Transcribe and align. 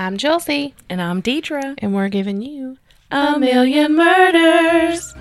I'm 0.00 0.16
Chelsea, 0.16 0.74
And 0.88 1.02
I'm 1.02 1.20
Deidre. 1.20 1.74
and 1.76 1.94
we're 1.94 2.08
giving 2.08 2.40
you 2.40 2.78
A 3.10 3.38
million 3.38 3.96
murders. 3.96 5.12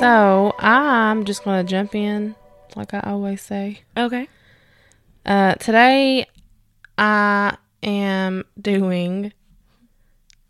So 0.00 0.54
I'm 0.58 1.24
just 1.24 1.44
gonna 1.44 1.64
jump 1.64 1.94
in, 1.94 2.34
like 2.76 2.92
I 2.92 3.00
always 3.00 3.40
say. 3.40 3.80
Okay. 3.96 4.28
Uh, 5.24 5.54
today 5.54 6.26
I 6.98 7.56
am 7.82 8.44
doing. 8.60 9.32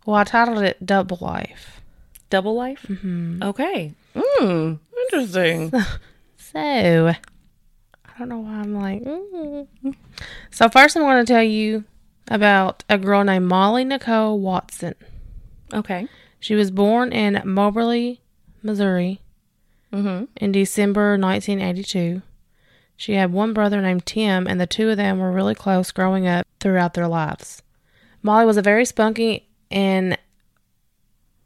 Well, 0.05 0.15
I 0.15 0.23
titled 0.23 0.63
it 0.63 0.85
"Double 0.85 1.17
Life." 1.21 1.81
Double 2.29 2.55
life? 2.55 2.85
Mm-hmm. 2.89 3.43
Okay. 3.43 3.93
Mm, 4.15 4.79
interesting. 5.03 5.71
So 6.37 6.59
I 7.09 7.15
don't 8.17 8.29
know 8.29 8.39
why 8.39 8.53
I'm 8.53 8.73
like. 8.73 9.01
mm. 9.03 9.67
So 10.49 10.69
first, 10.69 10.95
I'm 10.95 11.03
going 11.03 11.25
to 11.25 11.33
tell 11.33 11.43
you 11.43 11.83
about 12.29 12.83
a 12.89 12.97
girl 12.97 13.25
named 13.25 13.47
Molly 13.47 13.83
Nicole 13.83 14.39
Watson. 14.39 14.95
okay. 15.73 16.07
She 16.39 16.55
was 16.55 16.71
born 16.71 17.11
in 17.11 17.41
Moberly, 17.43 18.21
Missouri, 18.63 19.19
Mm-hmm. 19.91 20.25
in 20.37 20.51
December 20.53 21.17
1982. 21.17 22.21
She 22.95 23.13
had 23.15 23.33
one 23.33 23.51
brother 23.53 23.81
named 23.81 24.05
Tim, 24.05 24.47
and 24.47 24.61
the 24.61 24.67
two 24.67 24.89
of 24.89 24.97
them 24.97 25.19
were 25.19 25.31
really 25.31 25.55
close 25.55 25.91
growing 25.91 26.25
up 26.25 26.47
throughout 26.61 26.93
their 26.93 27.07
lives. 27.09 27.61
Molly 28.23 28.45
was 28.45 28.55
a 28.57 28.61
very 28.61 28.85
spunky 28.85 29.47
and 29.75 30.17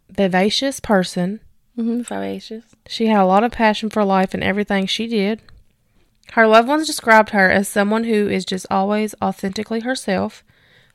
vivacious 0.10 0.80
person. 0.80 1.40
Mm-hmm. 1.78 2.02
Vivacious. 2.02 2.64
She 2.88 3.08
had 3.08 3.20
a 3.22 3.26
lot 3.26 3.44
of 3.44 3.52
passion 3.52 3.90
for 3.90 4.04
life 4.04 4.34
and 4.34 4.44
everything 4.44 4.86
she 4.86 5.08
did. 5.08 5.42
Her 6.34 6.46
loved 6.48 6.68
ones 6.68 6.88
described 6.88 7.32
her 7.32 7.50
as 7.50 7.68
someone 7.68 8.04
who 8.04 8.28
is 8.30 8.46
just 8.46 8.66
always 8.70 9.16
authentically 9.22 9.80
herself. 9.82 10.44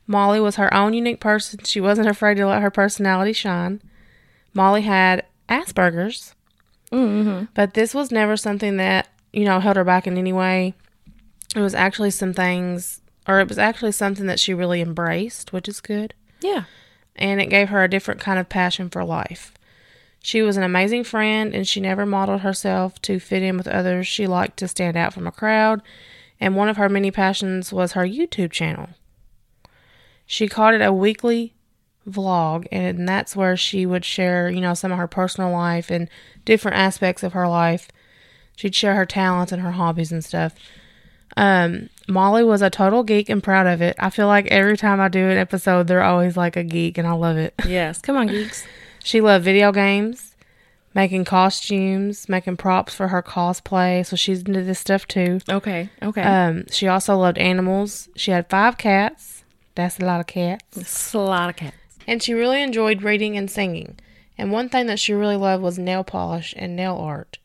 Molly 0.06 0.38
was 0.40 0.56
her 0.56 0.72
own 0.72 0.94
unique 0.94 1.20
person. 1.20 1.60
She 1.64 1.80
wasn't 1.80 2.08
afraid 2.08 2.36
to 2.36 2.46
let 2.46 2.62
her 2.62 2.70
personality 2.70 3.32
shine. 3.32 3.82
Molly 4.52 4.82
had 4.82 5.24
Asperger's, 5.48 6.34
Mm-hmm. 6.92 7.46
but 7.54 7.74
this 7.74 7.92
was 7.92 8.12
never 8.12 8.36
something 8.36 8.76
that, 8.76 9.08
you 9.32 9.44
know, 9.44 9.58
held 9.58 9.76
her 9.76 9.82
back 9.82 10.06
in 10.06 10.16
any 10.16 10.32
way. 10.32 10.74
It 11.56 11.60
was 11.60 11.74
actually 11.74 12.10
some 12.12 12.32
things, 12.32 13.00
or 13.26 13.40
it 13.40 13.48
was 13.48 13.58
actually 13.58 13.90
something 13.92 14.26
that 14.26 14.38
she 14.38 14.54
really 14.54 14.80
embraced, 14.80 15.52
which 15.52 15.68
is 15.68 15.80
good. 15.80 16.14
Yeah. 16.40 16.64
And 17.16 17.40
it 17.40 17.46
gave 17.46 17.68
her 17.68 17.84
a 17.84 17.88
different 17.88 18.20
kind 18.20 18.38
of 18.38 18.48
passion 18.48 18.90
for 18.90 19.04
life. 19.04 19.52
She 20.20 20.40
was 20.40 20.56
an 20.56 20.62
amazing 20.62 21.04
friend 21.04 21.54
and 21.54 21.68
she 21.68 21.80
never 21.80 22.06
modeled 22.06 22.40
herself 22.40 23.00
to 23.02 23.20
fit 23.20 23.42
in 23.42 23.58
with 23.58 23.68
others. 23.68 24.06
She 24.06 24.26
liked 24.26 24.56
to 24.58 24.68
stand 24.68 24.96
out 24.96 25.12
from 25.12 25.26
a 25.26 25.32
crowd, 25.32 25.82
and 26.40 26.56
one 26.56 26.68
of 26.68 26.78
her 26.78 26.88
many 26.88 27.10
passions 27.10 27.72
was 27.72 27.92
her 27.92 28.04
YouTube 28.06 28.50
channel. 28.50 28.88
She 30.26 30.48
called 30.48 30.74
it 30.74 30.80
a 30.80 30.92
weekly 30.92 31.54
vlog, 32.08 32.66
and 32.72 33.06
that's 33.06 33.36
where 33.36 33.56
she 33.56 33.84
would 33.84 34.04
share, 34.04 34.48
you 34.48 34.60
know, 34.60 34.74
some 34.74 34.92
of 34.92 34.98
her 34.98 35.06
personal 35.06 35.50
life 35.50 35.90
and 35.90 36.08
different 36.44 36.78
aspects 36.78 37.22
of 37.22 37.34
her 37.34 37.46
life. 37.46 37.88
She'd 38.56 38.74
share 38.74 38.94
her 38.94 39.06
talents 39.06 39.52
and 39.52 39.60
her 39.62 39.72
hobbies 39.72 40.12
and 40.12 40.24
stuff. 40.24 40.54
Um, 41.36 41.88
Molly 42.08 42.44
was 42.44 42.62
a 42.62 42.70
total 42.70 43.02
geek 43.02 43.28
and 43.28 43.42
proud 43.42 43.66
of 43.66 43.80
it. 43.82 43.96
I 43.98 44.10
feel 44.10 44.26
like 44.26 44.46
every 44.48 44.76
time 44.76 45.00
I 45.00 45.08
do 45.08 45.28
an 45.28 45.38
episode, 45.38 45.86
they're 45.86 46.02
always 46.02 46.36
like 46.36 46.56
a 46.56 46.62
geek, 46.64 46.98
and 46.98 47.08
I 47.08 47.12
love 47.12 47.36
it. 47.36 47.54
Yes. 47.66 48.00
Come 48.00 48.16
on, 48.16 48.26
geeks. 48.26 48.64
She 49.02 49.20
loved 49.20 49.44
video 49.44 49.72
games, 49.72 50.34
making 50.94 51.24
costumes, 51.24 52.28
making 52.28 52.56
props 52.56 52.94
for 52.94 53.08
her 53.08 53.22
cosplay. 53.22 54.04
So 54.06 54.16
she's 54.16 54.42
into 54.42 54.62
this 54.62 54.78
stuff 54.78 55.06
too. 55.08 55.40
Okay. 55.48 55.88
Okay. 56.02 56.22
Um, 56.22 56.66
she 56.70 56.88
also 56.88 57.16
loved 57.16 57.38
animals. 57.38 58.08
She 58.16 58.30
had 58.30 58.48
five 58.48 58.78
cats. 58.78 59.44
That's 59.74 59.98
a 59.98 60.04
lot 60.04 60.20
of 60.20 60.26
cats. 60.26 60.76
it's 60.76 61.12
a 61.14 61.18
lot 61.18 61.50
of 61.50 61.56
cats. 61.56 61.76
And 62.06 62.22
she 62.22 62.32
really 62.34 62.62
enjoyed 62.62 63.02
reading 63.02 63.36
and 63.36 63.50
singing. 63.50 63.98
And 64.38 64.52
one 64.52 64.68
thing 64.68 64.86
that 64.86 64.98
she 64.98 65.12
really 65.14 65.36
loved 65.36 65.62
was 65.62 65.78
nail 65.78 66.04
polish 66.04 66.54
and 66.56 66.76
nail 66.76 66.96
art. 66.96 67.38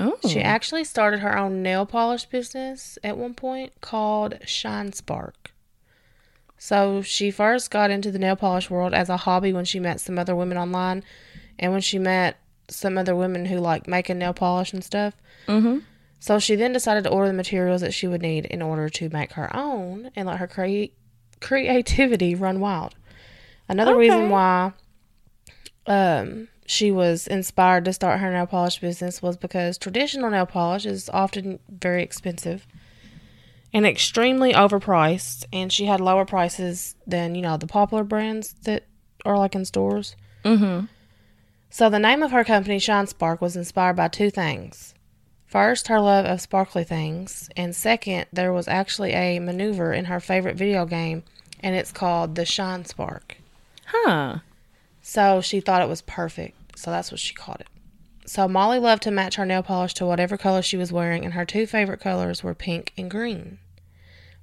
Oh. 0.00 0.28
She 0.28 0.40
actually 0.40 0.84
started 0.84 1.20
her 1.20 1.36
own 1.36 1.62
nail 1.62 1.84
polish 1.84 2.24
business 2.24 2.98
at 3.04 3.18
one 3.18 3.34
point 3.34 3.80
called 3.80 4.38
Shine 4.46 4.92
Spark. 4.92 5.52
So 6.56 7.02
she 7.02 7.30
first 7.30 7.70
got 7.70 7.90
into 7.90 8.10
the 8.10 8.18
nail 8.18 8.36
polish 8.36 8.70
world 8.70 8.94
as 8.94 9.08
a 9.08 9.18
hobby 9.18 9.52
when 9.52 9.64
she 9.64 9.78
met 9.78 10.00
some 10.00 10.18
other 10.18 10.34
women 10.34 10.58
online 10.58 11.02
and 11.58 11.72
when 11.72 11.80
she 11.80 11.98
met 11.98 12.38
some 12.68 12.96
other 12.96 13.14
women 13.14 13.46
who 13.46 13.58
like 13.58 13.86
making 13.86 14.18
nail 14.18 14.32
polish 14.32 14.72
and 14.72 14.82
stuff. 14.84 15.14
Mm-hmm. 15.46 15.78
So 16.18 16.38
she 16.38 16.54
then 16.54 16.72
decided 16.72 17.04
to 17.04 17.10
order 17.10 17.28
the 17.28 17.34
materials 17.34 17.80
that 17.80 17.94
she 17.94 18.06
would 18.06 18.22
need 18.22 18.44
in 18.46 18.62
order 18.62 18.88
to 18.90 19.08
make 19.08 19.32
her 19.32 19.54
own 19.54 20.10
and 20.14 20.28
let 20.28 20.38
her 20.38 20.46
crea- 20.46 20.92
creativity 21.40 22.34
run 22.34 22.60
wild. 22.60 22.94
Another 23.68 23.96
reason 23.96 24.30
why 24.30 24.72
um, 25.86 26.48
she 26.66 26.90
was 26.90 27.26
inspired 27.26 27.84
to 27.84 27.92
start 27.92 28.20
her 28.20 28.30
nail 28.30 28.46
polish 28.46 28.78
business 28.80 29.20
was 29.20 29.36
because 29.36 29.78
traditional 29.78 30.30
nail 30.30 30.46
polish 30.46 30.86
is 30.86 31.10
often 31.12 31.58
very 31.68 32.02
expensive 32.02 32.66
and 33.72 33.86
extremely 33.86 34.52
overpriced, 34.52 35.44
and 35.52 35.72
she 35.72 35.86
had 35.86 36.00
lower 36.00 36.24
prices 36.24 36.96
than 37.06 37.34
you 37.34 37.42
know 37.42 37.56
the 37.56 37.66
popular 37.66 38.04
brands 38.04 38.54
that 38.64 38.84
are 39.24 39.38
like 39.38 39.54
in 39.54 39.64
stores. 39.64 40.16
Mm-hmm. 40.44 40.86
So 41.70 41.88
the 41.88 41.98
name 41.98 42.22
of 42.22 42.32
her 42.32 42.42
company, 42.42 42.78
Shine 42.78 43.06
Spark, 43.06 43.40
was 43.40 43.56
inspired 43.56 43.94
by 43.94 44.08
two 44.08 44.30
things. 44.30 44.94
First, 45.46 45.88
her 45.88 46.00
love 46.00 46.26
of 46.26 46.40
sparkly 46.40 46.84
things, 46.84 47.48
and 47.56 47.74
second, 47.74 48.26
there 48.32 48.52
was 48.52 48.68
actually 48.68 49.12
a 49.12 49.38
maneuver 49.40 49.92
in 49.92 50.06
her 50.06 50.20
favorite 50.20 50.56
video 50.56 50.84
game, 50.84 51.22
and 51.60 51.74
it's 51.74 51.92
called 51.92 52.34
the 52.34 52.44
Shine 52.44 52.84
Spark. 52.84 53.36
Huh. 53.86 54.38
So 55.10 55.40
she 55.40 55.58
thought 55.58 55.82
it 55.82 55.88
was 55.88 56.02
perfect, 56.02 56.78
so 56.78 56.92
that's 56.92 57.10
what 57.10 57.18
she 57.18 57.34
called 57.34 57.60
it. 57.60 57.66
So 58.26 58.46
Molly 58.46 58.78
loved 58.78 59.02
to 59.02 59.10
match 59.10 59.34
her 59.34 59.44
nail 59.44 59.60
polish 59.60 59.92
to 59.94 60.06
whatever 60.06 60.36
color 60.36 60.62
she 60.62 60.76
was 60.76 60.92
wearing, 60.92 61.24
and 61.24 61.34
her 61.34 61.44
two 61.44 61.66
favorite 61.66 61.98
colors 61.98 62.44
were 62.44 62.54
pink 62.54 62.92
and 62.96 63.10
green. 63.10 63.58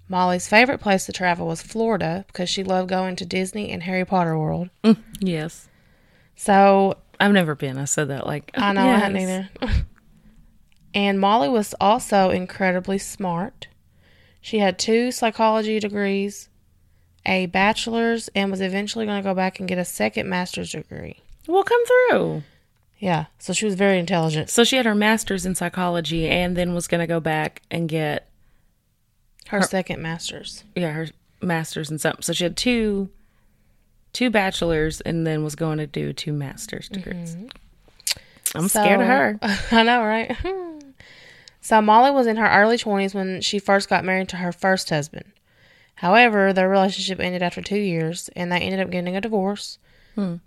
Molly's 0.10 0.50
favorite 0.50 0.82
place 0.82 1.06
to 1.06 1.14
travel 1.14 1.48
was 1.48 1.62
Florida 1.62 2.26
because 2.28 2.50
she 2.50 2.66
loved 2.66 2.90
going 2.90 3.16
to 3.16 3.26
Disney 3.26 3.72
and 3.72 3.84
Harry 3.84 4.04
Potter 4.04 4.38
World. 4.38 4.70
Mm, 4.84 5.02
yes. 5.22 5.70
So 6.36 6.98
I've 7.18 7.32
never 7.32 7.56
been. 7.56 7.78
I 7.78 7.86
said 7.86 8.10
that 8.10 8.28
like 8.28 8.52
I 8.54 8.74
know 8.74 8.90
I 8.90 8.98
hadn't 8.98 9.22
either. 9.22 9.50
and 10.94 11.18
Molly 11.18 11.48
was 11.48 11.76
also 11.80 12.30
incredibly 12.30 12.98
smart. 12.98 13.70
She 14.42 14.60
had 14.60 14.78
two 14.78 15.14
psychology 15.14 15.80
degrees, 15.80 16.50
a 17.28 17.46
bachelor's, 17.48 18.30
and 18.34 18.50
was 18.50 18.62
eventually 18.62 19.06
going 19.06 19.22
to 19.22 19.28
go 19.30 19.36
back 19.36 19.60
and 19.60 19.68
get 19.68 19.78
a 19.78 19.86
second 19.86 20.30
master's 20.30 20.72
degree. 20.72 21.22
Well, 21.48 21.64
come 21.64 21.82
through. 21.86 22.44
Yeah, 23.00 23.26
so 23.38 23.54
she 23.54 23.66
was 23.66 23.76
very 23.76 24.00
intelligent. 24.00 24.50
So 24.50 24.64
she 24.64 24.76
had 24.78 24.86
her 24.86 24.96
master's 24.96 25.46
in 25.46 25.54
psychology 25.54 26.28
and 26.28 26.58
then 26.58 26.74
was 26.74 26.88
going 26.88 27.02
to 27.02 27.08
go 27.08 27.20
back 27.20 27.62
and 27.70 27.88
get 27.88 28.28
Her 29.50 29.62
second 29.62 30.02
master's. 30.02 30.64
yeah 30.76 30.92
her 30.92 31.08
master's 31.42 31.92
in 31.92 32.00
something. 32.00 32.24
So 32.24 32.34
she 32.34 32.44
had 32.44 32.58
two 32.58 33.10
two 34.14 34.32
bachelors 34.32 35.00
and 35.02 35.28
then 35.28 35.44
was 35.44 35.54
going 35.56 35.78
to 35.78 35.86
do 35.86 36.12
two 36.12 36.34
master's 36.34 36.90
degrees. 36.90 37.36
Mm-hmm. 37.36 38.58
I'm 38.58 38.68
scared 38.68 39.02
of 39.02 39.08
her. 39.08 39.40
I 39.72 39.84
know, 39.84 40.02
right? 40.04 40.36
so 41.62 41.82
Molly 41.82 42.10
was 42.10 42.26
in 42.26 42.38
her 42.38 42.50
early 42.50 42.78
20s 42.78 43.14
when 43.14 43.42
she 43.42 43.60
first 43.60 43.90
got 43.90 44.04
married 44.04 44.30
to 44.30 44.38
her 44.38 44.52
first 44.52 44.90
husband. 44.90 45.26
However, 45.97 46.53
their 46.53 46.69
relationship 46.69 47.19
ended 47.19 47.41
after 47.41 47.62
two 47.62 47.80
years, 47.80 48.30
and 48.35 48.52
they 48.52 48.59
ended 48.59 48.80
up 48.80 48.91
getting 48.91 49.16
a 49.16 49.22
divorce. 49.22 49.80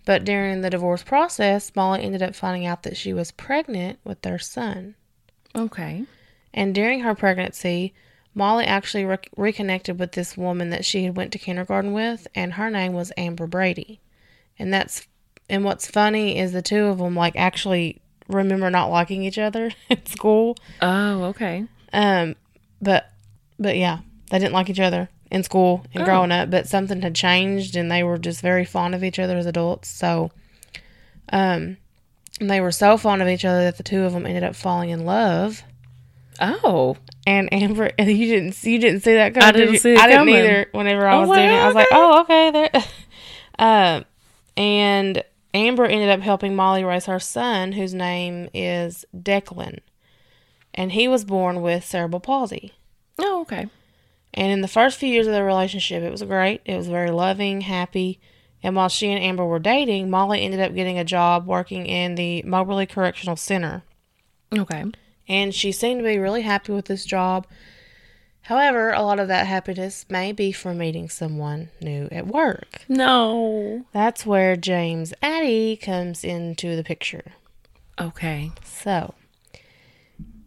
But 0.04 0.24
during 0.24 0.60
the 0.60 0.70
divorce 0.70 1.02
process, 1.02 1.72
Molly 1.74 2.02
ended 2.02 2.22
up 2.22 2.36
finding 2.36 2.66
out 2.66 2.84
that 2.84 2.96
she 2.96 3.12
was 3.12 3.32
pregnant 3.32 3.98
with 4.04 4.22
their 4.22 4.38
son. 4.38 4.94
Okay. 5.54 6.04
And 6.54 6.74
during 6.74 7.00
her 7.00 7.14
pregnancy, 7.14 7.94
Molly 8.34 8.64
actually 8.64 9.04
re- 9.04 9.18
reconnected 9.36 9.98
with 9.98 10.12
this 10.12 10.36
woman 10.36 10.70
that 10.70 10.84
she 10.84 11.04
had 11.04 11.16
went 11.16 11.32
to 11.32 11.38
kindergarten 11.38 11.92
with, 11.92 12.28
and 12.34 12.54
her 12.54 12.70
name 12.70 12.92
was 12.92 13.12
Amber 13.16 13.46
Brady. 13.46 14.00
And 14.58 14.72
that's 14.72 15.06
and 15.48 15.64
what's 15.64 15.88
funny 15.88 16.38
is 16.38 16.52
the 16.52 16.62
two 16.62 16.86
of 16.86 16.98
them 16.98 17.16
like 17.16 17.34
actually 17.34 18.00
remember 18.28 18.70
not 18.70 18.90
liking 18.90 19.24
each 19.24 19.38
other 19.38 19.72
at 19.90 20.06
school. 20.06 20.56
Oh, 20.80 21.24
okay. 21.24 21.66
Um, 21.92 22.36
but 22.80 23.10
but 23.58 23.76
yeah, 23.76 23.98
they 24.30 24.38
didn't 24.38 24.54
like 24.54 24.70
each 24.70 24.80
other 24.80 25.08
in 25.30 25.42
school 25.42 25.84
and 25.94 26.02
Oh. 26.02 26.06
growing 26.06 26.32
up. 26.32 26.50
But 26.50 26.68
something 26.68 27.02
had 27.02 27.14
changed, 27.14 27.76
and 27.76 27.90
they 27.90 28.02
were 28.02 28.18
just 28.18 28.40
very 28.40 28.64
fond 28.64 28.94
of 28.94 29.04
each 29.04 29.18
other 29.18 29.36
as 29.36 29.46
adults. 29.46 29.88
So, 29.88 30.30
um, 31.32 31.76
and 32.40 32.50
they 32.50 32.60
were 32.60 32.72
so 32.72 32.96
fond 32.96 33.22
of 33.22 33.28
each 33.28 33.44
other 33.44 33.64
that 33.64 33.76
the 33.76 33.82
two 33.82 34.02
of 34.04 34.12
them 34.12 34.26
ended 34.26 34.44
up 34.44 34.54
falling 34.56 34.90
in 34.90 35.04
love. 35.04 35.62
Oh. 36.40 36.96
And 37.26 37.52
Amber, 37.52 37.90
and 37.98 38.10
you 38.16 38.26
didn't 38.26 38.52
see, 38.52 38.72
you 38.72 38.78
didn't 38.78 39.00
see 39.02 39.14
that 39.14 39.34
coming. 39.34 39.48
I 39.48 39.52
didn't 39.52 39.72
did 39.74 39.82
see 39.82 39.92
it 39.92 39.98
I 39.98 40.06
didn't 40.06 40.20
coming. 40.20 40.34
either. 40.36 40.66
Whenever 40.72 41.06
I 41.06 41.14
Oh, 41.16 41.20
was 41.26 41.36
doing 41.36 41.50
it, 41.50 41.52
I 41.52 41.66
was 41.66 41.74
like, 41.74 41.88
oh, 41.92 42.20
okay, 42.22 42.50
there. 42.50 42.70
Um, 43.58 44.06
and 44.56 45.22
Amber 45.52 45.84
ended 45.84 46.08
up 46.08 46.20
helping 46.20 46.56
Molly 46.56 46.82
raise 46.82 47.04
her 47.04 47.18
son, 47.18 47.72
whose 47.72 47.92
name 47.92 48.48
is 48.54 49.04
Declan. 49.14 49.80
And 50.72 50.92
he 50.92 51.08
was 51.08 51.26
born 51.26 51.60
with 51.60 51.84
cerebral 51.84 52.20
palsy. 52.20 52.72
Oh, 53.18 53.42
okay. 53.42 53.68
And 54.32 54.52
in 54.52 54.60
the 54.60 54.68
first 54.68 54.98
few 54.98 55.08
years 55.08 55.26
of 55.26 55.32
their 55.32 55.44
relationship, 55.44 56.02
it 56.02 56.10
was 56.10 56.22
great. 56.22 56.60
It 56.64 56.76
was 56.76 56.88
very 56.88 57.10
loving, 57.10 57.62
happy. 57.62 58.20
And 58.62 58.76
while 58.76 58.88
she 58.88 59.10
and 59.10 59.22
Amber 59.22 59.44
were 59.44 59.58
dating, 59.58 60.10
Molly 60.10 60.42
ended 60.42 60.60
up 60.60 60.74
getting 60.74 60.98
a 60.98 61.04
job 61.04 61.46
working 61.46 61.86
in 61.86 62.14
the 62.14 62.42
Moberly 62.42 62.86
Correctional 62.86 63.36
Center. 63.36 63.82
Okay. 64.56 64.84
And 65.28 65.54
she 65.54 65.72
seemed 65.72 66.00
to 66.00 66.04
be 66.04 66.18
really 66.18 66.42
happy 66.42 66.72
with 66.72 66.86
this 66.86 67.04
job. 67.04 67.46
However, 68.42 68.90
a 68.90 69.02
lot 69.02 69.20
of 69.20 69.28
that 69.28 69.46
happiness 69.46 70.06
may 70.08 70.32
be 70.32 70.50
from 70.50 70.78
meeting 70.78 71.08
someone 71.08 71.70
new 71.80 72.08
at 72.10 72.26
work. 72.26 72.84
No. 72.88 73.84
That's 73.92 74.26
where 74.26 74.56
James 74.56 75.12
Addy 75.22 75.76
comes 75.76 76.24
into 76.24 76.74
the 76.74 76.84
picture. 76.84 77.32
Okay. 78.00 78.50
So, 78.64 79.14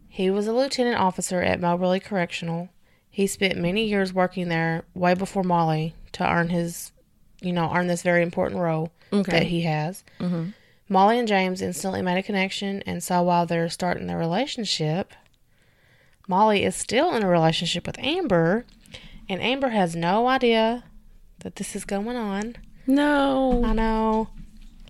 he 0.08 0.28
was 0.30 0.46
a 0.46 0.52
lieutenant 0.52 0.96
officer 0.96 1.40
at 1.40 1.60
Moberly 1.60 2.00
Correctional. 2.00 2.68
He 3.14 3.28
spent 3.28 3.56
many 3.56 3.84
years 3.84 4.12
working 4.12 4.48
there 4.48 4.82
way 4.92 5.14
before 5.14 5.44
Molly 5.44 5.94
to 6.14 6.28
earn 6.28 6.48
his, 6.48 6.90
you 7.40 7.52
know, 7.52 7.70
earn 7.72 7.86
this 7.86 8.02
very 8.02 8.22
important 8.24 8.60
role 8.60 8.90
Okay. 9.12 9.30
that 9.30 9.42
he 9.44 9.62
has. 9.62 10.02
Mm-hmm. 10.18 10.46
Molly 10.88 11.20
and 11.20 11.28
James 11.28 11.62
instantly 11.62 12.02
made 12.02 12.18
a 12.18 12.24
connection, 12.24 12.82
and 12.86 13.00
so 13.04 13.22
while 13.22 13.46
they're 13.46 13.68
starting 13.68 14.08
their 14.08 14.18
relationship, 14.18 15.12
Molly 16.26 16.64
is 16.64 16.74
still 16.74 17.14
in 17.14 17.22
a 17.22 17.28
relationship 17.28 17.86
with 17.86 18.00
Amber, 18.00 18.66
and 19.28 19.40
Amber 19.40 19.68
has 19.68 19.94
no 19.94 20.26
idea 20.26 20.82
that 21.38 21.54
this 21.54 21.76
is 21.76 21.84
going 21.84 22.16
on. 22.16 22.56
No. 22.84 23.62
I 23.64 23.74
know. 23.74 24.28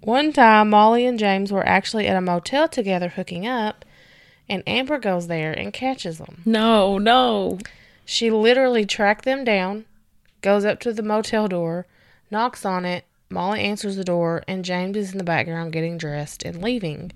One 0.02 0.32
time, 0.32 0.70
Molly 0.70 1.04
and 1.04 1.18
James 1.18 1.52
were 1.52 1.66
actually 1.68 2.06
at 2.06 2.16
a 2.16 2.22
motel 2.22 2.68
together 2.68 3.10
hooking 3.10 3.46
up, 3.46 3.84
and 4.48 4.62
Amber 4.66 4.98
goes 4.98 5.26
there 5.26 5.52
and 5.52 5.74
catches 5.74 6.16
them. 6.16 6.40
No, 6.46 6.96
no. 6.96 7.58
She 8.04 8.30
literally 8.30 8.84
tracked 8.84 9.24
them 9.24 9.44
down, 9.44 9.84
goes 10.42 10.64
up 10.64 10.80
to 10.80 10.92
the 10.92 11.02
motel 11.02 11.48
door, 11.48 11.86
knocks 12.30 12.64
on 12.64 12.84
it. 12.84 13.04
Molly 13.30 13.60
answers 13.60 13.96
the 13.96 14.04
door, 14.04 14.44
and 14.46 14.64
James 14.64 14.96
is 14.96 15.12
in 15.12 15.18
the 15.18 15.24
background 15.24 15.72
getting 15.72 15.98
dressed 15.98 16.42
and 16.42 16.62
leaving. 16.62 17.10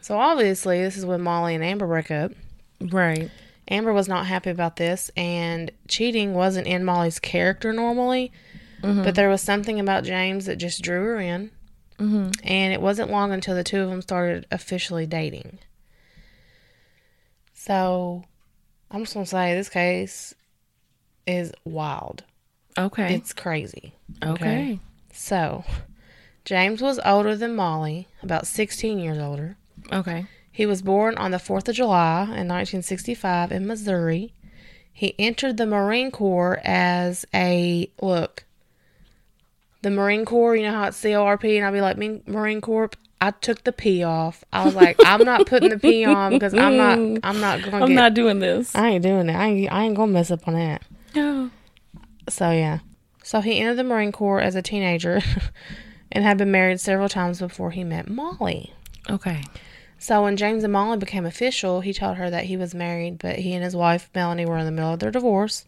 So 0.00 0.18
obviously, 0.18 0.80
this 0.80 0.96
is 0.96 1.04
when 1.04 1.20
Molly 1.20 1.54
and 1.54 1.64
Amber 1.64 1.86
break 1.86 2.10
up. 2.10 2.32
Right. 2.80 3.30
Amber 3.68 3.92
was 3.92 4.08
not 4.08 4.26
happy 4.26 4.50
about 4.50 4.76
this, 4.76 5.10
and 5.16 5.70
cheating 5.88 6.34
wasn't 6.34 6.66
in 6.66 6.84
Molly's 6.84 7.18
character 7.18 7.72
normally, 7.72 8.32
but 8.82 9.14
there 9.14 9.28
was 9.28 9.40
something 9.40 9.80
about 9.80 10.04
James 10.04 10.46
that 10.46 10.56
just 10.56 10.82
drew 10.82 11.02
her 11.04 11.18
in. 11.18 11.50
Mm-hmm. 11.98 12.30
And 12.42 12.72
it 12.72 12.80
wasn't 12.80 13.10
long 13.10 13.32
until 13.32 13.54
the 13.54 13.64
two 13.64 13.80
of 13.80 13.88
them 13.88 14.02
started 14.02 14.46
officially 14.50 15.06
dating. 15.06 15.58
So, 17.52 18.24
I'm 18.90 19.00
just 19.02 19.14
to 19.14 19.26
say 19.26 19.54
this 19.54 19.68
case 19.68 20.34
is 21.26 21.52
wild. 21.64 22.24
Okay. 22.76 23.14
It's 23.14 23.32
crazy. 23.32 23.94
okay. 24.22 24.80
So, 25.12 25.64
James 26.44 26.82
was 26.82 26.98
older 27.04 27.36
than 27.36 27.54
Molly, 27.54 28.08
about 28.22 28.46
16 28.46 28.98
years 28.98 29.18
older. 29.18 29.56
Okay. 29.92 30.26
He 30.50 30.66
was 30.66 30.82
born 30.82 31.16
on 31.16 31.30
the 31.30 31.38
4th 31.38 31.68
of 31.68 31.74
July 31.76 32.22
in 32.22 32.48
1965 32.48 33.50
in 33.52 33.66
Missouri. 33.66 34.32
He 34.92 35.14
entered 35.18 35.56
the 35.56 35.66
Marine 35.66 36.10
Corps 36.12 36.60
as 36.64 37.24
a 37.34 37.90
look. 38.00 38.44
The 39.82 39.90
Marine 39.90 40.24
Corps, 40.24 40.54
you 40.56 40.62
know 40.62 40.72
how 40.72 40.84
it's 40.86 40.96
C 40.96 41.14
O 41.14 41.24
R 41.24 41.36
P, 41.36 41.56
and 41.56 41.66
I'll 41.66 41.72
be 41.72 41.80
like, 41.80 41.98
Marine 42.28 42.60
Corps. 42.60 42.90
I 43.24 43.30
took 43.30 43.64
the 43.64 43.72
P 43.72 44.04
off. 44.04 44.44
I 44.52 44.66
was 44.66 44.74
like, 44.74 44.96
I'm 45.02 45.24
not 45.24 45.46
putting 45.46 45.70
the 45.70 45.78
P 45.78 46.04
on 46.04 46.32
because 46.32 46.52
I'm 46.52 46.76
not. 46.76 46.98
I'm 47.22 47.40
not 47.40 47.62
gonna 47.62 47.80
I'm 47.82 47.88
get. 47.88 47.94
not 47.94 48.12
doing 48.12 48.38
this. 48.38 48.74
I 48.74 48.90
ain't 48.90 49.02
doing 49.02 49.30
it. 49.30 49.34
I 49.34 49.46
ain't, 49.46 49.72
I 49.72 49.84
ain't 49.84 49.96
gonna 49.96 50.12
mess 50.12 50.30
up 50.30 50.46
on 50.46 50.52
that. 50.52 50.82
No. 51.14 51.50
So 52.28 52.50
yeah. 52.50 52.80
So 53.22 53.40
he 53.40 53.60
entered 53.60 53.76
the 53.76 53.84
Marine 53.84 54.12
Corps 54.12 54.42
as 54.42 54.54
a 54.56 54.60
teenager, 54.60 55.22
and 56.12 56.22
had 56.22 56.36
been 56.36 56.50
married 56.50 56.80
several 56.80 57.08
times 57.08 57.38
before 57.38 57.70
he 57.70 57.82
met 57.82 58.10
Molly. 58.10 58.74
Okay. 59.08 59.42
So 59.98 60.22
when 60.22 60.36
James 60.36 60.62
and 60.62 60.72
Molly 60.74 60.98
became 60.98 61.24
official, 61.24 61.80
he 61.80 61.94
told 61.94 62.18
her 62.18 62.28
that 62.28 62.44
he 62.44 62.58
was 62.58 62.74
married, 62.74 63.16
but 63.16 63.36
he 63.36 63.54
and 63.54 63.64
his 63.64 63.74
wife 63.74 64.10
Melanie 64.14 64.44
were 64.44 64.58
in 64.58 64.66
the 64.66 64.70
middle 64.70 64.92
of 64.92 64.98
their 64.98 65.10
divorce. 65.10 65.64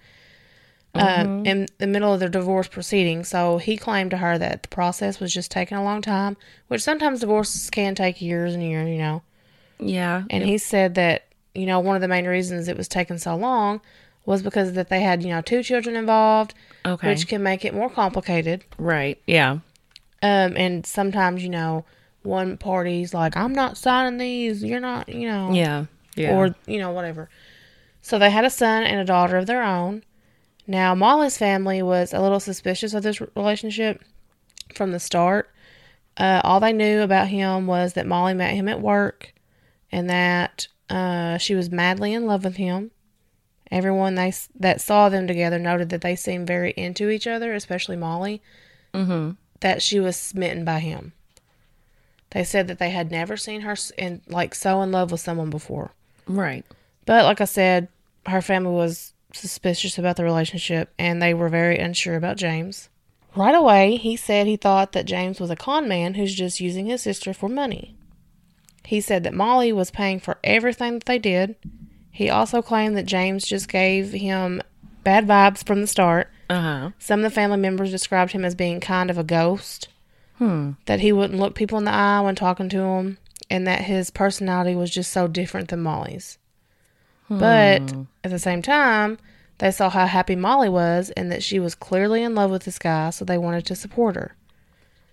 Uh, 1.01 1.43
in 1.45 1.67
the 1.79 1.87
middle 1.87 2.13
of 2.13 2.21
their 2.21 2.29
divorce 2.29 2.69
proceedings, 2.69 3.29
so 3.29 3.59
he 3.59 3.77
claimed 3.77 4.11
to 4.11 4.17
her 4.19 4.39
that 4.39 4.63
the 4.63 4.69
process 4.69 5.21
was 5.21 5.33
just 5.33 5.51
taking 5.51 5.77
a 5.77 5.85
long 5.85 6.03
time, 6.03 6.37
which 6.69 6.83
sometimes 6.83 7.21
divorces 7.21 7.71
can 7.71 7.95
take 7.95 8.21
years 8.21 8.55
and 8.55 8.63
years, 8.63 8.89
you 8.89 8.99
know. 8.99 9.23
Yeah. 9.79 10.25
And 10.31 10.45
he 10.45 10.59
said 10.59 10.95
that 10.95 11.27
you 11.55 11.67
know 11.67 11.81
one 11.81 11.97
of 11.97 12.03
the 12.03 12.09
main 12.09 12.27
reasons 12.27 12.69
it 12.69 12.77
was 12.77 12.89
taking 12.89 13.19
so 13.19 13.37
long 13.37 13.81
was 14.25 14.43
because 14.43 14.73
that 14.73 14.89
they 14.89 15.01
had 15.01 15.23
you 15.23 15.29
know 15.29 15.41
two 15.41 15.63
children 15.63 15.97
involved, 15.97 16.55
okay. 16.85 17.09
which 17.09 17.29
can 17.29 17.43
make 17.43 17.65
it 17.65 17.75
more 17.75 17.91
complicated. 17.91 18.65
right. 18.79 19.21
Yeah. 19.27 19.59
Um, 20.23 20.57
and 20.57 20.87
sometimes 20.87 21.43
you 21.43 21.51
know 21.51 21.85
one 22.23 22.57
party's 22.57 23.15
like, 23.15 23.37
"I'm 23.37 23.53
not 23.53 23.77
signing 23.77 24.19
these. 24.19 24.63
You're 24.63 24.81
not," 24.81 25.09
you 25.09 25.29
know. 25.29 25.53
Yeah. 25.53 25.87
Yeah. 26.17 26.35
or 26.35 26.55
you 26.67 26.79
know 26.79 26.91
whatever. 26.91 27.29
So 28.01 28.19
they 28.19 28.31
had 28.31 28.45
a 28.45 28.51
son 28.51 28.85
and 28.85 29.01
a 29.01 29.05
daughter 29.05 29.37
of 29.37 29.47
their 29.47 29.63
own. 29.63 30.03
Now 30.67 30.95
Molly's 30.95 31.39
family 31.39 31.83
was 31.83 32.13
a 32.13 32.21
little 32.21 32.41
suspicious 32.41 32.95
of 32.95 33.03
this 33.03 33.21
relationship 33.37 34.03
from 34.75 34.93
the 34.93 35.01
start. 35.01 35.51
Uh, 36.17 36.41
all 36.45 36.61
they 36.61 36.73
knew 36.73 37.03
about 37.03 37.29
him 37.29 37.67
was 37.67 37.93
that 37.93 38.07
Molly 38.07 38.35
met 38.35 38.55
him 38.55 38.69
at 38.69 38.81
work, 38.81 39.35
and 39.93 40.09
that 40.09 40.67
uh, 40.89 41.39
she 41.39 41.55
was 41.55 41.71
madly 41.71 42.13
in 42.15 42.27
love 42.27 42.45
with 42.45 42.57
him. 42.57 42.91
Everyone 43.71 44.15
they 44.15 44.33
that 44.59 44.81
saw 44.81 45.09
them 45.09 45.27
together 45.27 45.59
noted 45.59 45.91
that 45.91 46.01
they 46.01 46.17
seemed 46.17 46.47
very 46.47 46.73
into 46.77 47.11
each 47.11 47.27
other, 47.27 47.53
especially 47.55 47.97
Molly. 47.97 48.43
mm-hmm. 48.95 49.33
That 49.61 49.83
she 49.83 49.99
was 50.01 50.17
smitten 50.17 50.65
by 50.65 50.81
him. 50.81 51.13
They 52.31 52.45
said 52.45 52.69
that 52.69 52.79
they 52.79 52.91
had 52.91 53.11
never 53.11 53.37
seen 53.37 53.63
her 53.63 53.77
in 53.97 54.21
like 54.29 54.55
so 54.55 54.83
in 54.83 54.93
love 54.93 55.11
with 55.11 55.21
someone 55.21 55.51
before. 55.51 55.93
Right. 56.27 56.65
But 57.07 57.25
like 57.25 57.41
I 57.41 57.47
said, 57.47 57.89
her 58.27 58.43
family 58.43 58.73
was 58.73 59.13
suspicious 59.39 59.99
about 59.99 60.17
the 60.17 60.25
relationship 60.25 60.93
and 60.99 61.21
they 61.21 61.35
were 61.35 61.49
very 61.49 61.79
unsure 61.79 62.17
about 62.17 62.37
James. 62.37 62.89
Right 63.35 63.55
away, 63.55 63.97
he 63.97 64.17
said 64.17 64.47
he 64.47 64.57
thought 64.57 64.93
that 64.93 65.05
James 65.07 65.41
was 65.41 65.51
a 65.51 65.57
con 65.57 65.87
man 65.89 66.15
who's 66.15 66.35
just 66.35 66.61
using 66.61 66.87
his 66.87 67.03
sister 67.03 67.35
for 67.35 67.49
money. 67.49 67.97
He 68.85 69.01
said 69.01 69.25
that 69.25 69.35
Molly 69.35 69.73
was 69.73 69.91
paying 69.91 70.21
for 70.21 70.39
everything 70.45 70.95
that 70.95 71.05
they 71.05 71.19
did. 71.19 71.57
He 72.11 72.31
also 72.31 72.63
claimed 72.63 72.97
that 72.97 73.05
James 73.07 73.45
just 73.47 73.69
gave 73.69 74.13
him 74.13 74.63
bad 75.05 75.27
vibes 75.27 75.67
from 75.67 75.81
the 75.81 75.87
start. 75.87 76.29
Uh 76.49 76.61
huh. 76.61 76.91
Some 76.99 77.21
of 77.21 77.25
the 77.25 77.35
family 77.35 77.59
members 77.59 77.91
described 77.91 78.33
him 78.33 78.45
as 78.45 78.55
being 78.55 78.81
kind 78.81 79.11
of 79.11 79.19
a 79.19 79.25
ghost, 79.25 79.89
Hmm. 80.39 80.73
that 80.87 81.01
he 81.01 81.13
wouldn't 81.13 81.39
look 81.41 81.55
people 81.55 81.79
in 81.79 81.85
the 81.85 81.93
eye 81.93 82.21
when 82.21 82.35
talking 82.37 82.69
to 82.69 82.79
them, 82.79 83.19
and 83.51 83.67
that 83.67 83.83
his 83.83 84.11
personality 84.11 84.75
was 84.75 84.91
just 84.91 85.13
so 85.13 85.27
different 85.29 85.69
than 85.69 85.81
Molly's. 85.83 86.39
But 87.29 87.91
hmm. 87.91 88.03
at 88.23 88.31
the 88.31 88.39
same 88.39 88.63
time, 88.63 89.19
they 89.59 89.71
saw 89.71 89.89
how 89.89 90.07
happy 90.07 90.37
Molly 90.37 90.69
was 90.69 91.11
and 91.11 91.31
that 91.33 91.43
she 91.43 91.59
was 91.59 91.75
clearly 91.75 92.23
in 92.23 92.35
love 92.35 92.51
with 92.51 92.65
this 92.65 92.79
guy, 92.79 93.11
so 93.11 93.25
they 93.25 93.39
wanted 93.39 93.65
to 93.67 93.75
support 93.75 94.17
her. 94.17 94.35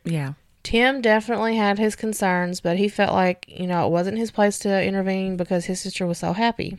Yeah. 0.04 0.34
Tim 0.64 1.02
definitely 1.02 1.58
had 1.58 1.78
his 1.78 1.96
concerns, 1.96 2.62
but 2.62 2.78
he 2.78 2.88
felt 2.88 3.14
like, 3.14 3.46
you 3.48 3.68
know, 3.68 3.86
it 3.86 3.92
wasn't 3.92 4.18
his 4.18 4.32
place 4.32 4.58
to 4.60 4.84
intervene 4.84 5.36
because 5.36 5.66
his 5.66 5.82
sister 5.82 6.06
was 6.06 6.18
so 6.18 6.34
happy. 6.34 6.78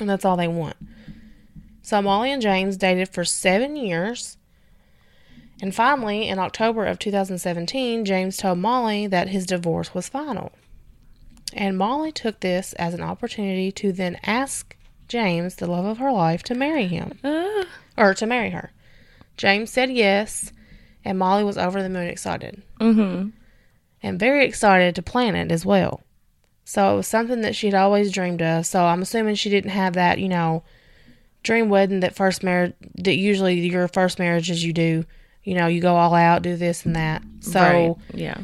And 0.00 0.08
that's 0.08 0.24
all 0.24 0.36
they 0.36 0.48
want. 0.48 0.76
So 1.82 2.00
Molly 2.00 2.32
and 2.32 2.40
James 2.40 2.76
dated 2.78 3.10
for 3.10 3.24
seven 3.24 3.76
years. 3.76 4.38
And 5.60 5.74
finally, 5.74 6.28
in 6.28 6.38
October 6.38 6.86
of 6.86 6.98
2017, 6.98 8.04
James 8.04 8.38
told 8.38 8.58
Molly 8.58 9.06
that 9.06 9.28
his 9.28 9.46
divorce 9.46 9.94
was 9.94 10.08
final. 10.08 10.52
And 11.52 11.78
Molly 11.78 12.10
took 12.10 12.40
this 12.40 12.72
as 12.74 12.94
an 12.94 13.00
opportunity 13.00 13.70
to 13.72 13.92
then 13.92 14.18
ask 14.24 14.76
James, 15.08 15.56
the 15.56 15.66
love 15.66 15.84
of 15.84 15.98
her 15.98 16.10
life, 16.10 16.42
to 16.44 16.54
marry 16.54 16.86
him 16.86 17.18
Uh, 17.22 17.64
or 17.96 18.14
to 18.14 18.26
marry 18.26 18.50
her. 18.50 18.72
James 19.36 19.70
said 19.70 19.90
yes, 19.90 20.52
and 21.04 21.18
Molly 21.18 21.44
was 21.44 21.58
over 21.58 21.82
the 21.82 21.88
moon 21.88 22.08
excited 22.08 22.62
mm-hmm. 22.80 23.30
and 24.02 24.18
very 24.18 24.46
excited 24.46 24.94
to 24.94 25.02
plan 25.02 25.36
it 25.36 25.52
as 25.52 25.66
well. 25.66 26.00
So 26.64 26.94
it 26.94 26.96
was 26.96 27.06
something 27.06 27.42
that 27.42 27.54
she'd 27.54 27.74
always 27.74 28.10
dreamed 28.10 28.42
of. 28.42 28.64
So 28.64 28.84
I'm 28.84 29.02
assuming 29.02 29.34
she 29.34 29.50
didn't 29.50 29.70
have 29.70 29.94
that, 29.94 30.18
you 30.18 30.28
know, 30.28 30.62
dream 31.42 31.68
wedding 31.68 32.00
that 32.00 32.16
first 32.16 32.42
marriage 32.42 32.74
that 32.96 33.16
usually 33.16 33.60
your 33.60 33.86
first 33.88 34.18
marriages 34.18 34.64
you 34.64 34.72
do. 34.72 35.04
You 35.42 35.54
know, 35.54 35.66
you 35.66 35.82
go 35.82 35.94
all 35.94 36.14
out, 36.14 36.40
do 36.40 36.56
this 36.56 36.86
and 36.86 36.96
that. 36.96 37.22
So 37.40 37.60
right. 37.60 37.96
Yeah. 38.14 38.38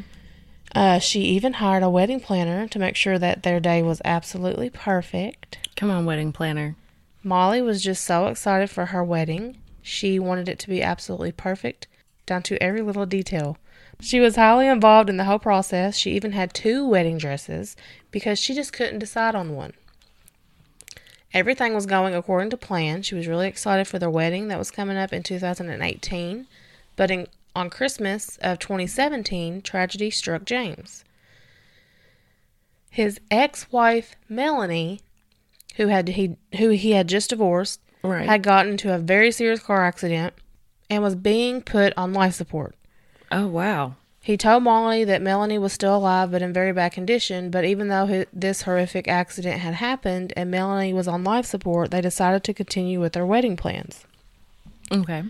Uh, 0.73 0.99
she 0.99 1.21
even 1.21 1.53
hired 1.53 1.83
a 1.83 1.89
wedding 1.89 2.19
planner 2.19 2.67
to 2.67 2.79
make 2.79 2.95
sure 2.95 3.19
that 3.19 3.43
their 3.43 3.59
day 3.59 3.81
was 3.81 4.01
absolutely 4.05 4.69
perfect. 4.69 5.57
Come 5.75 5.89
on, 5.89 6.05
wedding 6.05 6.31
planner. 6.31 6.75
Molly 7.23 7.61
was 7.61 7.83
just 7.83 8.03
so 8.03 8.27
excited 8.27 8.69
for 8.69 8.87
her 8.87 9.03
wedding. 9.03 9.57
She 9.81 10.19
wanted 10.19 10.47
it 10.47 10.59
to 10.59 10.69
be 10.69 10.81
absolutely 10.81 11.31
perfect, 11.31 11.87
down 12.25 12.43
to 12.43 12.61
every 12.61 12.81
little 12.81 13.05
detail. 13.05 13.57
She 13.99 14.19
was 14.19 14.35
highly 14.35 14.67
involved 14.67 15.09
in 15.09 15.17
the 15.17 15.25
whole 15.25 15.39
process. 15.39 15.95
She 15.95 16.11
even 16.11 16.31
had 16.31 16.53
two 16.53 16.87
wedding 16.87 17.17
dresses 17.17 17.75
because 18.09 18.39
she 18.39 18.55
just 18.55 18.73
couldn't 18.73 18.99
decide 18.99 19.35
on 19.35 19.55
one. 19.55 19.73
Everything 21.33 21.73
was 21.73 21.85
going 21.85 22.15
according 22.15 22.49
to 22.49 22.57
plan. 22.57 23.03
She 23.03 23.15
was 23.15 23.27
really 23.27 23.47
excited 23.47 23.87
for 23.87 23.99
their 23.99 24.09
wedding 24.09 24.47
that 24.47 24.59
was 24.59 24.71
coming 24.71 24.97
up 24.97 25.13
in 25.13 25.23
2018. 25.23 26.47
But 26.95 27.11
in, 27.11 27.27
on 27.55 27.69
Christmas 27.69 28.37
of 28.41 28.59
2017, 28.59 29.61
tragedy 29.61 30.09
struck 30.09 30.45
James. 30.45 31.03
His 32.89 33.19
ex-wife 33.29 34.15
Melanie, 34.27 35.01
who 35.77 35.87
had 35.87 36.09
he 36.09 36.35
who 36.57 36.69
he 36.69 36.91
had 36.91 37.07
just 37.07 37.29
divorced, 37.29 37.79
Right. 38.03 38.25
had 38.27 38.41
gotten 38.43 38.71
into 38.73 38.93
a 38.93 38.97
very 38.97 39.31
serious 39.31 39.61
car 39.61 39.85
accident 39.85 40.33
and 40.89 41.03
was 41.03 41.15
being 41.15 41.61
put 41.61 41.93
on 41.95 42.13
life 42.13 42.33
support. 42.33 42.75
oh 43.31 43.47
wow. 43.47 43.95
He 44.23 44.37
told 44.37 44.61
Molly 44.63 45.03
that 45.05 45.21
Melanie 45.21 45.57
was 45.57 45.73
still 45.73 45.95
alive 45.95 46.31
but 46.31 46.41
in 46.43 46.53
very 46.53 46.73
bad 46.73 46.91
condition, 46.91 47.49
but 47.49 47.65
even 47.65 47.87
though 47.87 48.05
hi- 48.05 48.25
this 48.33 48.63
horrific 48.63 49.07
accident 49.07 49.61
had 49.61 49.75
happened 49.75 50.31
and 50.35 50.51
Melanie 50.51 50.93
was 50.93 51.07
on 51.07 51.23
life 51.23 51.45
support, 51.45 51.89
they 51.91 52.01
decided 52.01 52.43
to 52.43 52.53
continue 52.53 52.99
with 52.99 53.13
their 53.13 53.25
wedding 53.25 53.55
plans. 53.55 54.05
Okay. 54.91 55.23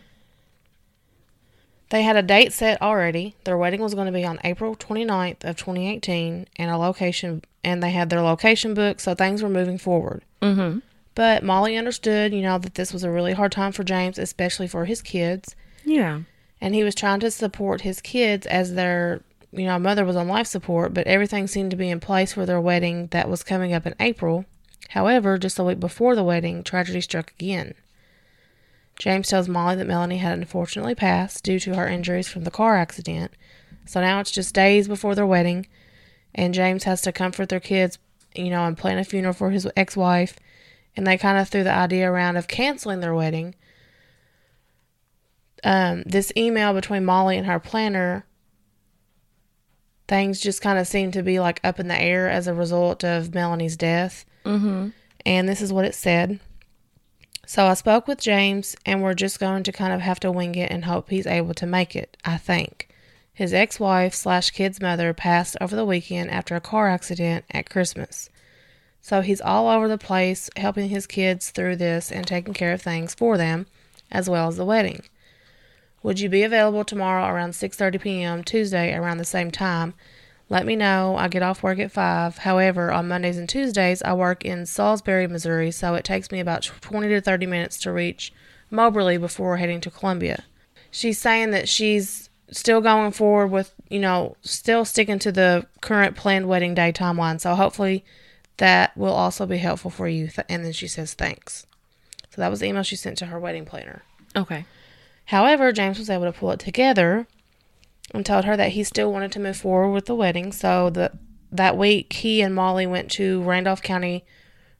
They 1.91 2.01
had 2.01 2.15
a 2.15 2.21
date 2.23 2.51
set 2.53 2.81
already. 2.81 3.35
Their 3.43 3.57
wedding 3.57 3.81
was 3.81 3.93
going 3.93 4.07
to 4.07 4.11
be 4.11 4.25
on 4.25 4.39
April 4.43 4.75
29th 4.75 5.43
of 5.43 5.55
2018 5.57 6.47
and 6.55 6.71
a 6.71 6.77
location 6.77 7.43
and 7.63 7.83
they 7.83 7.91
had 7.91 8.09
their 8.09 8.21
location 8.21 8.73
booked, 8.73 9.01
so 9.01 9.13
things 9.13 9.43
were 9.43 9.49
moving 9.49 9.77
forward. 9.77 10.23
Mm-hmm. 10.41 10.79
But 11.13 11.43
Molly 11.43 11.77
understood, 11.77 12.33
you 12.33 12.41
know, 12.41 12.57
that 12.57 12.73
this 12.73 12.91
was 12.91 13.03
a 13.03 13.11
really 13.11 13.33
hard 13.33 13.51
time 13.51 13.71
for 13.71 13.83
James, 13.83 14.17
especially 14.17 14.67
for 14.67 14.85
his 14.85 15.01
kids. 15.03 15.55
Yeah. 15.85 16.21
and 16.59 16.75
he 16.75 16.83
was 16.83 16.95
trying 16.95 17.19
to 17.21 17.31
support 17.31 17.81
his 17.81 18.01
kids 18.01 18.45
as 18.47 18.73
their 18.75 19.21
you 19.51 19.65
know 19.65 19.77
mother 19.79 20.05
was 20.05 20.15
on 20.15 20.27
life 20.27 20.47
support 20.47 20.93
but 20.93 21.07
everything 21.07 21.47
seemed 21.47 21.71
to 21.71 21.77
be 21.77 21.89
in 21.89 21.99
place 21.99 22.33
for 22.33 22.45
their 22.45 22.61
wedding 22.61 23.07
that 23.07 23.27
was 23.27 23.43
coming 23.43 23.73
up 23.73 23.85
in 23.87 23.95
april 23.99 24.45
however 24.89 25.37
just 25.37 25.57
a 25.59 25.63
week 25.63 25.79
before 25.79 26.15
the 26.15 26.23
wedding 26.23 26.63
tragedy 26.63 27.01
struck 27.01 27.31
again 27.39 27.73
james 29.01 29.27
tells 29.27 29.47
molly 29.47 29.75
that 29.75 29.87
melanie 29.87 30.17
had 30.17 30.37
unfortunately 30.37 30.95
passed 30.95 31.43
due 31.43 31.59
to 31.59 31.75
her 31.75 31.87
injuries 31.87 32.27
from 32.27 32.43
the 32.43 32.51
car 32.51 32.75
accident 32.77 33.31
so 33.85 33.99
now 33.99 34.19
it's 34.19 34.31
just 34.31 34.53
days 34.53 34.87
before 34.87 35.15
their 35.15 35.25
wedding 35.25 35.65
and 36.35 36.53
james 36.53 36.83
has 36.83 37.01
to 37.01 37.11
comfort 37.11 37.49
their 37.49 37.59
kids 37.59 37.97
you 38.35 38.49
know 38.49 38.65
and 38.65 38.77
plan 38.77 38.97
a 38.97 39.03
funeral 39.03 39.33
for 39.33 39.49
his 39.49 39.67
ex-wife 39.75 40.37
and 40.95 41.07
they 41.07 41.17
kind 41.17 41.37
of 41.37 41.47
threw 41.49 41.63
the 41.63 41.73
idea 41.73 42.09
around 42.09 42.37
of 42.37 42.47
canceling 42.47 42.99
their 42.99 43.13
wedding 43.13 43.55
um, 45.63 46.03
this 46.05 46.31
email 46.35 46.73
between 46.73 47.05
Molly 47.05 47.37
and 47.37 47.45
her 47.47 47.59
planner, 47.59 48.25
things 50.07 50.39
just 50.39 50.61
kind 50.61 50.79
of 50.79 50.87
seem 50.87 51.11
to 51.11 51.23
be 51.23 51.39
like 51.39 51.59
up 51.63 51.79
in 51.79 51.87
the 51.87 51.99
air 51.99 52.29
as 52.29 52.47
a 52.47 52.53
result 52.53 53.03
of 53.03 53.33
Melanie's 53.33 53.77
death. 53.77 54.25
Mm-hmm. 54.45 54.89
And 55.25 55.49
this 55.49 55.61
is 55.61 55.71
what 55.71 55.85
it 55.85 55.95
said. 55.95 56.39
So 57.51 57.65
I 57.65 57.73
spoke 57.73 58.07
with 58.07 58.21
James, 58.21 58.77
and 58.85 59.03
we're 59.03 59.13
just 59.13 59.37
going 59.37 59.63
to 59.63 59.73
kind 59.73 59.91
of 59.91 59.99
have 59.99 60.21
to 60.21 60.31
wing 60.31 60.55
it 60.55 60.71
and 60.71 60.85
hope 60.85 61.09
he's 61.09 61.27
able 61.27 61.53
to 61.55 61.65
make 61.65 61.97
it, 61.97 62.15
I 62.23 62.37
think. 62.37 62.87
His 63.33 63.53
ex 63.53 63.77
wife 63.77 64.13
slash 64.13 64.51
kid's 64.51 64.79
mother 64.79 65.13
passed 65.13 65.57
over 65.59 65.75
the 65.75 65.83
weekend 65.83 66.31
after 66.31 66.55
a 66.55 66.61
car 66.61 66.87
accident 66.87 67.43
at 67.51 67.69
Christmas. 67.69 68.29
So 69.01 69.19
he's 69.19 69.41
all 69.41 69.67
over 69.67 69.89
the 69.89 69.97
place 69.97 70.49
helping 70.55 70.87
his 70.87 71.05
kids 71.05 71.49
through 71.49 71.75
this 71.75 72.09
and 72.09 72.25
taking 72.25 72.53
care 72.53 72.71
of 72.71 72.81
things 72.81 73.13
for 73.13 73.37
them, 73.37 73.67
as 74.09 74.29
well 74.29 74.47
as 74.47 74.55
the 74.55 74.63
wedding. 74.63 75.03
Would 76.03 76.21
you 76.21 76.29
be 76.29 76.43
available 76.43 76.85
tomorrow 76.85 77.27
around 77.27 77.51
6:30 77.51 77.99
p.m. 77.99 78.43
Tuesday 78.45 78.95
around 78.95 79.17
the 79.17 79.25
same 79.25 79.51
time? 79.51 79.93
Let 80.51 80.65
me 80.65 80.75
know. 80.75 81.15
I 81.15 81.29
get 81.29 81.43
off 81.43 81.63
work 81.63 81.79
at 81.79 81.93
5. 81.93 82.39
However, 82.39 82.91
on 82.91 83.07
Mondays 83.07 83.37
and 83.37 83.47
Tuesdays, 83.47 84.01
I 84.01 84.11
work 84.11 84.43
in 84.43 84.65
Salisbury, 84.65 85.25
Missouri, 85.25 85.71
so 85.71 85.95
it 85.95 86.03
takes 86.03 86.29
me 86.29 86.41
about 86.41 86.63
20 86.63 87.07
to 87.07 87.21
30 87.21 87.45
minutes 87.45 87.77
to 87.79 87.91
reach 87.93 88.33
Moberly 88.69 89.17
before 89.17 89.55
heading 89.55 89.79
to 89.79 89.89
Columbia. 89.89 90.43
She's 90.91 91.17
saying 91.17 91.51
that 91.51 91.69
she's 91.69 92.29
still 92.51 92.81
going 92.81 93.13
forward 93.13 93.47
with, 93.47 93.73
you 93.89 93.99
know, 93.99 94.35
still 94.41 94.83
sticking 94.83 95.19
to 95.19 95.31
the 95.31 95.67
current 95.79 96.17
planned 96.17 96.49
wedding 96.49 96.75
day 96.75 96.91
timeline. 96.91 97.39
So 97.39 97.55
hopefully 97.55 98.03
that 98.57 98.97
will 98.97 99.13
also 99.13 99.45
be 99.45 99.59
helpful 99.59 99.89
for 99.89 100.09
you. 100.09 100.31
And 100.49 100.65
then 100.65 100.73
she 100.73 100.89
says 100.89 101.13
thanks. 101.13 101.65
So 102.29 102.41
that 102.41 102.51
was 102.51 102.59
the 102.59 102.65
email 102.65 102.83
she 102.83 102.97
sent 102.97 103.17
to 103.19 103.27
her 103.27 103.39
wedding 103.39 103.63
planner. 103.63 104.03
Okay. 104.35 104.65
However, 105.27 105.71
James 105.71 105.97
was 105.97 106.09
able 106.09 106.25
to 106.25 106.37
pull 106.37 106.51
it 106.51 106.59
together 106.59 107.25
and 108.13 108.25
told 108.25 108.45
her 108.45 108.57
that 108.57 108.71
he 108.71 108.83
still 108.83 109.11
wanted 109.11 109.31
to 109.33 109.39
move 109.39 109.57
forward 109.57 109.91
with 109.91 110.05
the 110.05 110.15
wedding. 110.15 110.51
So 110.51 110.89
the, 110.89 111.11
that 111.51 111.77
week, 111.77 112.13
he 112.13 112.41
and 112.41 112.53
Molly 112.53 112.85
went 112.85 113.11
to 113.11 113.41
Randolph 113.43 113.81
County 113.81 114.25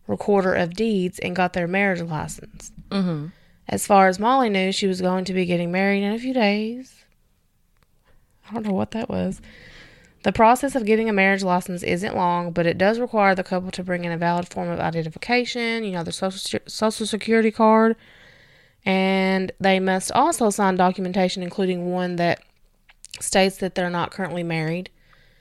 Recorder 0.07 0.53
of 0.53 0.73
Deeds 0.73 1.19
and 1.19 1.35
got 1.35 1.53
their 1.53 1.67
marriage 1.67 2.01
license. 2.01 2.71
Mm-hmm. 2.89 3.27
As 3.67 3.87
far 3.87 4.07
as 4.07 4.19
Molly 4.19 4.49
knew, 4.49 4.71
she 4.71 4.87
was 4.87 5.01
going 5.01 5.25
to 5.25 5.33
be 5.33 5.45
getting 5.45 5.71
married 5.71 6.03
in 6.03 6.13
a 6.13 6.19
few 6.19 6.33
days. 6.33 6.95
I 8.49 8.53
don't 8.53 8.65
know 8.65 8.73
what 8.73 8.91
that 8.91 9.09
was. 9.09 9.41
The 10.23 10.31
process 10.31 10.75
of 10.75 10.85
getting 10.85 11.09
a 11.09 11.13
marriage 11.13 11.43
license 11.43 11.81
isn't 11.81 12.15
long, 12.15 12.51
but 12.51 12.67
it 12.67 12.77
does 12.77 12.99
require 12.99 13.33
the 13.33 13.43
couple 13.43 13.71
to 13.71 13.83
bring 13.83 14.03
in 14.05 14.11
a 14.11 14.17
valid 14.17 14.49
form 14.49 14.69
of 14.69 14.79
identification, 14.79 15.83
you 15.83 15.91
know, 15.91 16.03
their 16.03 16.11
social, 16.11 16.59
social 16.67 17.05
security 17.07 17.49
card, 17.49 17.95
and 18.85 19.51
they 19.59 19.79
must 19.79 20.11
also 20.11 20.49
sign 20.49 20.75
documentation, 20.75 21.41
including 21.41 21.91
one 21.91 22.17
that 22.17 22.43
states 23.19 23.57
that 23.57 23.75
they're 23.75 23.89
not 23.89 24.11
currently 24.11 24.43
married 24.43 24.89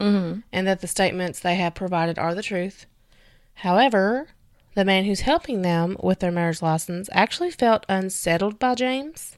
Mm-hmm. 0.00 0.40
and 0.50 0.66
that 0.66 0.80
the 0.80 0.86
statements 0.86 1.40
they 1.40 1.56
have 1.56 1.74
provided 1.74 2.18
are 2.18 2.34
the 2.34 2.42
truth. 2.42 2.86
However, 3.56 4.28
the 4.74 4.84
man 4.84 5.04
who's 5.04 5.20
helping 5.20 5.60
them 5.60 5.98
with 6.02 6.20
their 6.20 6.30
marriage 6.32 6.62
license 6.62 7.10
actually 7.12 7.50
felt 7.50 7.84
unsettled 7.86 8.58
by 8.58 8.74
James. 8.76 9.36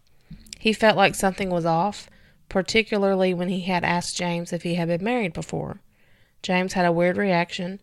He 0.61 0.73
felt 0.73 0.97
like 0.97 1.17
something 1.17 1.51
was 1.51 1.67
off, 1.67 2.09
particularly 2.49 3.35
when 3.35 3.49
he 3.49 3.63
had 3.63 3.83
asked 3.83 4.17
James 4.17 4.53
if 4.53 4.63
he 4.63 4.77
had 4.77 4.87
been 4.87 5.03
married 5.03 5.33
before. 5.33 5.81
James 6.45 6.75
had 6.75 6.87
a 6.87 6.93
weird 6.93 7.17
reaction. 7.17 7.81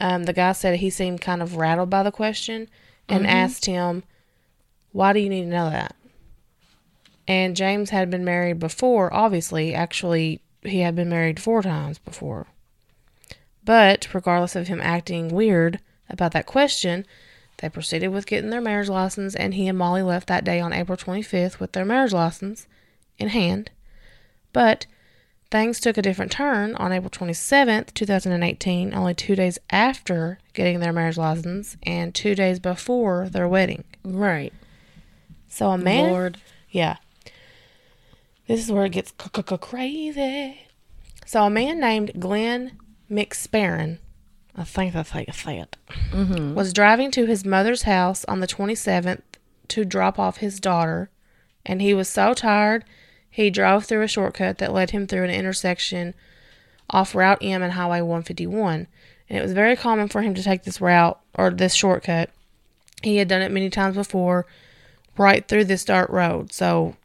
Um, 0.00 0.24
the 0.24 0.32
guy 0.32 0.50
said 0.52 0.80
he 0.80 0.90
seemed 0.90 1.20
kind 1.20 1.40
of 1.40 1.54
rattled 1.54 1.90
by 1.90 2.02
the 2.02 2.10
question 2.10 2.68
and 3.08 3.24
asked 3.26 3.66
him, 3.66 4.02
Why 4.90 5.12
do 5.12 5.20
you 5.20 5.28
need 5.28 5.42
to 5.42 5.48
know 5.48 5.70
that? 5.70 5.94
And 7.28 7.56
James 7.56 7.90
had 7.90 8.10
been 8.10 8.24
married 8.24 8.58
before, 8.58 9.12
obviously. 9.12 9.74
Actually, 9.74 10.40
he 10.62 10.80
had 10.80 10.94
been 10.96 11.08
married 11.08 11.40
four 11.40 11.62
times 11.62 11.98
before. 11.98 12.46
But 13.64 14.08
regardless 14.12 14.56
of 14.56 14.68
him 14.68 14.80
acting 14.80 15.28
weird 15.28 15.78
about 16.10 16.32
that 16.32 16.46
question, 16.46 17.06
they 17.58 17.68
proceeded 17.68 18.08
with 18.08 18.26
getting 18.26 18.50
their 18.50 18.60
marriage 18.60 18.88
license, 18.88 19.36
and 19.36 19.54
he 19.54 19.68
and 19.68 19.78
Molly 19.78 20.02
left 20.02 20.26
that 20.26 20.44
day 20.44 20.60
on 20.60 20.72
April 20.72 20.98
25th 20.98 21.60
with 21.60 21.72
their 21.72 21.84
marriage 21.84 22.12
license 22.12 22.66
in 23.18 23.28
hand. 23.28 23.70
But 24.52 24.86
things 25.50 25.78
took 25.78 25.96
a 25.96 26.02
different 26.02 26.32
turn 26.32 26.74
on 26.74 26.92
April 26.92 27.10
27th, 27.10 27.94
2018, 27.94 28.94
only 28.94 29.14
two 29.14 29.36
days 29.36 29.58
after 29.70 30.38
getting 30.54 30.80
their 30.80 30.92
marriage 30.92 31.16
license 31.16 31.76
and 31.84 32.14
two 32.14 32.34
days 32.34 32.58
before 32.58 33.28
their 33.28 33.46
wedding. 33.46 33.84
Right. 34.04 34.52
So 35.48 35.70
a 35.70 35.78
man. 35.78 36.10
Lord. 36.10 36.38
Yeah. 36.70 36.96
This 38.46 38.60
is 38.60 38.72
where 38.72 38.84
it 38.86 38.92
gets 38.92 39.12
crazy. 39.60 40.60
So 41.26 41.44
a 41.44 41.50
man 41.50 41.80
named 41.80 42.12
Glenn 42.18 42.72
McSparron, 43.10 43.98
I 44.56 44.64
think 44.64 44.92
that's 44.92 45.10
how 45.10 45.20
you 45.20 45.32
say 45.32 45.58
it, 45.58 45.76
Mm-hmm. 46.10 46.54
was 46.54 46.72
driving 46.72 47.10
to 47.12 47.26
his 47.26 47.44
mother's 47.44 47.82
house 47.82 48.24
on 48.26 48.40
the 48.40 48.46
27th 48.46 49.22
to 49.68 49.84
drop 49.84 50.18
off 50.18 50.38
his 50.38 50.60
daughter, 50.60 51.08
and 51.64 51.80
he 51.80 51.94
was 51.94 52.08
so 52.08 52.34
tired 52.34 52.84
he 53.30 53.48
drove 53.48 53.86
through 53.86 54.02
a 54.02 54.08
shortcut 54.08 54.58
that 54.58 54.74
led 54.74 54.90
him 54.90 55.06
through 55.06 55.24
an 55.24 55.30
intersection 55.30 56.12
off 56.90 57.14
Route 57.14 57.38
M 57.40 57.62
and 57.62 57.72
Highway 57.72 58.02
151. 58.02 58.86
And 59.30 59.38
it 59.38 59.42
was 59.42 59.54
very 59.54 59.74
common 59.74 60.08
for 60.08 60.20
him 60.20 60.34
to 60.34 60.42
take 60.42 60.64
this 60.64 60.82
route 60.82 61.18
or 61.34 61.48
this 61.48 61.72
shortcut. 61.72 62.28
He 63.02 63.16
had 63.16 63.28
done 63.28 63.40
it 63.40 63.50
many 63.50 63.70
times 63.70 63.96
before, 63.96 64.44
right 65.16 65.48
through 65.48 65.64
this 65.64 65.84
dirt 65.86 66.10
road, 66.10 66.52
so 66.52 66.96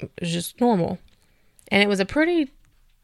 it 0.00 0.10
was 0.20 0.32
just 0.32 0.60
normal. 0.60 0.98
And 1.68 1.82
it 1.82 1.88
was 1.88 2.00
a 2.00 2.06
pretty 2.06 2.52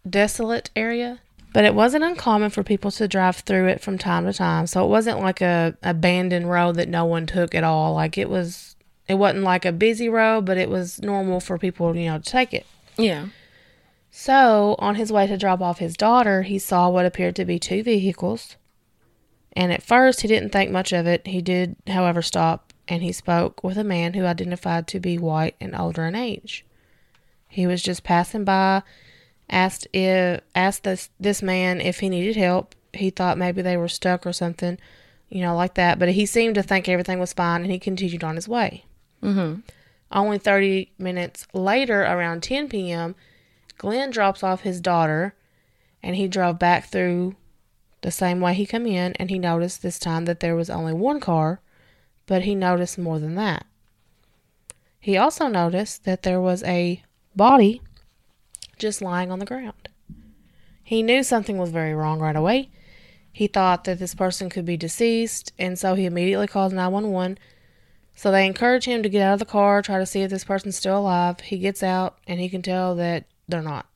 desolate 0.09 0.71
area, 0.75 1.21
but 1.53 1.65
it 1.65 1.75
wasn't 1.75 2.05
uncommon 2.05 2.51
for 2.51 2.63
people 2.63 2.91
to 2.93 3.09
drive 3.09 3.37
through 3.37 3.69
it 3.69 3.81
from 3.81 3.99
time 3.99 4.25
to 4.25 4.33
time. 4.33 4.67
So 4.67 4.85
it 4.85 4.89
wasn't 4.89 5.21
like 5.21 5.41
a 5.41 5.77
abandoned 5.83 6.51
road 6.51 6.77
that 6.77 6.89
no 6.89 7.05
one 7.05 7.27
took 7.27 7.55
at 7.55 7.65
all. 7.65 7.95
Like 7.95 8.17
it 8.19 8.29
was 8.29 8.77
it 9.07 9.15
wasn't 9.15 9.45
like 9.45 9.65
a 9.65 9.73
busy 9.73 10.09
road, 10.09 10.45
but 10.47 10.57
it 10.57 10.71
was 10.71 11.03
normal 11.03 11.41
for 11.41 11.59
people, 11.59 11.95
you 11.95 12.07
know, 12.07 12.19
to 12.19 12.31
take 12.31 12.55
it. 12.55 12.67
Yeah. 12.97 13.27
So, 14.11 14.77
on 14.79 14.95
his 14.95 15.13
way 15.13 15.27
to 15.27 15.37
drop 15.37 15.61
off 15.61 15.79
his 15.81 15.97
daughter, 15.97 16.43
he 16.43 16.59
saw 16.59 16.89
what 16.89 17.05
appeared 17.05 17.35
to 17.37 17.45
be 17.45 17.59
two 17.59 17.83
vehicles. 17.83 18.57
And 19.57 19.73
at 19.73 19.83
first, 19.83 20.21
he 20.21 20.29
didn't 20.29 20.51
think 20.51 20.71
much 20.71 20.93
of 20.93 21.07
it. 21.07 21.27
He 21.27 21.43
did, 21.43 21.77
however, 21.89 22.23
stop 22.23 22.73
and 22.87 23.03
he 23.03 23.13
spoke 23.13 23.65
with 23.65 23.79
a 23.79 23.85
man 23.85 24.15
who 24.15 24.25
identified 24.25 24.87
to 24.89 25.01
be 25.01 25.19
white 25.19 25.57
and 25.61 25.75
older 25.75 26.05
in 26.07 26.15
age. 26.15 26.65
He 27.55 27.69
was 27.69 27.83
just 27.83 28.03
passing 28.03 28.45
by 28.45 28.83
asked 29.49 29.87
if 29.93 30.41
asked 30.55 30.83
this 30.83 31.11
this 31.21 31.43
man 31.43 31.81
if 31.81 32.01
he 32.01 32.09
needed 32.09 32.37
help. 32.37 32.75
He 32.93 33.11
thought 33.11 33.39
maybe 33.39 33.63
they 33.63 33.77
were 33.77 33.89
stuck 33.89 34.27
or 34.27 34.33
something, 34.33 34.79
you 35.29 35.41
know, 35.41 35.55
like 35.55 35.75
that. 35.75 35.99
But 35.99 36.11
he 36.11 36.27
seemed 36.27 36.57
to 36.57 36.63
think 36.63 36.89
everything 36.89 37.19
was 37.19 37.33
fine, 37.33 37.63
and 37.63 37.71
he 37.71 37.79
continued 37.79 38.25
on 38.25 38.37
his 38.37 38.49
way. 38.49 38.85
Mm-hmm. 39.23 39.61
Only 40.11 40.39
30 40.39 40.93
minutes 40.99 41.47
later, 41.53 42.03
around 42.03 42.43
10 42.43 42.69
p.m., 42.69 43.15
Glenn 43.79 44.11
drops 44.11 44.43
off 44.43 44.61
his 44.61 44.81
daughter, 44.81 45.35
and 46.03 46.15
he 46.15 46.29
drove 46.29 46.59
back 46.59 46.89
through 46.89 47.35
the 48.03 48.11
same 48.11 48.41
way 48.41 48.55
he 48.55 48.67
come 48.67 48.87
in, 48.87 49.13
and 49.15 49.31
he 49.31 49.39
noticed 49.39 49.83
this 49.83 49.99
time 49.99 50.25
that 50.27 50.41
there 50.41 50.55
was 50.55 50.71
only 50.71 50.93
one 50.93 51.19
car, 51.21 51.61
but 52.27 52.43
he 52.43 52.55
noticed 52.55 52.99
more 52.99 53.19
than 53.19 53.35
that. 53.35 53.67
He 55.01 55.17
also 55.17 55.49
noticed 55.49 56.05
that 56.05 56.23
there 56.23 56.41
was 56.41 56.63
a 56.63 57.04
body 57.37 57.81
just 58.79 59.03
lying 59.03 59.31
on 59.31 59.39
the 59.39 59.47
ground. 59.47 59.89
He 60.83 61.03
knew 61.03 61.23
something 61.23 61.57
was 61.57 61.71
very 61.71 61.95
wrong 61.95 62.21
right 62.21 62.37
away. 62.37 62.69
He 63.33 63.47
thought 63.47 63.85
that 63.85 63.99
this 63.99 64.15
person 64.15 64.49
could 64.49 64.65
be 64.65 64.77
deceased, 64.77 65.53
and 65.59 65.79
so 65.79 65.95
he 65.95 66.05
immediately 66.05 66.47
calls 66.47 66.73
911. 66.73 67.39
So 68.15 68.31
they 68.31 68.47
encourage 68.47 68.85
him 68.85 69.03
to 69.03 69.09
get 69.09 69.23
out 69.23 69.33
of 69.33 69.39
the 69.41 69.45
car, 69.45 69.83
try 69.83 69.99
to 69.99 70.07
see 70.07 70.21
if 70.21 70.31
this 70.31 70.45
person's 70.45 70.77
still 70.77 70.99
alive. 70.99 71.41
He 71.41 71.59
gets 71.59 71.83
out, 71.83 72.19
and 72.29 72.39
he 72.39 72.49
can 72.49 72.63
tell 72.63 72.95
that 72.95 73.25
they're 73.49 73.61
not. 73.61 73.87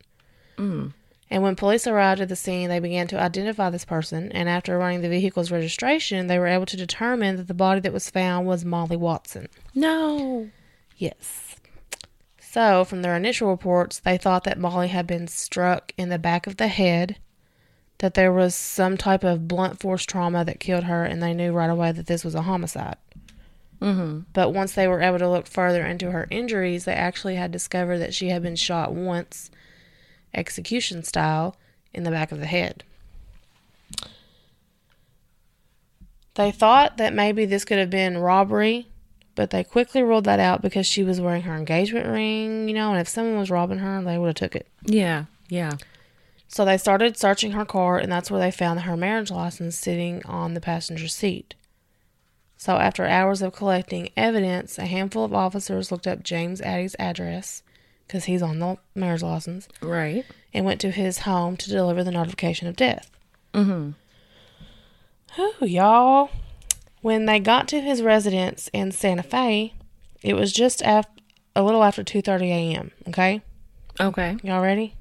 Mm. 0.57 0.93
And 1.31 1.43
when 1.43 1.55
police 1.57 1.87
arrived 1.87 2.21
at 2.21 2.29
the 2.29 2.37
scene, 2.37 2.69
they 2.69 2.81
began 2.81 3.07
to 3.09 3.21
identify 3.21 3.71
this 3.71 3.85
person, 3.85 4.33
and 4.33 4.49
after 4.49 4.77
running 4.79 5.03
the 5.03 5.09
vehicle's 5.09 5.53
registration, 5.53 6.27
they 6.27 6.39
were 6.39 6.47
able 6.47 6.67
to 6.67 6.77
determine 6.77 7.37
that 7.37 7.47
the 7.47 7.55
body 7.55 7.81
that 7.81 7.93
was 7.93 8.11
found 8.11 8.47
was 8.47 8.65
Molly 8.65 8.97
Watson. 8.97 9.49
No. 9.75 10.49
Yes. 10.97 11.48
So, 12.59 12.85
from 12.85 13.03
their 13.03 13.15
initial 13.15 13.51
reports, 13.51 14.01
they 14.01 14.19
thought 14.19 14.43
that 14.43 14.59
Molly 14.59 14.89
had 14.89 15.07
been 15.07 15.29
struck 15.29 15.93
in 15.97 16.09
the 16.09 16.19
back 16.19 16.49
of 16.49 16.57
the 16.57 16.67
head, 16.67 17.15
that 17.99 18.15
there 18.15 18.33
was 18.33 18.53
some 18.53 18.97
type 18.97 19.23
of 19.23 19.47
blunt 19.47 19.79
force 19.79 20.05
trauma 20.05 20.45
that 20.45 20.59
killed 20.59 20.83
her, 20.83 21.05
and 21.05 21.23
they 21.23 21.35
knew 21.35 21.53
right 21.53 21.71
away 21.71 21.93
that 21.93 22.09
this 22.09 22.25
was 22.25 22.35
a 22.35 22.43
homicide. 22.43 22.97
Mm-hmm. 23.81 24.23
But 24.33 24.53
once 24.53 24.73
they 24.73 24.89
were 24.89 25.01
able 25.01 25.21
to 25.21 25.31
look 25.31 25.47
further 25.47 25.87
into 25.87 26.11
her 26.11 26.27
injuries, 26.33 26.85
they 26.85 26.95
actually 26.95 27.37
had 27.37 27.53
discovered 27.53 27.99
that 27.99 28.13
she 28.13 28.31
had 28.31 28.43
been 28.43 28.57
shot 28.57 28.93
once, 28.93 29.53
execution 30.35 31.05
style, 31.05 31.55
in 31.95 32.03
the 32.03 32.11
back 32.11 32.33
of 32.33 32.41
the 32.41 32.47
head. 32.47 32.83
They 36.35 36.51
thought 36.51 36.97
that 36.97 37.15
maybe 37.15 37.45
this 37.45 37.65
could 37.65 37.79
have 37.79 37.91
been 37.91 38.19
robbery, 38.19 38.89
but 39.39 39.51
they 39.51 39.63
quickly 39.63 40.03
ruled 40.03 40.25
that 40.25 40.41
out 40.41 40.63
because 40.63 40.85
she 40.85 41.05
was 41.05 41.21
wearing 41.21 41.43
her 41.43 41.55
engagement 41.55 42.09
ring, 42.09 42.67
you 42.69 42.75
know, 42.75 42.91
and 42.91 43.01
if 43.01 43.07
someone 43.09 43.39
was 43.39 43.53
robbing 43.53 43.79
her, 43.79 44.03
they 44.03 44.19
would 44.19 44.27
have 44.27 44.35
took 44.35 44.57
it. 44.57 44.67
Yeah. 44.85 45.27
Yeah. 45.49 45.75
So 46.49 46.65
they 46.65 46.77
started 46.77 47.17
searching 47.17 47.53
her 47.53 47.65
car, 47.65 47.99
and 47.99 48.11
that's 48.11 48.33
where 48.33 48.41
they 48.41 48.51
found 48.51 48.81
her 48.81 48.97
marriage 48.97 49.31
license 49.31 49.79
sitting 49.79 50.27
on 50.27 50.55
the 50.55 50.61
passenger 50.61 51.07
seat. 51.07 51.55
So 52.57 52.79
after 52.79 53.07
hours 53.07 53.41
of 53.41 53.53
collecting 53.53 54.09
evidence, 54.17 54.77
a 54.77 54.87
handful 54.87 55.23
of 55.25 55.33
officers 55.33 55.93
looked 55.93 56.09
up 56.09 56.25
James 56.25 56.61
Addy's 56.63 56.97
address, 56.99 57.63
because 58.09 58.25
he's 58.25 58.43
on 58.43 58.59
the 58.59 58.77
marriage 58.97 59.23
license, 59.23 59.69
Right. 59.81 60.25
and 60.53 60.65
went 60.65 60.81
to 60.81 60.91
his 60.91 61.19
home 61.21 61.57
to 61.59 61.71
deliver 61.71 62.03
the 62.03 62.11
notification 62.11 62.67
of 62.67 62.75
death. 62.75 63.09
Mm-hmm. 63.55 63.91
Whew, 65.37 65.69
y'all. 65.69 66.31
When 67.09 67.25
they 67.25 67.41
got 67.41 67.69
to 67.69 67.81
his 67.81 68.03
residence 68.03 68.69
in 68.75 68.93
Santa 68.93 69.23
Fe, 69.23 69.73
it 70.23 70.35
was 70.35 70.53
just 70.53 70.83
after 70.83 71.11
a 71.57 71.63
little 71.63 71.83
after 71.83 72.05
2:30 72.05 72.43
a.m. 72.51 72.91
Okay, 73.09 73.41
Okay. 73.99 74.37
y'all 74.43 74.61
ready? 74.61 74.93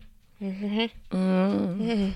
Mm-hmm. 0.41 0.85
Mm. 1.11 2.13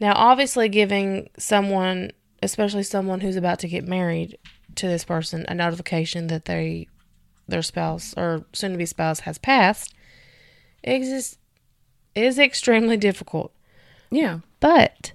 Now, 0.00 0.14
obviously, 0.16 0.68
giving 0.68 1.30
someone, 1.38 2.10
especially 2.42 2.82
someone 2.82 3.20
who's 3.20 3.36
about 3.36 3.60
to 3.60 3.68
get 3.68 3.86
married 3.86 4.36
to 4.74 4.88
this 4.88 5.04
person, 5.04 5.44
a 5.46 5.54
notification 5.54 6.26
that 6.26 6.46
they, 6.46 6.88
their 7.46 7.62
spouse 7.62 8.14
or 8.16 8.46
soon-to-be 8.52 8.86
spouse 8.86 9.20
has 9.20 9.38
passed, 9.38 9.94
is 10.82 11.38
is 12.16 12.36
extremely 12.36 12.96
difficult. 12.96 13.52
Yeah. 14.10 14.40
But 14.58 15.12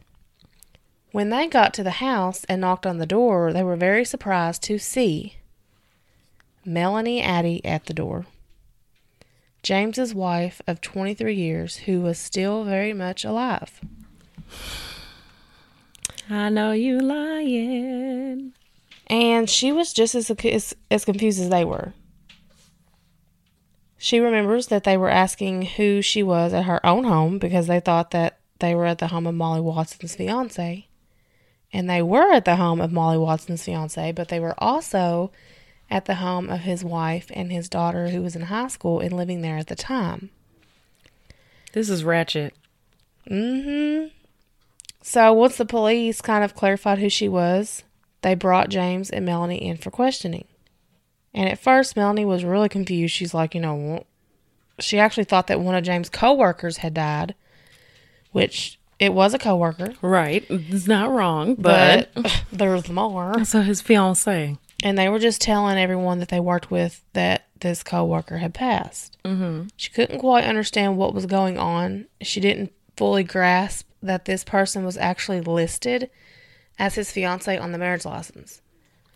when 1.11 1.29
they 1.29 1.47
got 1.47 1.73
to 1.75 1.83
the 1.83 1.91
house 1.91 2.43
and 2.45 2.61
knocked 2.61 2.85
on 2.85 2.97
the 2.97 3.05
door, 3.05 3.53
they 3.53 3.63
were 3.63 3.75
very 3.75 4.05
surprised 4.05 4.63
to 4.63 4.77
see 4.77 5.37
Melanie 6.65 7.21
Addy 7.21 7.63
at 7.65 7.85
the 7.85 7.93
door. 7.93 8.25
James's 9.63 10.13
wife 10.13 10.61
of 10.67 10.81
23 10.81 11.33
years, 11.33 11.77
who 11.77 12.01
was 12.01 12.17
still 12.17 12.63
very 12.63 12.93
much 12.93 13.25
alive. 13.25 13.81
I 16.29 16.49
know 16.49 16.71
you 16.71 16.99
lying. 16.99 18.53
And 19.07 19.49
she 19.49 19.71
was 19.71 19.93
just 19.93 20.13
as, 20.13 20.29
as, 20.29 20.75
as 20.91 21.05
confused 21.05 21.39
as 21.39 21.49
they 21.49 21.63
were. 21.63 21.93
She 23.97 24.19
remembers 24.19 24.67
that 24.67 24.83
they 24.83 24.97
were 24.97 25.09
asking 25.09 25.63
who 25.63 26.01
she 26.01 26.21
was 26.21 26.53
at 26.53 26.65
her 26.65 26.85
own 26.85 27.05
home 27.05 27.39
because 27.39 27.67
they 27.67 27.79
thought 27.79 28.11
that 28.11 28.37
they 28.59 28.75
were 28.75 28.85
at 28.85 28.99
the 28.99 29.07
home 29.07 29.25
of 29.25 29.35
Molly 29.35 29.61
Watson's 29.61 30.15
fiance. 30.15 30.86
And 31.73 31.89
they 31.89 32.01
were 32.01 32.31
at 32.31 32.45
the 32.45 32.55
home 32.55 32.79
of 32.79 32.91
Molly 32.91 33.17
Watson's 33.17 33.63
fiance, 33.63 34.11
but 34.13 34.29
they 34.29 34.39
were 34.39 34.55
also 34.57 35.31
at 35.89 36.05
the 36.05 36.15
home 36.15 36.49
of 36.49 36.61
his 36.61 36.83
wife 36.83 37.31
and 37.33 37.51
his 37.51 37.69
daughter 37.69 38.09
who 38.09 38.21
was 38.21 38.35
in 38.35 38.43
high 38.43 38.67
school 38.67 38.99
and 38.99 39.13
living 39.13 39.41
there 39.41 39.57
at 39.57 39.67
the 39.67 39.75
time. 39.75 40.29
This 41.73 41.89
is 41.89 42.03
ratchet. 42.03 42.53
Mm-hmm. 43.29 44.07
So 45.01 45.33
once 45.33 45.57
the 45.57 45.65
police 45.65 46.21
kind 46.21 46.43
of 46.43 46.55
clarified 46.55 46.99
who 46.99 47.09
she 47.09 47.29
was, 47.29 47.83
they 48.21 48.35
brought 48.35 48.69
James 48.69 49.09
and 49.09 49.25
Melanie 49.25 49.63
in 49.63 49.77
for 49.77 49.91
questioning. 49.91 50.45
And 51.33 51.47
at 51.47 51.59
first, 51.59 51.95
Melanie 51.95 52.25
was 52.25 52.43
really 52.43 52.69
confused. 52.69 53.13
She's 53.13 53.33
like, 53.33 53.53
you 53.53 53.61
know, 53.61 54.05
she 54.79 54.99
actually 54.99 55.25
thought 55.25 55.47
that 55.47 55.59
one 55.59 55.75
of 55.75 55.83
James' 55.83 56.09
coworkers 56.09 56.77
had 56.77 56.93
died, 56.93 57.35
which 58.31 58.76
it 58.99 59.13
was 59.13 59.33
a 59.33 59.39
coworker, 59.39 59.93
Right. 60.01 60.45
It's 60.49 60.87
not 60.87 61.11
wrong, 61.11 61.55
but, 61.55 62.09
but 62.15 62.43
there's 62.51 62.89
more. 62.89 63.43
so 63.45 63.61
his 63.61 63.81
fiance. 63.81 64.57
And 64.83 64.97
they 64.97 65.09
were 65.09 65.19
just 65.19 65.41
telling 65.41 65.77
everyone 65.77 66.19
that 66.19 66.29
they 66.29 66.39
worked 66.39 66.69
with 66.69 67.03
that 67.13 67.47
this 67.59 67.83
coworker 67.83 68.37
had 68.37 68.53
passed. 68.53 69.17
Mm-hmm. 69.23 69.67
She 69.75 69.89
couldn't 69.91 70.19
quite 70.19 70.43
understand 70.45 70.97
what 70.97 71.13
was 71.13 71.25
going 71.25 71.57
on. 71.57 72.05
She 72.21 72.39
didn't 72.39 72.71
fully 72.95 73.23
grasp 73.23 73.87
that 74.03 74.25
this 74.25 74.43
person 74.43 74.85
was 74.85 74.97
actually 74.97 75.41
listed 75.41 76.09
as 76.77 76.95
his 76.95 77.11
fiance 77.11 77.57
on 77.57 77.71
the 77.71 77.77
marriage 77.79 78.05
license. 78.05 78.61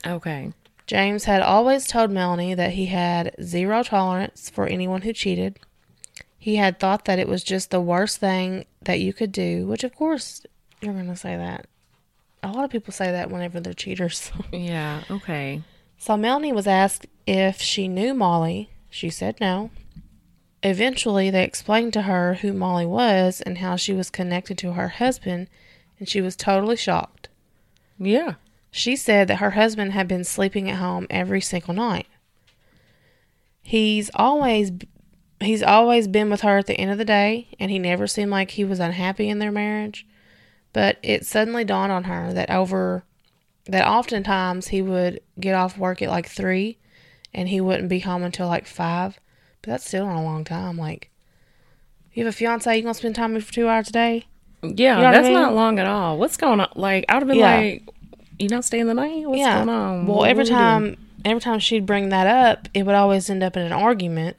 Okay. 0.05 0.51
James 0.87 1.25
had 1.25 1.41
always 1.43 1.85
told 1.87 2.09
Melanie 2.09 2.55
that 2.55 2.71
he 2.71 2.87
had 2.87 3.35
zero 3.41 3.83
tolerance 3.83 4.49
for 4.49 4.65
anyone 4.65 5.03
who 5.03 5.13
cheated. 5.13 5.59
He 6.37 6.55
had 6.55 6.79
thought 6.79 7.05
that 7.05 7.19
it 7.19 7.27
was 7.27 7.43
just 7.43 7.69
the 7.69 7.79
worst 7.79 8.17
thing 8.17 8.65
that 8.83 8.99
you 8.99 9.13
could 9.13 9.31
do, 9.31 9.67
which 9.67 9.83
of 9.83 9.95
course 9.95 10.45
you're 10.81 10.93
going 10.93 11.07
to 11.07 11.15
say 11.15 11.35
that. 11.35 11.67
A 12.43 12.51
lot 12.51 12.65
of 12.65 12.71
people 12.71 12.91
say 12.91 13.11
that 13.11 13.29
whenever 13.29 13.59
they're 13.59 13.73
cheaters. 13.73 14.31
Yeah. 14.51 15.03
Okay. 15.09 15.61
So 15.97 16.17
Melanie 16.17 16.53
was 16.53 16.65
asked 16.67 17.05
if 17.27 17.61
she 17.61 17.87
knew 17.87 18.13
Molly. 18.13 18.71
She 18.89 19.09
said 19.09 19.39
no. 19.39 19.69
Eventually, 20.63 21.29
they 21.29 21.43
explained 21.43 21.93
to 21.93 22.03
her 22.03 22.35
who 22.35 22.53
Molly 22.53 22.85
was 22.85 23.41
and 23.41 23.59
how 23.59 23.75
she 23.75 23.93
was 23.93 24.09
connected 24.09 24.57
to 24.59 24.73
her 24.73 24.89
husband, 24.89 25.47
and 25.99 26.09
she 26.09 26.21
was 26.21 26.35
totally 26.35 26.75
shocked. 26.75 27.29
Yeah. 27.97 28.35
She 28.71 28.95
said 28.95 29.27
that 29.27 29.37
her 29.37 29.51
husband 29.51 29.91
had 29.93 30.07
been 30.07 30.23
sleeping 30.23 30.69
at 30.69 30.77
home 30.77 31.07
every 31.09 31.41
single 31.41 31.73
night. 31.73 32.07
He's 33.61 34.09
always 34.15 34.71
he's 35.43 35.63
always 35.63 36.07
been 36.07 36.29
with 36.29 36.41
her 36.41 36.57
at 36.57 36.67
the 36.67 36.75
end 36.79 36.91
of 36.91 36.97
the 36.97 37.05
day, 37.05 37.47
and 37.59 37.71
he 37.71 37.79
never 37.79 38.07
seemed 38.07 38.31
like 38.31 38.51
he 38.51 38.63
was 38.63 38.79
unhappy 38.79 39.29
in 39.29 39.39
their 39.39 39.51
marriage. 39.51 40.05
But 40.73 40.97
it 41.03 41.25
suddenly 41.25 41.63
dawned 41.63 41.91
on 41.91 42.05
her 42.05 42.31
that 42.33 42.49
over 42.49 43.03
that 43.65 43.87
oftentimes 43.87 44.69
he 44.69 44.81
would 44.81 45.19
get 45.39 45.53
off 45.53 45.77
work 45.77 46.01
at 46.01 46.09
like 46.09 46.27
three 46.27 46.77
and 47.33 47.47
he 47.49 47.61
wouldn't 47.61 47.89
be 47.89 47.99
home 47.99 48.23
until 48.23 48.47
like 48.47 48.65
five. 48.65 49.19
But 49.61 49.71
that's 49.71 49.87
still 49.87 50.05
not 50.07 50.19
a 50.19 50.23
long 50.23 50.43
time. 50.43 50.77
Like, 50.77 51.09
you 52.13 52.23
have 52.25 52.33
a 52.33 52.35
fiance, 52.35 52.75
you 52.75 52.81
gonna 52.81 52.93
spend 52.93 53.15
time 53.15 53.33
with 53.33 53.43
for 53.45 53.53
two 53.53 53.67
hours 53.69 53.89
a 53.89 53.91
day? 53.91 54.25
Yeah. 54.63 54.69
You 54.69 55.01
know 55.01 55.03
what 55.03 55.05
I 55.05 55.11
that's 55.11 55.25
mean? 55.25 55.33
not 55.33 55.53
long 55.53 55.79
at 55.79 55.85
all. 55.85 56.17
What's 56.17 56.37
going 56.37 56.59
on? 56.59 56.69
Like, 56.75 57.05
I 57.09 57.15
would 57.15 57.21
have 57.23 57.27
been 57.27 57.37
Yeah. 57.37 57.55
like, 57.57 57.83
you 58.39 58.47
not 58.49 58.65
staying 58.65 58.87
the 58.87 58.93
night? 58.93 59.27
What's 59.27 59.39
yeah. 59.39 59.57
going 59.57 59.69
on? 59.69 60.07
Well, 60.07 60.17
What- 60.19 60.29
every 60.29 60.45
time, 60.45 60.97
every 61.23 61.41
time 61.41 61.59
she'd 61.59 61.85
bring 61.85 62.09
that 62.09 62.27
up, 62.27 62.67
it 62.73 62.83
would 62.85 62.95
always 62.95 63.29
end 63.29 63.43
up 63.43 63.55
in 63.55 63.63
an 63.63 63.71
argument. 63.73 64.37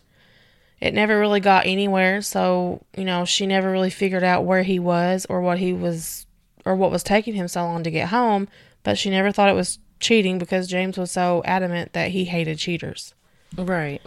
It 0.82 0.94
never 0.94 1.16
really 1.20 1.38
got 1.38 1.64
anywhere. 1.64 2.22
So 2.22 2.82
you 2.96 3.04
know, 3.04 3.24
she 3.24 3.46
never 3.46 3.70
really 3.70 3.88
figured 3.88 4.24
out 4.24 4.44
where 4.44 4.64
he 4.64 4.80
was 4.80 5.24
or 5.30 5.40
what 5.40 5.58
he 5.58 5.72
was 5.72 6.26
or 6.64 6.74
what 6.74 6.90
was 6.90 7.04
taking 7.04 7.34
him 7.34 7.46
so 7.46 7.62
long 7.62 7.84
to 7.84 7.90
get 7.90 8.08
home. 8.08 8.48
But 8.82 8.98
she 8.98 9.08
never 9.08 9.30
thought 9.30 9.48
it 9.48 9.54
was 9.54 9.78
cheating 10.00 10.38
because 10.38 10.66
James 10.66 10.98
was 10.98 11.12
so 11.12 11.40
adamant 11.44 11.92
that 11.92 12.10
he 12.10 12.24
hated 12.24 12.58
cheaters. 12.58 13.14
Right. 13.56 14.02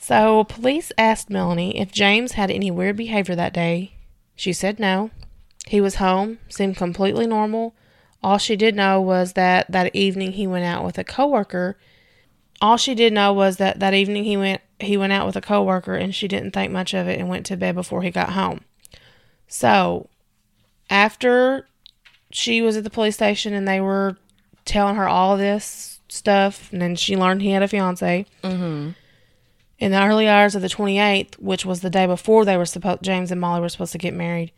So, 0.00 0.44
police 0.44 0.90
asked 0.98 1.30
Melanie 1.30 1.78
if 1.78 1.92
James 1.92 2.32
had 2.32 2.50
any 2.50 2.72
weird 2.72 2.96
behavior 2.96 3.36
that 3.36 3.54
day. 3.54 3.94
She 4.34 4.52
said 4.52 4.80
no. 4.80 5.10
He 5.68 5.80
was 5.80 5.94
home, 5.94 6.40
seemed 6.48 6.76
completely 6.76 7.26
normal. 7.26 7.76
All 8.20 8.38
she 8.38 8.56
did 8.56 8.74
know 8.74 9.00
was 9.00 9.34
that 9.34 9.70
that 9.70 9.94
evening 9.94 10.32
he 10.32 10.48
went 10.48 10.64
out 10.64 10.84
with 10.84 10.98
a 10.98 11.04
coworker. 11.04 11.78
All 12.64 12.78
she 12.78 12.94
did 12.94 13.12
know 13.12 13.30
was 13.30 13.58
that 13.58 13.78
that 13.80 13.92
evening 13.92 14.24
he 14.24 14.38
went 14.38 14.62
he 14.80 14.96
went 14.96 15.12
out 15.12 15.26
with 15.26 15.36
a 15.36 15.42
coworker 15.42 15.96
and 15.96 16.14
she 16.14 16.26
didn't 16.26 16.52
think 16.52 16.72
much 16.72 16.94
of 16.94 17.06
it 17.06 17.20
and 17.20 17.28
went 17.28 17.44
to 17.46 17.58
bed 17.58 17.74
before 17.74 18.00
he 18.00 18.10
got 18.10 18.30
home. 18.30 18.62
So, 19.46 20.08
after 20.88 21.68
she 22.32 22.62
was 22.62 22.78
at 22.78 22.84
the 22.84 22.88
police 22.88 23.16
station 23.16 23.52
and 23.52 23.68
they 23.68 23.82
were 23.82 24.16
telling 24.64 24.96
her 24.96 25.06
all 25.06 25.36
this 25.36 26.00
stuff, 26.08 26.72
and 26.72 26.80
then 26.80 26.96
she 26.96 27.18
learned 27.18 27.42
he 27.42 27.50
had 27.50 27.62
a 27.62 27.68
fiance. 27.68 28.24
Mm-hmm. 28.42 28.92
In 29.78 29.92
the 29.92 30.02
early 30.02 30.26
hours 30.26 30.54
of 30.54 30.62
the 30.62 30.68
28th, 30.68 31.34
which 31.34 31.66
was 31.66 31.82
the 31.82 31.90
day 31.90 32.06
before 32.06 32.46
they 32.46 32.56
were 32.56 32.64
supposed, 32.64 33.02
James 33.02 33.30
and 33.30 33.42
Molly 33.42 33.60
were 33.60 33.68
supposed 33.68 33.92
to 33.92 33.98
get 33.98 34.14
married, 34.14 34.52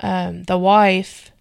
um, 0.00 0.42
the 0.42 0.58
wife, 0.58 1.31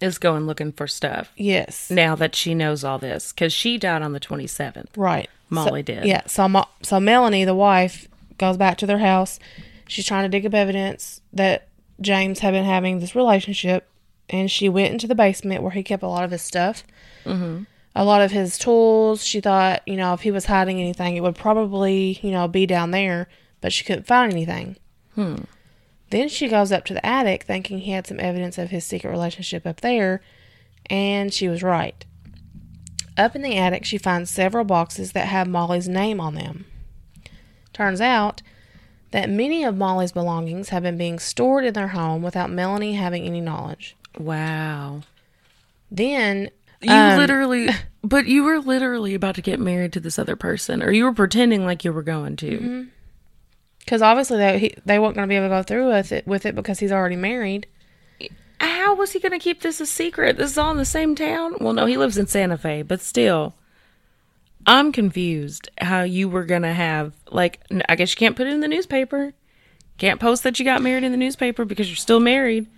Is 0.00 0.18
going 0.18 0.46
looking 0.46 0.72
for 0.72 0.86
stuff 0.86 1.30
yes, 1.36 1.90
now 1.90 2.14
that 2.16 2.34
she 2.34 2.54
knows 2.54 2.84
all 2.84 2.98
this 2.98 3.32
because 3.32 3.52
she 3.52 3.76
died 3.78 4.00
on 4.02 4.12
the 4.12 4.20
27th. 4.20 4.86
right, 4.96 5.28
Molly 5.50 5.80
So- 5.80 5.82
did. 5.82 6.04
Yeah, 6.06 6.22
so 6.26 6.48
Mo- 6.48 6.68
so 6.82 6.98
Melanie, 7.00 7.44
the 7.44 7.54
wife, 7.54 8.08
goes 8.38 8.56
back 8.56 8.78
to 8.78 8.86
their 8.86 8.98
house. 8.98 9.38
She's 9.88 10.06
trying 10.06 10.22
to 10.24 10.28
dig 10.28 10.46
up 10.46 10.54
evidence 10.54 11.20
that 11.32 11.66
James 12.00 12.38
had 12.38 12.52
been 12.52 12.64
having 12.64 13.00
this 13.00 13.14
relationship, 13.14 13.86
and 14.30 14.50
she 14.50 14.68
went 14.68 14.92
into 14.92 15.06
the 15.06 15.14
basement 15.14 15.62
where 15.62 15.72
he 15.72 15.82
kept 15.82 16.02
a 16.02 16.08
lot 16.08 16.24
of 16.24 16.30
his 16.30 16.42
stuff. 16.42 16.82
Mm-hmm. 17.26 17.64
a 17.94 18.04
lot 18.04 18.22
of 18.22 18.30
his 18.30 18.56
tools. 18.56 19.22
She 19.26 19.40
thought, 19.42 19.82
you 19.86 19.96
know, 19.96 20.14
if 20.14 20.20
he 20.22 20.30
was 20.30 20.46
hiding 20.46 20.80
anything, 20.80 21.16
it 21.16 21.22
would 21.22 21.34
probably, 21.34 22.18
you 22.22 22.30
know, 22.30 22.46
be 22.48 22.64
down 22.64 22.92
there, 22.92 23.28
but 23.60 23.72
she 23.72 23.84
couldn't 23.84 24.06
find 24.06 24.32
anything. 24.32 24.76
Hmm. 25.16 25.34
Then 26.10 26.28
she 26.28 26.48
goes 26.48 26.72
up 26.72 26.84
to 26.86 26.94
the 26.94 27.06
attic 27.06 27.44
thinking 27.44 27.78
he 27.78 27.92
had 27.92 28.06
some 28.06 28.20
evidence 28.20 28.58
of 28.58 28.70
his 28.70 28.84
secret 28.84 29.10
relationship 29.10 29.66
up 29.66 29.80
there, 29.80 30.20
and 30.86 31.32
she 31.32 31.48
was 31.48 31.62
right. 31.62 32.04
Up 33.16 33.36
in 33.36 33.42
the 33.42 33.56
attic, 33.56 33.84
she 33.84 33.98
finds 33.98 34.30
several 34.30 34.64
boxes 34.64 35.12
that 35.12 35.26
have 35.26 35.46
Molly's 35.46 35.88
name 35.88 36.20
on 36.20 36.34
them. 36.34 36.64
Turns 37.72 38.00
out 38.00 38.42
that 39.10 39.28
many 39.28 39.64
of 39.64 39.76
Molly's 39.76 40.12
belongings 40.12 40.70
have 40.70 40.82
been 40.82 40.96
being 40.96 41.18
stored 41.18 41.64
in 41.64 41.74
their 41.74 41.88
home 41.88 42.22
without 42.22 42.50
Melanie 42.50 42.94
having 42.94 43.24
any 43.24 43.40
knowledge. 43.40 43.96
Wow. 44.18 45.02
Then 45.90 46.50
You 46.80 46.92
Um, 46.92 47.18
literally, 47.18 47.68
but 48.02 48.26
you 48.26 48.42
were 48.44 48.58
literally 48.58 49.14
about 49.14 49.34
to 49.34 49.42
get 49.42 49.60
married 49.60 49.92
to 49.92 50.00
this 50.00 50.18
other 50.18 50.36
person, 50.36 50.82
or 50.82 50.90
you 50.90 51.04
were 51.04 51.12
pretending 51.12 51.64
like 51.64 51.84
you 51.84 51.92
were 51.92 52.02
going 52.02 52.36
to. 52.36 52.50
Mm-hmm. 52.58 52.82
Because 53.90 54.02
obviously 54.02 54.38
they 54.38 54.58
he, 54.60 54.74
they 54.86 55.00
weren't 55.00 55.16
going 55.16 55.26
to 55.26 55.28
be 55.28 55.34
able 55.34 55.46
to 55.46 55.50
go 55.56 55.62
through 55.64 55.88
with 55.88 56.12
it 56.12 56.24
with 56.24 56.46
it 56.46 56.54
because 56.54 56.78
he's 56.78 56.92
already 56.92 57.16
married. 57.16 57.66
How 58.60 58.94
was 58.94 59.10
he 59.10 59.18
going 59.18 59.32
to 59.32 59.40
keep 59.40 59.62
this 59.62 59.80
a 59.80 59.86
secret? 59.86 60.36
This 60.36 60.52
is 60.52 60.58
all 60.58 60.70
in 60.70 60.76
the 60.76 60.84
same 60.84 61.16
town. 61.16 61.56
Well, 61.60 61.72
no, 61.72 61.86
he 61.86 61.96
lives 61.96 62.16
in 62.16 62.28
Santa 62.28 62.56
Fe, 62.56 62.82
but 62.82 63.00
still, 63.00 63.56
I'm 64.64 64.92
confused 64.92 65.70
how 65.78 66.02
you 66.02 66.28
were 66.28 66.44
going 66.44 66.62
to 66.62 66.72
have 66.72 67.14
like. 67.32 67.58
I 67.88 67.96
guess 67.96 68.12
you 68.12 68.16
can't 68.16 68.36
put 68.36 68.46
it 68.46 68.52
in 68.52 68.60
the 68.60 68.68
newspaper. 68.68 69.32
Can't 69.98 70.20
post 70.20 70.44
that 70.44 70.60
you 70.60 70.64
got 70.64 70.82
married 70.82 71.02
in 71.02 71.10
the 71.10 71.18
newspaper 71.18 71.64
because 71.64 71.88
you're 71.88 71.96
still 71.96 72.20
married, 72.20 72.68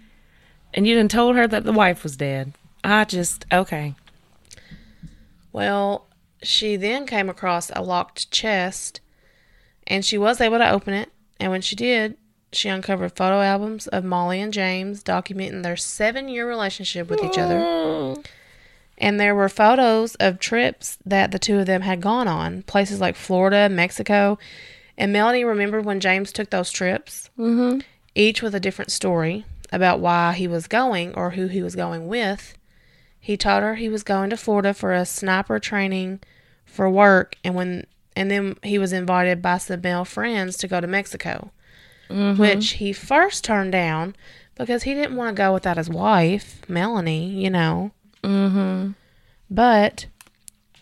and 0.72 0.86
you 0.86 0.96
done 0.96 1.08
told 1.08 1.36
her 1.36 1.46
that 1.46 1.64
the 1.64 1.72
wife 1.74 2.04
was 2.04 2.16
dead. 2.16 2.54
I 2.82 3.04
just 3.04 3.44
okay. 3.52 3.96
Well, 5.52 6.06
she 6.42 6.76
then 6.76 7.04
came 7.04 7.28
across 7.28 7.70
a 7.76 7.82
locked 7.82 8.30
chest, 8.30 9.02
and 9.86 10.04
she 10.04 10.18
was 10.18 10.40
able 10.40 10.58
to 10.58 10.70
open 10.70 10.94
it. 10.94 11.10
And 11.40 11.50
when 11.50 11.60
she 11.62 11.74
did, 11.76 12.16
she 12.52 12.68
uncovered 12.68 13.16
photo 13.16 13.40
albums 13.40 13.86
of 13.88 14.04
Molly 14.04 14.40
and 14.40 14.52
James 14.52 15.02
documenting 15.02 15.62
their 15.62 15.76
seven 15.76 16.28
year 16.28 16.48
relationship 16.48 17.08
with 17.08 17.22
each 17.24 17.38
other. 17.38 17.58
And 18.98 19.18
there 19.18 19.34
were 19.34 19.48
photos 19.48 20.14
of 20.16 20.38
trips 20.38 20.98
that 21.04 21.32
the 21.32 21.38
two 21.38 21.58
of 21.58 21.66
them 21.66 21.82
had 21.82 22.00
gone 22.00 22.28
on, 22.28 22.62
places 22.62 23.00
like 23.00 23.16
Florida, 23.16 23.68
Mexico. 23.68 24.38
And 24.96 25.12
Melanie 25.12 25.44
remembered 25.44 25.84
when 25.84 25.98
James 25.98 26.30
took 26.30 26.50
those 26.50 26.70
trips, 26.70 27.30
Mm-hmm. 27.38 27.80
each 28.14 28.42
with 28.42 28.54
a 28.54 28.60
different 28.60 28.92
story 28.92 29.44
about 29.72 30.00
why 30.00 30.34
he 30.34 30.46
was 30.46 30.66
going 30.68 31.14
or 31.14 31.30
who 31.30 31.46
he 31.46 31.62
was 31.62 31.74
going 31.74 32.06
with. 32.06 32.56
He 33.18 33.36
told 33.36 33.62
her 33.62 33.76
he 33.76 33.88
was 33.88 34.02
going 34.02 34.28
to 34.30 34.36
Florida 34.36 34.74
for 34.74 34.92
a 34.92 35.06
sniper 35.06 35.58
training 35.58 36.20
for 36.66 36.88
work, 36.90 37.36
and 37.42 37.54
when 37.54 37.86
and 38.16 38.30
then 38.30 38.56
he 38.62 38.78
was 38.78 38.92
invited 38.92 39.40
by 39.42 39.58
some 39.58 39.80
male 39.80 40.04
friends 40.04 40.56
to 40.58 40.68
go 40.68 40.80
to 40.80 40.86
Mexico, 40.86 41.50
which 42.08 42.72
he 42.72 42.92
first 42.92 43.42
turned 43.44 43.72
down 43.72 44.14
because 44.56 44.82
he 44.82 44.92
didn't 44.94 45.16
want 45.16 45.34
to 45.34 45.40
go 45.40 45.52
without 45.52 45.76
his 45.78 45.88
wife, 45.88 46.60
Melanie. 46.68 47.26
You 47.28 47.50
know, 47.50 47.92
Mm-hmm. 48.22 48.92
but 49.50 50.06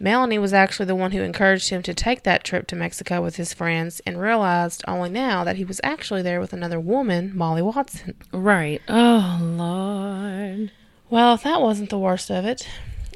Melanie 0.02 0.38
was 0.38 0.52
actually 0.52 0.86
the 0.86 0.94
one 0.96 1.12
who 1.12 1.22
encouraged 1.22 1.68
him 1.70 1.82
to 1.82 1.92
take 1.94 2.22
that 2.22 2.42
trip 2.44 2.66
to 2.68 2.76
Mexico 2.76 3.20
with 3.22 3.36
his 3.36 3.52
friends 3.52 4.00
and 4.06 4.20
realized 4.20 4.82
only 4.88 5.10
now 5.10 5.44
that 5.44 5.56
he 5.56 5.64
was 5.64 5.80
actually 5.84 6.22
there 6.22 6.40
with 6.40 6.52
another 6.52 6.80
woman, 6.80 7.32
Molly 7.36 7.62
Watson. 7.62 8.14
Right. 8.32 8.80
Oh 8.88 9.38
Lord. 9.42 10.70
Well, 11.10 11.34
if 11.34 11.42
that 11.42 11.60
wasn't 11.60 11.90
the 11.90 11.98
worst 11.98 12.30
of 12.30 12.44
it, 12.44 12.66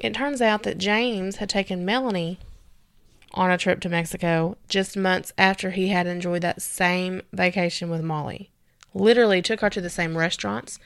it 0.00 0.14
turns 0.14 0.42
out 0.42 0.62
that 0.64 0.78
James 0.78 1.36
had 1.36 1.48
taken 1.48 1.84
Melanie 1.84 2.38
on 3.34 3.50
a 3.50 3.58
trip 3.58 3.80
to 3.80 3.88
Mexico 3.88 4.56
just 4.68 4.96
months 4.96 5.32
after 5.36 5.70
he 5.70 5.88
had 5.88 6.06
enjoyed 6.06 6.42
that 6.42 6.62
same 6.62 7.22
vacation 7.32 7.90
with 7.90 8.02
Molly. 8.02 8.50
Literally 8.94 9.42
took 9.42 9.60
her 9.60 9.70
to 9.70 9.80
the 9.80 9.90
same 9.90 10.16
restaurants. 10.16 10.78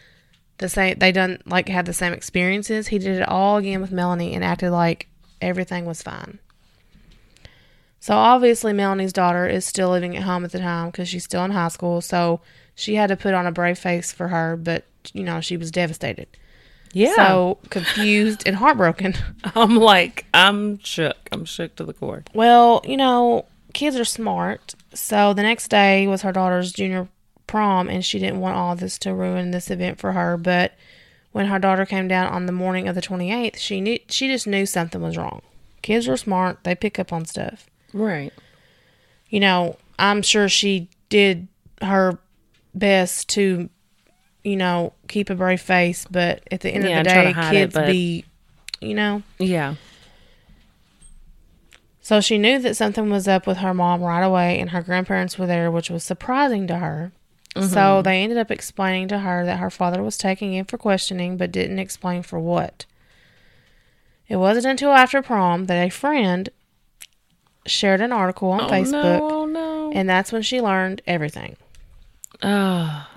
The 0.56 0.68
same 0.68 0.98
they 0.98 1.12
done 1.12 1.40
like 1.46 1.68
had 1.68 1.86
the 1.86 1.92
same 1.92 2.12
experiences. 2.12 2.88
He 2.88 2.98
did 2.98 3.20
it 3.20 3.28
all 3.28 3.58
again 3.58 3.80
with 3.80 3.92
Melanie 3.92 4.34
and 4.34 4.42
acted 4.42 4.70
like 4.70 5.06
everything 5.40 5.84
was 5.84 6.02
fine. 6.02 6.38
So 8.00 8.14
obviously 8.14 8.72
Melanie's 8.72 9.12
daughter 9.12 9.46
is 9.46 9.64
still 9.64 9.90
living 9.90 10.16
at 10.16 10.22
home 10.22 10.44
at 10.44 10.52
the 10.52 10.58
time 10.58 10.90
cuz 10.90 11.08
she's 11.08 11.24
still 11.24 11.44
in 11.44 11.50
high 11.50 11.68
school, 11.68 12.00
so 12.00 12.40
she 12.74 12.94
had 12.94 13.08
to 13.08 13.16
put 13.16 13.34
on 13.34 13.46
a 13.46 13.52
brave 13.52 13.78
face 13.78 14.10
for 14.10 14.28
her, 14.28 14.56
but 14.56 14.84
you 15.12 15.22
know, 15.22 15.40
she 15.40 15.56
was 15.56 15.70
devastated. 15.70 16.28
Yeah. 16.92 17.14
So 17.14 17.58
confused 17.70 18.42
and 18.46 18.56
heartbroken. 18.56 19.14
I'm 19.54 19.76
like, 19.76 20.26
I'm 20.34 20.78
shook. 20.78 21.16
I'm 21.32 21.44
shook 21.44 21.76
to 21.76 21.84
the 21.84 21.92
core. 21.92 22.24
Well, 22.34 22.82
you 22.84 22.96
know, 22.96 23.46
kids 23.72 23.96
are 23.96 24.04
smart. 24.04 24.74
So 24.94 25.34
the 25.34 25.42
next 25.42 25.68
day 25.68 26.06
was 26.06 26.22
her 26.22 26.32
daughter's 26.32 26.72
junior 26.72 27.08
prom, 27.46 27.88
and 27.88 28.04
she 28.04 28.18
didn't 28.18 28.40
want 28.40 28.56
all 28.56 28.76
this 28.76 28.98
to 28.98 29.14
ruin 29.14 29.50
this 29.50 29.70
event 29.70 29.98
for 29.98 30.12
her. 30.12 30.36
But 30.36 30.72
when 31.32 31.46
her 31.46 31.58
daughter 31.58 31.84
came 31.84 32.08
down 32.08 32.32
on 32.32 32.46
the 32.46 32.52
morning 32.52 32.88
of 32.88 32.94
the 32.94 33.02
28th, 33.02 33.56
she 33.56 33.80
knew 33.80 33.98
she 34.08 34.28
just 34.28 34.46
knew 34.46 34.66
something 34.66 35.02
was 35.02 35.16
wrong. 35.16 35.42
Kids 35.82 36.08
are 36.08 36.16
smart; 36.16 36.64
they 36.64 36.74
pick 36.74 36.98
up 36.98 37.12
on 37.12 37.24
stuff. 37.24 37.66
Right. 37.92 38.32
You 39.28 39.40
know, 39.40 39.76
I'm 39.98 40.22
sure 40.22 40.48
she 40.48 40.88
did 41.08 41.48
her 41.82 42.18
best 42.74 43.28
to, 43.30 43.68
you 44.44 44.56
know, 44.56 44.92
keep 45.08 45.30
a 45.30 45.34
brave 45.34 45.60
face. 45.60 46.06
But 46.10 46.42
at 46.50 46.60
the 46.60 46.70
end 46.70 46.84
Yeah, 46.84 47.00
of 47.00 47.04
the 47.04 47.10
day, 47.10 47.30
it, 47.30 47.36
kids 47.50 47.74
but- 47.74 47.86
be, 47.86 48.24
you 48.80 48.94
know. 48.94 49.22
Yeah. 49.38 49.74
So 52.00 52.20
she 52.22 52.38
knew 52.38 52.58
that 52.60 52.74
something 52.76 53.10
was 53.10 53.28
up 53.28 53.46
with 53.46 53.58
her 53.58 53.74
mom 53.74 54.02
right 54.02 54.22
away, 54.22 54.58
and 54.58 54.70
her 54.70 54.80
grandparents 54.82 55.38
were 55.38 55.46
there, 55.46 55.70
which 55.70 55.90
was 55.90 56.02
surprising 56.04 56.66
to 56.68 56.76
her. 56.76 57.12
So 57.60 58.02
they 58.02 58.22
ended 58.22 58.38
up 58.38 58.52
explaining 58.52 59.08
to 59.08 59.18
her 59.18 59.44
that 59.44 59.58
her 59.58 59.68
father 59.68 60.00
was 60.00 60.16
taking 60.16 60.52
in 60.54 60.64
for 60.64 60.78
questioning, 60.78 61.36
but 61.36 61.50
didn't 61.50 61.80
explain 61.80 62.22
for 62.22 62.38
what. 62.38 62.86
It 64.28 64.36
wasn't 64.36 64.66
until 64.66 64.92
after 64.92 65.20
prom 65.22 65.64
that 65.66 65.84
a 65.84 65.90
friend 65.90 66.48
shared 67.66 68.00
an 68.00 68.12
article 68.12 68.52
on 68.52 68.60
Oh 68.60 68.68
Facebook, 68.68 68.92
no. 68.92 69.28
Oh 69.30 69.44
no. 69.46 69.90
and 69.92 70.08
that's 70.08 70.30
when 70.30 70.42
she 70.42 70.60
learned 70.60 71.02
everything. 71.04 71.56
Oh. 72.42 73.08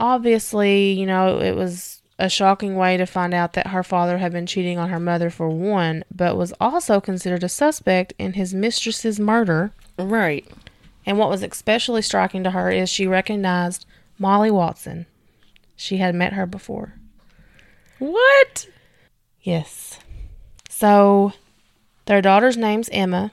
Obviously, 0.00 0.92
you 0.92 1.06
know, 1.06 1.40
it 1.40 1.54
was 1.54 2.02
a 2.18 2.28
shocking 2.28 2.76
way 2.76 2.96
to 2.96 3.06
find 3.06 3.34
out 3.34 3.54
that 3.54 3.68
her 3.68 3.82
father 3.82 4.18
had 4.18 4.32
been 4.32 4.46
cheating 4.46 4.78
on 4.78 4.90
her 4.90 5.00
mother 5.00 5.30
for 5.30 5.48
one, 5.48 6.04
but 6.14 6.36
was 6.36 6.52
also 6.60 7.00
considered 7.00 7.42
a 7.42 7.48
suspect 7.48 8.12
in 8.18 8.34
his 8.34 8.54
mistress's 8.54 9.18
murder. 9.18 9.72
Right. 9.98 10.46
And 11.06 11.18
what 11.18 11.28
was 11.28 11.42
especially 11.42 12.02
striking 12.02 12.44
to 12.44 12.50
her 12.50 12.70
is 12.70 12.88
she 12.88 13.06
recognized 13.06 13.84
Molly 14.18 14.50
Watson. 14.50 15.06
She 15.76 15.96
had 15.96 16.14
met 16.14 16.34
her 16.34 16.46
before. 16.46 16.94
What? 17.98 18.68
Yes. 19.42 19.98
So 20.68 21.32
their 22.06 22.22
daughter's 22.22 22.56
name's 22.56 22.88
Emma. 22.90 23.32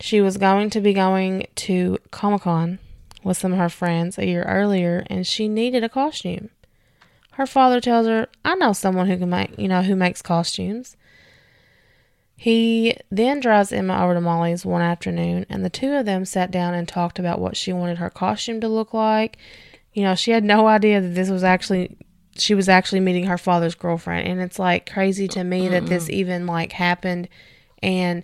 She 0.00 0.20
was 0.20 0.36
going 0.36 0.70
to 0.70 0.80
be 0.80 0.92
going 0.92 1.46
to 1.56 1.98
Comic 2.10 2.42
Con 2.42 2.78
with 3.28 3.36
some 3.36 3.52
of 3.52 3.58
her 3.58 3.68
friends 3.68 4.18
a 4.18 4.26
year 4.26 4.42
earlier 4.42 5.04
and 5.08 5.26
she 5.26 5.46
needed 5.46 5.84
a 5.84 5.88
costume. 5.88 6.50
Her 7.32 7.46
father 7.46 7.80
tells 7.80 8.06
her, 8.06 8.26
I 8.44 8.56
know 8.56 8.72
someone 8.72 9.06
who 9.06 9.18
can 9.18 9.30
make 9.30 9.56
you 9.58 9.68
know, 9.68 9.82
who 9.82 9.94
makes 9.94 10.22
costumes. 10.22 10.96
He 12.34 12.96
then 13.10 13.40
drives 13.40 13.72
Emma 13.72 14.02
over 14.02 14.14
to 14.14 14.20
Molly's 14.20 14.64
one 14.64 14.80
afternoon, 14.80 15.44
and 15.48 15.64
the 15.64 15.70
two 15.70 15.92
of 15.94 16.06
them 16.06 16.24
sat 16.24 16.52
down 16.52 16.72
and 16.72 16.86
talked 16.86 17.18
about 17.18 17.40
what 17.40 17.56
she 17.56 17.72
wanted 17.72 17.98
her 17.98 18.10
costume 18.10 18.60
to 18.60 18.68
look 18.68 18.94
like. 18.94 19.38
You 19.92 20.04
know, 20.04 20.14
she 20.14 20.30
had 20.30 20.44
no 20.44 20.68
idea 20.68 21.00
that 21.00 21.14
this 21.14 21.30
was 21.30 21.42
actually 21.42 21.96
she 22.36 22.54
was 22.54 22.68
actually 22.68 23.00
meeting 23.00 23.26
her 23.26 23.38
father's 23.38 23.74
girlfriend, 23.74 24.28
and 24.28 24.40
it's 24.40 24.58
like 24.58 24.88
crazy 24.88 25.26
to 25.28 25.42
me 25.42 25.66
that 25.68 25.86
this 25.86 26.08
even 26.08 26.46
like 26.46 26.72
happened, 26.72 27.28
and 27.82 28.22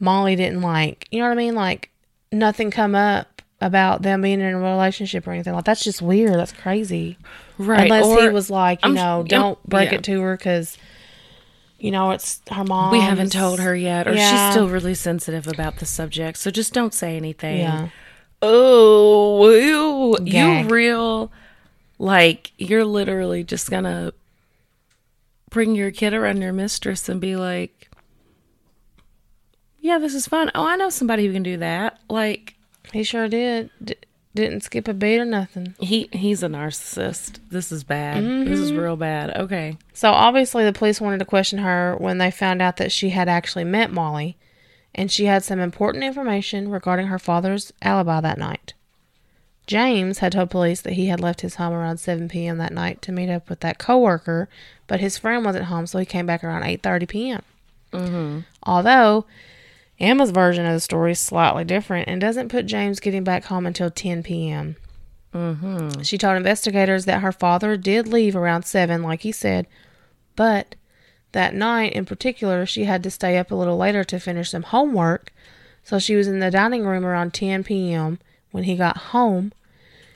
Molly 0.00 0.34
didn't 0.34 0.62
like, 0.62 1.06
you 1.10 1.18
know 1.20 1.26
what 1.26 1.32
I 1.32 1.36
mean? 1.36 1.54
Like 1.54 1.90
nothing 2.32 2.70
come 2.70 2.94
up 2.94 3.37
about 3.60 4.02
them 4.02 4.22
being 4.22 4.40
in 4.40 4.54
a 4.54 4.58
relationship 4.58 5.26
or 5.26 5.32
anything 5.32 5.52
like 5.52 5.64
that's 5.64 5.82
just 5.82 6.00
weird. 6.00 6.34
That's 6.34 6.52
crazy. 6.52 7.18
Right. 7.58 7.90
Unless 7.90 8.20
he 8.22 8.28
was 8.28 8.50
like, 8.50 8.80
you 8.84 8.88
I'm- 8.88 8.94
know, 8.94 9.16
I'm- 9.18 9.24
don't 9.26 9.68
break 9.68 9.90
yeah. 9.90 9.96
it 9.98 10.04
to 10.04 10.20
her 10.20 10.36
because, 10.36 10.78
you 11.78 11.90
know, 11.90 12.12
it's 12.12 12.40
her 12.52 12.62
mom. 12.64 12.92
we 12.92 13.00
haven't 13.00 13.32
told 13.32 13.58
her 13.60 13.74
yet, 13.74 14.06
or 14.06 14.14
Yeah. 14.14 14.30
she's 14.30 14.52
still 14.54 14.68
really 14.68 14.94
sensitive 14.94 15.48
about 15.48 15.78
the 15.78 15.86
subject. 15.86 16.38
So 16.38 16.50
just 16.52 16.72
don't 16.72 16.94
say 16.94 17.16
anything. 17.16 17.58
Yeah. 17.60 17.88
Oh, 18.40 19.48
ew, 19.50 20.16
you 20.24 20.68
real 20.68 21.32
like 21.98 22.52
you're 22.58 22.84
literally 22.84 23.42
just 23.42 23.68
gonna 23.68 24.12
bring 25.50 25.74
your 25.74 25.90
kid 25.90 26.14
around 26.14 26.40
your 26.42 26.52
mistress 26.52 27.08
and 27.08 27.20
be 27.20 27.34
like, 27.34 27.88
"Yeah, 29.80 29.98
this 29.98 30.14
is 30.14 30.28
fun. 30.28 30.52
Oh, 30.54 30.64
I 30.64 30.76
know 30.76 30.90
somebody 30.90 31.26
who 31.26 31.32
can 31.32 31.42
do 31.42 31.56
that." 31.56 31.98
Like 32.08 32.54
He 32.92 33.02
sure 33.02 33.28
did. 33.28 33.70
D- 33.82 33.96
didn't 34.34 34.62
skip 34.62 34.86
a 34.86 34.94
beat 34.94 35.18
or 35.18 35.24
nothing. 35.24 35.74
he 35.80 36.08
he's 36.12 36.42
a 36.42 36.48
narcissist. 36.48 37.40
This 37.50 37.72
is 37.72 37.82
bad. 37.82 38.22
This 38.22 38.60
is 38.60 38.72
real 38.72 38.94
bad. 38.96 39.36
Okay. 39.36 39.76
So 39.92 40.12
obviously, 40.12 40.64
the 40.64 40.72
police 40.72 41.00
wanted 41.00 41.18
to 41.18 41.24
question 41.24 41.58
her 41.60 41.96
when 41.98 42.18
they 42.18 42.30
found 42.30 42.62
out 42.62 42.76
that 42.76 42.92
she 42.92 43.08
had 43.10 43.28
actually 43.28 43.64
met 43.64 43.90
Molly, 43.90 44.36
and 44.94 45.10
she 45.10 45.24
had 45.24 45.42
some 45.42 45.58
important 45.58 46.04
information 46.04 46.70
regarding 46.70 47.08
her 47.08 47.18
father's 47.18 47.72
alibi 47.82 48.20
that 48.20 48.38
night. 48.38 48.74
James 49.66 50.18
had 50.18 50.32
told 50.32 50.50
police 50.50 50.80
that 50.82 50.94
he 50.94 51.06
had 51.06 51.20
left 51.20 51.40
his 51.42 51.56
home 51.56 51.74
around 51.74 51.98
7 51.98 52.28
p.m. 52.28 52.56
that 52.58 52.72
night 52.72 53.02
to 53.02 53.12
meet 53.12 53.28
up 53.28 53.50
with 53.50 53.60
that 53.60 53.78
coworker, 53.78 54.48
but 54.86 55.00
his 55.00 55.18
friend 55.18 55.44
wasn't 55.44 55.66
home, 55.66 55.86
so 55.86 55.98
he 55.98 56.06
came 56.06 56.26
back 56.26 56.44
around 56.44 56.62
8:30 56.62 57.08
p.m. 57.08 57.42
Mm-hmm. 57.92 58.38
Although 58.62 59.26
Emma's 60.00 60.30
version 60.30 60.64
of 60.64 60.72
the 60.72 60.80
story 60.80 61.12
is 61.12 61.20
slightly 61.20 61.64
different 61.64 62.08
and 62.08 62.20
doesn't 62.20 62.50
put 62.50 62.66
James 62.66 63.00
getting 63.00 63.24
back 63.24 63.44
home 63.44 63.66
until 63.66 63.90
10 63.90 64.22
p.m. 64.22 64.76
Mm-hmm. 65.34 66.02
She 66.02 66.16
told 66.18 66.36
investigators 66.36 67.04
that 67.04 67.20
her 67.20 67.32
father 67.32 67.76
did 67.76 68.06
leave 68.08 68.36
around 68.36 68.64
7, 68.64 69.02
like 69.02 69.22
he 69.22 69.32
said, 69.32 69.66
but 70.36 70.74
that 71.32 71.54
night 71.54 71.92
in 71.92 72.06
particular, 72.06 72.64
she 72.64 72.84
had 72.84 73.02
to 73.02 73.10
stay 73.10 73.36
up 73.36 73.50
a 73.50 73.54
little 73.54 73.76
later 73.76 74.04
to 74.04 74.18
finish 74.18 74.50
some 74.50 74.62
homework. 74.62 75.32
So 75.82 75.98
she 75.98 76.16
was 76.16 76.26
in 76.26 76.38
the 76.38 76.50
dining 76.50 76.86
room 76.86 77.04
around 77.04 77.34
10 77.34 77.64
p.m. 77.64 78.18
when 78.50 78.64
he 78.64 78.76
got 78.76 78.96
home, 78.96 79.52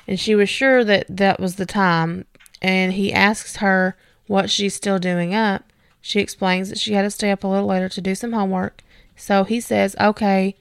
and 0.06 0.18
she 0.18 0.34
was 0.34 0.48
sure 0.48 0.84
that 0.84 1.06
that 1.08 1.40
was 1.40 1.56
the 1.56 1.66
time. 1.66 2.24
And 2.60 2.92
he 2.92 3.12
asks 3.12 3.56
her 3.56 3.96
what 4.26 4.50
she's 4.50 4.74
still 4.74 4.98
doing 4.98 5.34
up. 5.34 5.64
She 6.00 6.20
explains 6.20 6.68
that 6.68 6.78
she 6.78 6.94
had 6.94 7.02
to 7.02 7.10
stay 7.10 7.30
up 7.30 7.44
a 7.44 7.48
little 7.48 7.68
later 7.68 7.88
to 7.88 8.00
do 8.00 8.14
some 8.14 8.32
homework. 8.32 8.82
So 9.16 9.44
he 9.44 9.60
says, 9.60 9.96
okay. 10.00 10.56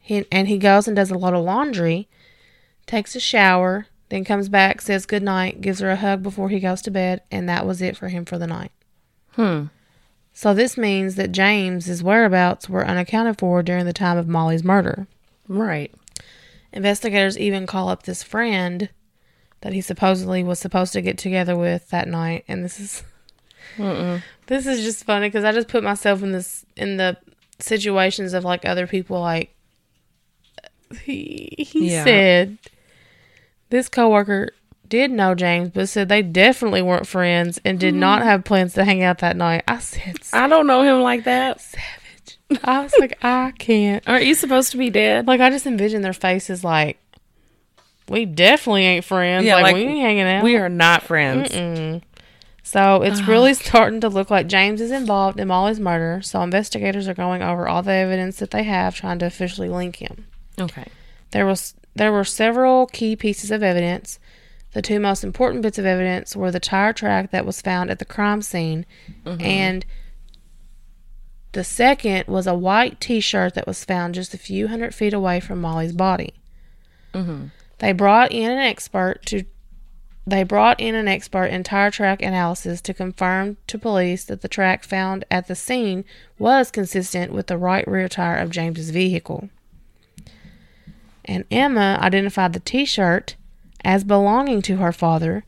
He, 0.00 0.26
and 0.32 0.48
he 0.48 0.58
goes 0.58 0.88
and 0.88 0.96
does 0.96 1.10
a 1.10 1.18
lot 1.18 1.34
of 1.34 1.44
laundry 1.44 2.08
takes 2.86 3.14
a 3.14 3.20
shower, 3.20 3.86
then 4.08 4.24
comes 4.24 4.48
back, 4.48 4.80
says 4.80 5.06
good 5.06 5.22
night, 5.22 5.60
gives 5.60 5.80
her 5.80 5.90
a 5.90 5.96
hug 5.96 6.22
before 6.22 6.48
he 6.48 6.60
goes 6.60 6.82
to 6.82 6.90
bed, 6.90 7.22
and 7.30 7.48
that 7.48 7.66
was 7.66 7.80
it 7.80 7.96
for 7.96 8.08
him 8.08 8.24
for 8.24 8.38
the 8.38 8.46
night. 8.46 8.72
Hmm. 9.32 9.66
So 10.34 10.54
this 10.54 10.76
means 10.76 11.14
that 11.16 11.32
James's 11.32 12.02
whereabouts 12.02 12.68
were 12.68 12.86
unaccounted 12.86 13.38
for 13.38 13.62
during 13.62 13.86
the 13.86 13.92
time 13.92 14.18
of 14.18 14.28
Molly's 14.28 14.64
murder. 14.64 15.06
Right. 15.48 15.92
Investigators 16.72 17.38
even 17.38 17.66
call 17.66 17.88
up 17.88 18.02
this 18.02 18.22
friend 18.22 18.88
that 19.60 19.72
he 19.72 19.80
supposedly 19.80 20.42
was 20.42 20.58
supposed 20.58 20.92
to 20.94 21.02
get 21.02 21.18
together 21.18 21.56
with 21.56 21.90
that 21.90 22.08
night, 22.08 22.44
and 22.48 22.64
this 22.64 22.80
is 22.80 23.02
this 24.46 24.66
is 24.66 24.82
just 24.82 25.04
funny 25.04 25.28
because 25.28 25.44
I 25.44 25.52
just 25.52 25.68
put 25.68 25.84
myself 25.84 26.22
in 26.22 26.32
this 26.32 26.64
in 26.76 26.96
the 26.96 27.16
situations 27.58 28.32
of 28.32 28.44
like 28.44 28.64
other 28.64 28.86
people. 28.86 29.20
Like 29.20 29.54
he 31.02 31.54
he 31.58 31.92
Yeah. 31.92 32.04
said, 32.04 32.58
this 33.70 33.88
coworker 33.88 34.50
did 34.88 35.10
know 35.10 35.34
James, 35.34 35.70
but 35.70 35.88
said 35.88 36.08
they 36.08 36.22
definitely 36.22 36.82
weren't 36.82 37.06
friends 37.06 37.58
and 37.64 37.80
did 37.80 37.94
not 37.94 38.18
mm-hmm. 38.18 38.28
have 38.28 38.44
plans 38.44 38.74
to 38.74 38.84
hang 38.84 39.02
out 39.02 39.18
that 39.18 39.36
night. 39.36 39.64
I 39.66 39.78
said 39.78 40.18
I 40.32 40.48
don't 40.48 40.66
know 40.66 40.82
him 40.82 41.00
like 41.02 41.24
that. 41.24 41.60
savage. 41.60 42.60
I 42.62 42.82
was 42.82 42.94
like, 42.98 43.18
I 43.24 43.52
can't. 43.58 44.02
Aren't 44.08 44.26
you 44.26 44.34
supposed 44.34 44.70
to 44.72 44.76
be 44.76 44.90
dead? 44.90 45.26
Like 45.26 45.40
I 45.40 45.50
just 45.50 45.66
envision 45.66 46.02
their 46.02 46.12
faces 46.12 46.62
like 46.62 46.98
we 48.08 48.26
definitely 48.26 48.84
ain't 48.84 49.04
friends. 49.04 49.46
Yeah, 49.46 49.54
like, 49.54 49.62
like, 49.62 49.76
we 49.76 49.82
ain't 49.82 50.00
hanging 50.00 50.24
out. 50.24 50.44
We 50.44 50.56
are 50.56 50.68
not 50.68 51.02
friends. 51.02 51.50
So 52.72 53.02
it's 53.02 53.20
really 53.28 53.52
starting 53.52 54.00
to 54.00 54.08
look 54.08 54.30
like 54.30 54.46
James 54.46 54.80
is 54.80 54.90
involved 54.90 55.38
in 55.38 55.48
Molly's 55.48 55.78
murder. 55.78 56.22
So 56.22 56.40
investigators 56.40 57.06
are 57.06 57.12
going 57.12 57.42
over 57.42 57.68
all 57.68 57.82
the 57.82 57.92
evidence 57.92 58.38
that 58.38 58.50
they 58.50 58.62
have, 58.62 58.94
trying 58.94 59.18
to 59.18 59.26
officially 59.26 59.68
link 59.68 59.96
him. 59.96 60.26
Okay. 60.58 60.86
There 61.32 61.44
was 61.44 61.74
there 61.94 62.10
were 62.10 62.24
several 62.24 62.86
key 62.86 63.14
pieces 63.14 63.50
of 63.50 63.62
evidence. 63.62 64.18
The 64.72 64.80
two 64.80 65.00
most 65.00 65.22
important 65.22 65.60
bits 65.60 65.76
of 65.76 65.84
evidence 65.84 66.34
were 66.34 66.50
the 66.50 66.60
tire 66.60 66.94
track 66.94 67.30
that 67.30 67.44
was 67.44 67.60
found 67.60 67.90
at 67.90 67.98
the 67.98 68.06
crime 68.06 68.40
scene, 68.40 68.86
mm-hmm. 69.22 69.42
and 69.42 69.84
the 71.52 71.64
second 71.64 72.26
was 72.26 72.46
a 72.46 72.54
white 72.54 73.02
T-shirt 73.02 73.52
that 73.52 73.66
was 73.66 73.84
found 73.84 74.14
just 74.14 74.32
a 74.32 74.38
few 74.38 74.68
hundred 74.68 74.94
feet 74.94 75.12
away 75.12 75.40
from 75.40 75.60
Molly's 75.60 75.92
body. 75.92 76.32
Mm-hmm. 77.12 77.48
They 77.80 77.92
brought 77.92 78.32
in 78.32 78.50
an 78.50 78.56
expert 78.56 79.26
to. 79.26 79.44
They 80.26 80.44
brought 80.44 80.80
in 80.80 80.94
an 80.94 81.08
expert 81.08 81.46
in 81.46 81.64
tire 81.64 81.90
track 81.90 82.22
analysis 82.22 82.80
to 82.82 82.94
confirm 82.94 83.56
to 83.66 83.78
police 83.78 84.24
that 84.24 84.40
the 84.40 84.48
track 84.48 84.84
found 84.84 85.24
at 85.30 85.48
the 85.48 85.56
scene 85.56 86.04
was 86.38 86.70
consistent 86.70 87.32
with 87.32 87.48
the 87.48 87.58
right 87.58 87.86
rear 87.88 88.08
tire 88.08 88.36
of 88.36 88.50
James's 88.50 88.90
vehicle 88.90 89.48
and 91.24 91.44
Emma 91.50 91.98
identified 92.00 92.52
the 92.52 92.60
t 92.60 92.84
shirt 92.84 93.36
as 93.84 94.04
belonging 94.04 94.62
to 94.62 94.76
her 94.76 94.92
father. 94.92 95.44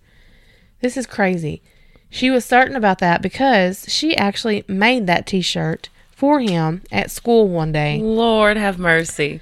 This 0.80 0.96
is 0.96 1.06
crazy. 1.06 1.62
She 2.10 2.30
was 2.30 2.44
certain 2.44 2.76
about 2.76 2.98
that 3.00 3.22
because 3.22 3.86
she 3.88 4.16
actually 4.16 4.64
made 4.68 5.06
that 5.06 5.26
t 5.26 5.40
shirt 5.40 5.88
for 6.10 6.40
him 6.40 6.82
at 6.92 7.10
school 7.10 7.48
one 7.48 7.72
day. 7.72 8.00
Lord 8.00 8.56
have 8.56 8.78
mercy. 8.78 9.40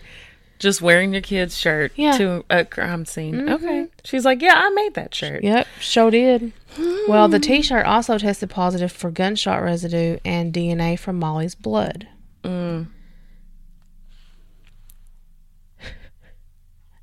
Just 0.63 0.81
wearing 0.81 1.13
your 1.13 1.23
kid's 1.23 1.59
shirt 1.59 1.91
Yeah. 1.97 2.17
to 2.19 2.45
a 2.49 2.65
crime 2.65 3.05
scene. 3.05 3.35
Mm-hmm. 3.35 3.49
Okay. 3.55 3.87
She's 4.05 4.25
like, 4.25 4.41
yeah, 4.41 4.55
I 4.55 4.71
made 4.71 4.95
that 4.95 5.13
shirt. 5.13 5.43
Yep, 5.43 5.67
sure 5.81 6.11
did. 6.13 6.53
Well, 7.09 7.27
the 7.27 7.41
t 7.41 7.63
shirt 7.63 7.85
also 7.85 8.17
tested 8.17 8.49
positive 8.49 8.93
for 8.93 9.11
gunshot 9.11 9.61
residue 9.61 10.19
and 10.25 10.53
DNA 10.55 10.97
from 10.97 11.19
Molly's 11.19 11.57
blood. 11.57 12.07
Mm. 12.45 12.87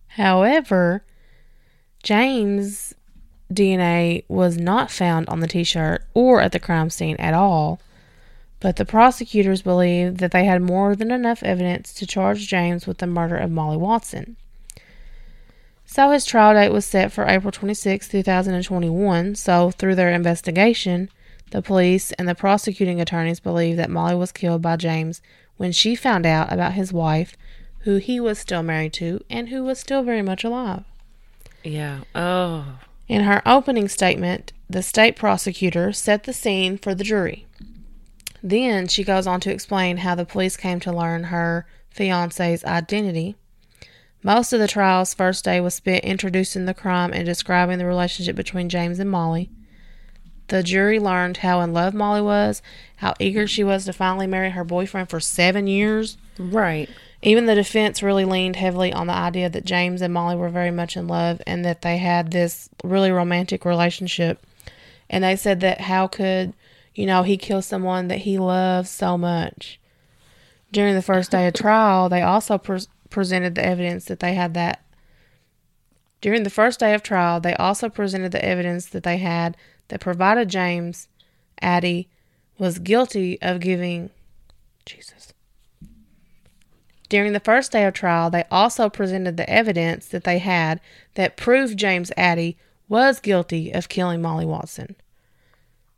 However, 0.07 1.03
James' 2.03 2.93
DNA 3.53 4.23
was 4.27 4.57
not 4.57 4.89
found 4.89 5.27
on 5.29 5.39
the 5.41 5.47
t 5.47 5.63
shirt 5.63 6.03
or 6.13 6.41
at 6.41 6.51
the 6.51 6.59
crime 6.59 6.89
scene 6.89 7.15
at 7.17 7.33
all, 7.33 7.79
but 8.59 8.75
the 8.75 8.85
prosecutors 8.85 9.61
believed 9.61 10.17
that 10.17 10.31
they 10.31 10.45
had 10.45 10.61
more 10.61 10.95
than 10.95 11.11
enough 11.11 11.43
evidence 11.43 11.93
to 11.93 12.05
charge 12.05 12.47
James 12.47 12.85
with 12.85 12.97
the 12.97 13.07
murder 13.07 13.37
of 13.37 13.51
Molly 13.51 13.77
Watson. 13.77 14.35
So 15.85 16.11
his 16.11 16.25
trial 16.25 16.53
date 16.53 16.71
was 16.71 16.85
set 16.85 17.11
for 17.11 17.25
April 17.25 17.51
26, 17.51 18.09
2021. 18.09 19.35
So, 19.35 19.71
through 19.71 19.95
their 19.95 20.11
investigation, 20.11 21.09
the 21.49 21.63
police 21.63 22.11
and 22.13 22.27
the 22.27 22.35
prosecuting 22.35 23.01
attorneys 23.01 23.39
believe 23.39 23.77
that 23.77 23.89
Molly 23.89 24.15
was 24.15 24.31
killed 24.31 24.61
by 24.61 24.75
James 24.75 25.21
when 25.57 25.71
she 25.71 25.95
found 25.95 26.25
out 26.25 26.53
about 26.53 26.73
his 26.73 26.93
wife, 26.93 27.35
who 27.79 27.95
he 27.95 28.19
was 28.19 28.37
still 28.37 28.61
married 28.61 28.93
to 28.93 29.23
and 29.31 29.49
who 29.49 29.63
was 29.63 29.79
still 29.79 30.03
very 30.03 30.21
much 30.21 30.43
alive. 30.43 30.83
Yeah. 31.63 32.01
Oh. 32.13 32.79
In 33.07 33.23
her 33.23 33.41
opening 33.45 33.89
statement, 33.89 34.53
the 34.69 34.83
state 34.83 35.15
prosecutor 35.15 35.91
set 35.91 36.25
the 36.25 36.33
scene 36.33 36.77
for 36.77 36.93
the 36.93 37.03
jury. 37.03 37.47
Then 38.41 38.87
she 38.87 39.03
goes 39.03 39.27
on 39.27 39.39
to 39.41 39.51
explain 39.51 39.97
how 39.97 40.15
the 40.15 40.25
police 40.25 40.57
came 40.57 40.79
to 40.81 40.91
learn 40.91 41.25
her 41.25 41.67
fiance's 41.89 42.63
identity. 42.63 43.35
Most 44.21 44.51
of 44.51 44.59
the 44.59 44.67
trial's 44.67 45.13
first 45.13 45.45
day 45.45 45.61
was 45.61 45.75
spent 45.75 46.03
introducing 46.03 46.65
the 46.65 46.73
crime 46.73 47.13
and 47.13 47.25
describing 47.25 47.77
the 47.77 47.85
relationship 47.85 48.35
between 48.35 48.69
James 48.69 48.99
and 48.99 49.09
Molly. 49.09 49.49
The 50.47 50.63
jury 50.63 50.99
learned 50.99 51.37
how 51.37 51.61
in 51.61 51.73
love 51.73 51.93
Molly 51.93 52.21
was, 52.21 52.61
how 52.97 53.13
eager 53.19 53.47
she 53.47 53.63
was 53.63 53.85
to 53.85 53.93
finally 53.93 54.27
marry 54.27 54.49
her 54.49 54.63
boyfriend 54.63 55.09
for 55.09 55.19
seven 55.19 55.67
years. 55.67 56.17
Right. 56.37 56.89
Even 57.21 57.45
the 57.45 57.55
defense 57.55 58.01
really 58.01 58.25
leaned 58.25 58.55
heavily 58.55 58.91
on 58.91 59.07
the 59.07 59.13
idea 59.13 59.49
that 59.49 59.65
James 59.65 60.01
and 60.01 60.13
Molly 60.13 60.35
were 60.35 60.49
very 60.49 60.71
much 60.71 60.97
in 60.97 61.07
love 61.07 61.41
and 61.45 61.63
that 61.65 61.81
they 61.81 61.97
had 61.97 62.31
this 62.31 62.69
really 62.83 63.11
romantic 63.11 63.63
relationship. 63.63 64.45
And 65.09 65.23
they 65.23 65.35
said 65.35 65.59
that 65.61 65.81
how 65.81 66.07
could, 66.07 66.53
You 66.99 67.05
know, 67.05 67.23
he 67.23 67.37
killed 67.37 67.63
someone 67.63 68.09
that 68.09 68.17
he 68.17 68.37
loves 68.37 68.89
so 68.89 69.17
much. 69.17 69.79
During 70.69 70.95
the 70.95 71.01
first 71.01 71.31
day 71.31 71.47
of 71.47 71.53
trial, 71.53 72.09
they 72.09 72.21
also 72.21 72.57
pre- 72.57 72.81
presented 73.09 73.55
the 73.55 73.65
evidence 73.65 74.03
that 74.03 74.19
they 74.19 74.33
had 74.33 74.53
that. 74.55 74.83
During 76.19 76.43
the 76.43 76.49
first 76.49 76.77
day 76.77 76.93
of 76.93 77.01
trial, 77.01 77.39
they 77.39 77.53
also 77.53 77.87
presented 77.87 78.33
the 78.33 78.43
evidence 78.43 78.87
that 78.87 79.03
they 79.03 79.15
had 79.15 79.55
that 79.87 80.01
provided 80.01 80.49
James 80.49 81.07
Addy 81.61 82.09
was 82.57 82.79
guilty 82.79 83.41
of 83.41 83.61
giving 83.61 84.09
Jesus. 84.85 85.31
During 87.07 87.31
the 87.31 87.39
first 87.39 87.71
day 87.71 87.85
of 87.85 87.93
trial, 87.93 88.29
they 88.29 88.43
also 88.51 88.89
presented 88.89 89.37
the 89.37 89.49
evidence 89.49 90.05
that 90.09 90.25
they 90.25 90.39
had 90.39 90.81
that 91.13 91.37
proved 91.37 91.79
James 91.79 92.11
Addy 92.17 92.57
was 92.89 93.21
guilty 93.21 93.71
of 93.71 93.87
killing 93.87 94.21
Molly 94.21 94.45
Watson. 94.45 94.97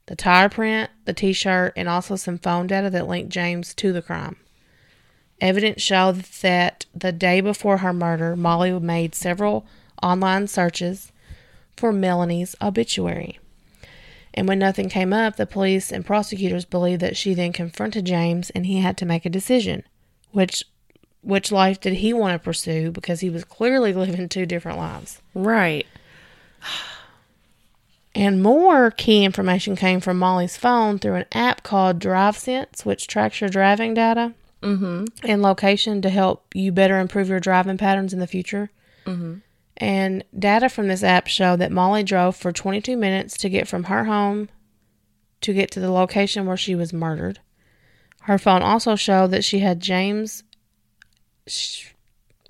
The 0.08 0.16
tire 0.16 0.50
print, 0.50 0.90
the 1.06 1.14
t 1.14 1.34
shirt, 1.34 1.74
and 1.76 1.88
also 1.88 2.16
some 2.16 2.38
phone 2.38 2.68
data 2.68 2.90
that 2.90 3.08
linked 3.08 3.30
James 3.30 3.74
to 3.76 3.94
the 3.94 4.02
crime. 4.02 4.38
Evidence 5.40 5.82
showed 5.82 6.18
that 6.42 6.86
the 6.94 7.12
day 7.12 7.42
before 7.42 7.78
her 7.78 7.94
murder, 7.94 8.36
Molly 8.36 8.78
made 8.80 9.16
several 9.16 9.66
online 10.04 10.48
searches 10.48 11.12
for 11.76 11.92
Melanie's 11.92 12.56
obituary. 12.62 13.40
And 14.34 14.48
when 14.48 14.60
nothing 14.60 14.88
came 14.88 15.12
up, 15.14 15.36
the 15.36 15.46
police 15.46 15.92
and 15.92 16.06
prosecutors 16.06 16.64
believed 16.66 17.02
that 17.02 17.18
she 17.18 17.34
then 17.34 17.52
confronted 17.52 18.06
James 18.06 18.50
and 18.52 18.66
he 18.66 18.80
had 18.80 18.98
to 18.98 19.06
make 19.06 19.26
a 19.26 19.30
decision. 19.30 19.84
Which 20.32 20.64
which 21.24 21.52
life 21.52 21.80
did 21.80 21.94
he 21.94 22.14
want 22.14 22.34
to 22.34 22.44
pursue 22.44 22.90
because 22.90 23.20
he 23.20 23.30
was 23.30 23.44
clearly 23.44 23.94
living 23.94 24.30
two 24.30 24.46
different 24.46 24.78
lives. 24.78 25.22
Right. 25.34 25.86
And 28.14 28.44
more 28.44 28.92
key 28.92 29.24
information 29.24 29.76
came 29.76 30.02
from 30.02 30.20
Molly's 30.20 30.58
phone 30.58 31.00
through 31.00 31.16
an 31.16 31.26
app 31.32 31.64
called 31.64 32.00
DriveSense, 32.00 32.84
which 32.86 33.08
tracks 33.08 33.42
your 33.42 33.50
driving 33.50 33.94
data 33.94 34.34
Mm-hmm. 34.62 35.06
and 35.28 35.42
location 35.42 36.04
to 36.04 36.10
help 36.12 36.46
you 36.54 36.72
better 36.72 37.00
improve 37.00 37.30
your 37.30 37.40
driving 37.40 37.80
patterns 37.80 38.14
in 38.14 38.20
the 38.20 38.28
future. 38.28 38.70
Mm-hmm. 39.08 39.38
And 39.78 40.24
data 40.38 40.70
from 40.70 40.88
this 40.88 41.02
app 41.02 41.26
showed 41.26 41.58
that 41.62 41.72
Molly 41.72 42.04
drove 42.04 42.36
for 42.36 42.52
22 42.52 42.96
minutes 42.96 43.36
to 43.38 43.50
get 43.50 43.68
from 43.68 43.86
her 43.86 44.04
home 44.04 44.50
to 45.42 45.54
get 45.54 45.72
to 45.72 45.80
the 45.80 45.90
location 45.90 46.46
where 46.46 46.58
she 46.58 46.76
was 46.76 46.94
murdered. 46.94 47.40
Her 48.26 48.38
phone 48.38 48.62
also 48.62 48.96
showed 48.96 49.32
that 49.32 49.44
she 49.44 49.60
had 49.62 49.80
James. 49.80 50.44
sh- 51.48 51.88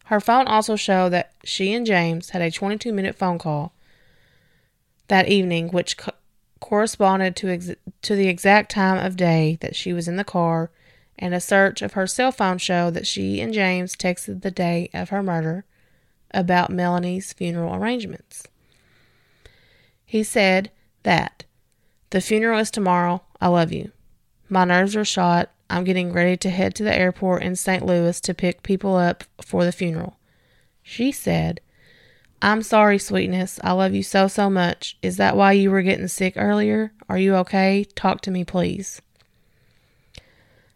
Her 0.08 0.20
phone 0.20 0.48
also 0.48 0.76
showed 0.76 1.10
that 1.14 1.32
she 1.46 1.72
and 1.74 1.86
James 1.86 2.32
had 2.32 2.42
a 2.42 2.52
22 2.52 2.92
minute 2.92 3.16
phone 3.16 3.38
call 3.40 3.74
that 5.12 5.28
evening, 5.28 5.68
which 5.68 5.98
co- 5.98 6.14
corresponded 6.62 7.36
to 7.36 7.50
ex- 7.50 7.72
to 8.02 8.16
the 8.16 8.30
exact 8.30 8.72
time 8.72 9.06
of 9.06 9.18
day 9.18 9.58
that 9.60 9.76
she 9.76 9.92
was 9.92 10.08
in 10.08 10.16
the 10.16 10.24
car. 10.24 10.72
And 11.20 11.36
a 11.36 11.42
search 11.42 11.82
of 11.82 11.94
her 11.94 12.08
cell 12.08 12.32
phone 12.32 12.58
showed 12.58 12.94
that 12.94 13.06
she 13.06 13.42
and 13.42 13.54
James 13.54 13.98
texted 13.98 14.42
the 14.42 14.52
day 14.52 14.90
of 14.94 15.10
her 15.10 15.22
murder 15.22 15.66
about 16.34 16.72
Melanie's 16.72 17.34
funeral 17.34 17.76
arrangements. 17.76 18.48
He 20.06 20.24
said 20.24 20.72
that 21.04 21.44
the 22.12 22.22
funeral 22.22 22.60
is 22.60 22.72
tomorrow. 22.72 23.22
I 23.42 23.50
love 23.50 23.74
you. 23.74 23.92
My 24.48 24.64
nerves 24.64 24.96
are 24.96 25.04
shot. 25.04 25.52
I'm 25.70 25.84
getting 25.84 26.14
ready 26.14 26.38
to 26.38 26.50
head 26.50 26.74
to 26.76 26.84
the 26.84 26.98
airport 26.98 27.44
in 27.44 27.58
St. 27.58 27.86
Louis 27.86 28.20
to 28.22 28.34
pick 28.34 28.64
people 28.64 28.96
up 28.96 29.26
for 29.42 29.66
the 29.66 29.74
funeral. 29.74 30.18
She 30.82 31.12
said, 31.12 31.60
I'm 32.42 32.64
sorry, 32.64 32.98
sweetness. 32.98 33.60
I 33.64 33.74
love 33.74 33.94
you 33.94 34.02
so, 34.02 34.28
so 34.28 34.50
much. 34.50 34.98
Is 35.02 35.18
that 35.18 35.38
why 35.38 35.52
you 35.52 35.70
were 35.70 35.84
getting 35.84 36.08
sick 36.08 36.34
earlier? 36.36 36.92
Are 37.08 37.18
you 37.18 37.36
okay? 37.36 37.86
Talk 37.96 38.22
to 38.22 38.32
me, 38.32 38.44
please. 38.44 39.02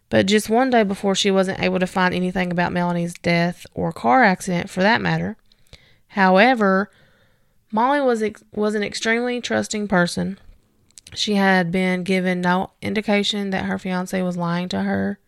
But 0.08 0.26
just 0.26 0.48
one 0.48 0.70
day 0.70 0.84
before 0.84 1.16
she 1.16 1.32
wasn't 1.32 1.60
able 1.60 1.80
to 1.80 1.86
find 1.86 2.14
anything 2.14 2.52
about 2.52 2.72
Melanie's 2.72 3.14
death 3.14 3.66
or 3.74 3.90
car 3.90 4.22
accident 4.22 4.70
for 4.70 4.80
that 4.80 5.00
matter. 5.00 5.36
However, 6.08 6.90
Molly 7.72 8.00
was 8.00 8.22
ex- 8.22 8.44
was 8.54 8.76
an 8.76 8.84
extremely 8.84 9.40
trusting 9.40 9.88
person. 9.88 10.38
She 11.14 11.34
had 11.34 11.72
been 11.72 12.04
given 12.04 12.40
no 12.40 12.70
indication 12.80 13.50
that 13.50 13.64
her 13.64 13.78
fiance 13.78 14.20
was 14.22 14.36
lying 14.36 14.68
to 14.68 14.82
her, 14.82 15.18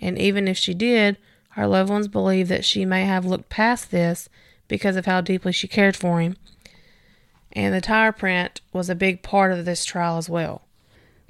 and 0.00 0.18
even 0.18 0.48
if 0.48 0.56
she 0.56 0.72
did, 0.72 1.18
her 1.50 1.66
loved 1.66 1.90
ones 1.90 2.08
believe 2.08 2.48
that 2.48 2.64
she 2.64 2.86
may 2.86 3.04
have 3.04 3.26
looked 3.26 3.50
past 3.50 3.90
this 3.90 4.28
because 4.68 4.96
of 4.96 5.06
how 5.06 5.20
deeply 5.20 5.52
she 5.52 5.68
cared 5.68 5.96
for 5.96 6.20
him. 6.20 6.36
And 7.52 7.72
the 7.72 7.80
tire 7.80 8.12
print 8.12 8.60
was 8.72 8.90
a 8.90 8.94
big 8.94 9.22
part 9.22 9.52
of 9.52 9.64
this 9.64 9.84
trial 9.84 10.18
as 10.18 10.28
well. 10.28 10.62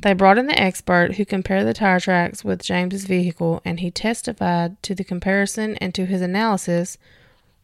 They 0.00 0.12
brought 0.12 0.38
in 0.38 0.46
the 0.46 0.60
expert 0.60 1.14
who 1.14 1.24
compared 1.24 1.66
the 1.66 1.74
tire 1.74 2.00
tracks 2.00 2.44
with 2.44 2.62
James's 2.62 3.04
vehicle, 3.04 3.60
and 3.64 3.80
he 3.80 3.90
testified 3.90 4.82
to 4.82 4.94
the 4.94 5.04
comparison 5.04 5.76
and 5.76 5.94
to 5.94 6.06
his 6.06 6.20
analysis 6.20 6.98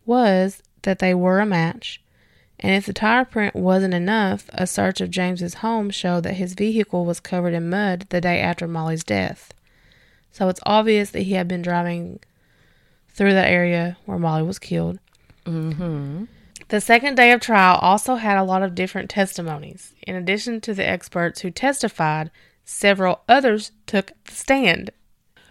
was 0.06 0.62
that 0.82 1.00
they 1.00 1.14
were 1.14 1.40
a 1.40 1.46
match. 1.46 2.00
And 2.58 2.74
if 2.74 2.86
the 2.86 2.92
tire 2.92 3.24
print 3.24 3.54
wasn't 3.54 3.94
enough, 3.94 4.48
a 4.52 4.66
search 4.66 5.00
of 5.00 5.10
James's 5.10 5.54
home 5.54 5.90
showed 5.90 6.24
that 6.24 6.34
his 6.34 6.54
vehicle 6.54 7.04
was 7.06 7.20
covered 7.20 7.54
in 7.54 7.70
mud 7.70 8.06
the 8.10 8.20
day 8.20 8.40
after 8.40 8.68
Molly's 8.68 9.04
death. 9.04 9.52
So 10.30 10.48
it's 10.48 10.60
obvious 10.64 11.10
that 11.10 11.22
he 11.22 11.32
had 11.32 11.48
been 11.48 11.62
driving 11.62 12.20
through 13.08 13.32
that 13.32 13.50
area 13.50 13.96
where 14.04 14.18
Molly 14.18 14.42
was 14.42 14.58
killed. 14.58 14.98
Mm-hmm. 15.46 16.24
The 16.68 16.80
second 16.80 17.16
day 17.16 17.32
of 17.32 17.40
trial 17.40 17.78
also 17.80 18.16
had 18.16 18.38
a 18.38 18.44
lot 18.44 18.62
of 18.62 18.74
different 18.74 19.10
testimonies. 19.10 19.94
In 20.06 20.14
addition 20.14 20.60
to 20.62 20.74
the 20.74 20.86
experts 20.88 21.40
who 21.40 21.50
testified, 21.50 22.30
several 22.64 23.22
others 23.28 23.72
took 23.86 24.12
the 24.24 24.32
stand. 24.34 24.90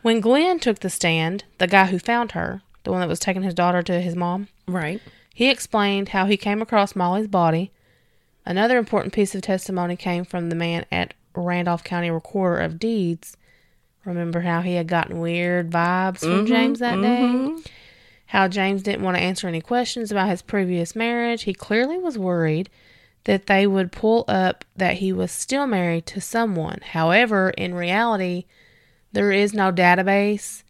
When 0.01 0.21
Glenn 0.21 0.59
took 0.59 0.79
the 0.79 0.89
stand, 0.89 1.43
the 1.57 1.67
guy 1.67 1.87
who 1.87 1.99
found 1.99 2.31
her, 2.31 2.61
the 2.83 2.91
one 2.91 3.01
that 3.01 3.09
was 3.09 3.19
taking 3.19 3.41
his 3.43 3.53
daughter 3.53 3.81
to 3.83 3.99
his 3.99 4.15
mom, 4.15 4.47
Right. 4.67 5.01
he 5.33 5.49
explained 5.49 6.09
how 6.09 6.25
he 6.25 6.37
came 6.37 6.61
across 6.61 6.95
Molly's 6.95 7.27
body. 7.27 7.71
Another 8.45 8.77
important 8.77 9.13
piece 9.13 9.35
of 9.35 9.41
testimony 9.41 9.97
came 9.97 10.23
from 10.23 10.49
the 10.49 10.55
man 10.55 10.85
at 10.91 11.13
Randolph 11.35 11.83
County 11.83 12.09
Recorder 12.09 12.61
of 12.61 12.79
Deeds. 12.79 13.35
Remember 14.05 14.39
how 14.41 14.61
he 14.61 14.75
had 14.75 14.87
gotten 14.87 15.19
weird 15.19 15.69
vibes 15.69 16.19
from 16.21 16.45
James 16.45 16.79
that 16.79 17.01
day? 17.01 17.53
How 18.29 18.47
James 18.47 18.83
didn't 18.83 19.01
want 19.01 19.17
to 19.17 19.23
answer 19.23 19.47
any 19.47 19.59
questions 19.59 20.11
about 20.11 20.29
his 20.29 20.43
previous 20.43 20.95
marriage. 20.95 21.43
He 21.43 21.53
clearly 21.55 21.97
was 21.97 22.15
worried 22.15 22.69
that 23.23 23.47
they 23.47 23.65
would 23.65 23.91
pull 23.91 24.23
up 24.27 24.63
that 24.75 24.97
he 24.97 25.11
was 25.11 25.31
still 25.31 25.65
married 25.65 26.05
to 26.05 26.21
someone. 26.21 26.77
However, 26.91 27.49
in 27.49 27.73
reality, 27.73 28.45
there 29.11 29.31
is 29.31 29.51
no 29.55 29.71
database 29.71 30.61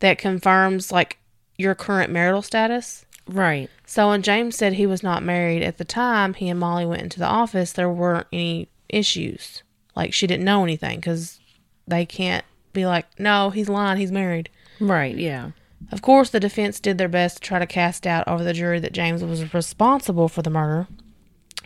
that 0.00 0.18
confirms 0.18 0.92
like 0.92 1.16
your 1.56 1.74
current 1.74 2.12
marital 2.12 2.42
status. 2.42 3.06
Right. 3.26 3.70
So 3.86 4.10
when 4.10 4.20
James 4.20 4.54
said 4.56 4.74
he 4.74 4.84
was 4.84 5.02
not 5.02 5.22
married 5.22 5.62
at 5.62 5.78
the 5.78 5.86
time 5.86 6.34
he 6.34 6.50
and 6.50 6.60
Molly 6.60 6.84
went 6.84 7.00
into 7.00 7.18
the 7.18 7.26
office, 7.26 7.72
there 7.72 7.88
weren't 7.88 8.26
any 8.30 8.68
issues. 8.90 9.62
Like 9.96 10.12
she 10.12 10.26
didn't 10.26 10.44
know 10.44 10.64
anything 10.64 10.96
because 10.96 11.40
they 11.88 12.04
can't 12.04 12.44
be 12.74 12.84
like, 12.84 13.06
no, 13.18 13.48
he's 13.48 13.70
lying, 13.70 13.98
he's 13.98 14.12
married. 14.12 14.50
Right. 14.78 15.16
Yeah. 15.16 15.52
Of 15.90 16.02
course, 16.02 16.30
the 16.30 16.40
defense 16.40 16.78
did 16.80 16.98
their 16.98 17.08
best 17.08 17.36
to 17.36 17.42
try 17.42 17.58
to 17.58 17.66
cast 17.66 18.04
doubt 18.04 18.28
over 18.28 18.44
the 18.44 18.52
jury 18.52 18.80
that 18.80 18.92
James 18.92 19.24
was 19.24 19.52
responsible 19.52 20.28
for 20.28 20.42
the 20.42 20.50
murder. 20.50 20.86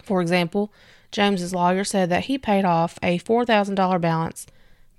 For 0.03 0.21
example, 0.21 0.73
James's 1.11 1.55
lawyer 1.55 1.85
said 1.85 2.11
that 2.11 2.25
he 2.25 2.39
paid 2.39 2.65
off 2.65 2.99
a 3.03 3.19
$4,000 3.19 4.01
balance 4.01 4.47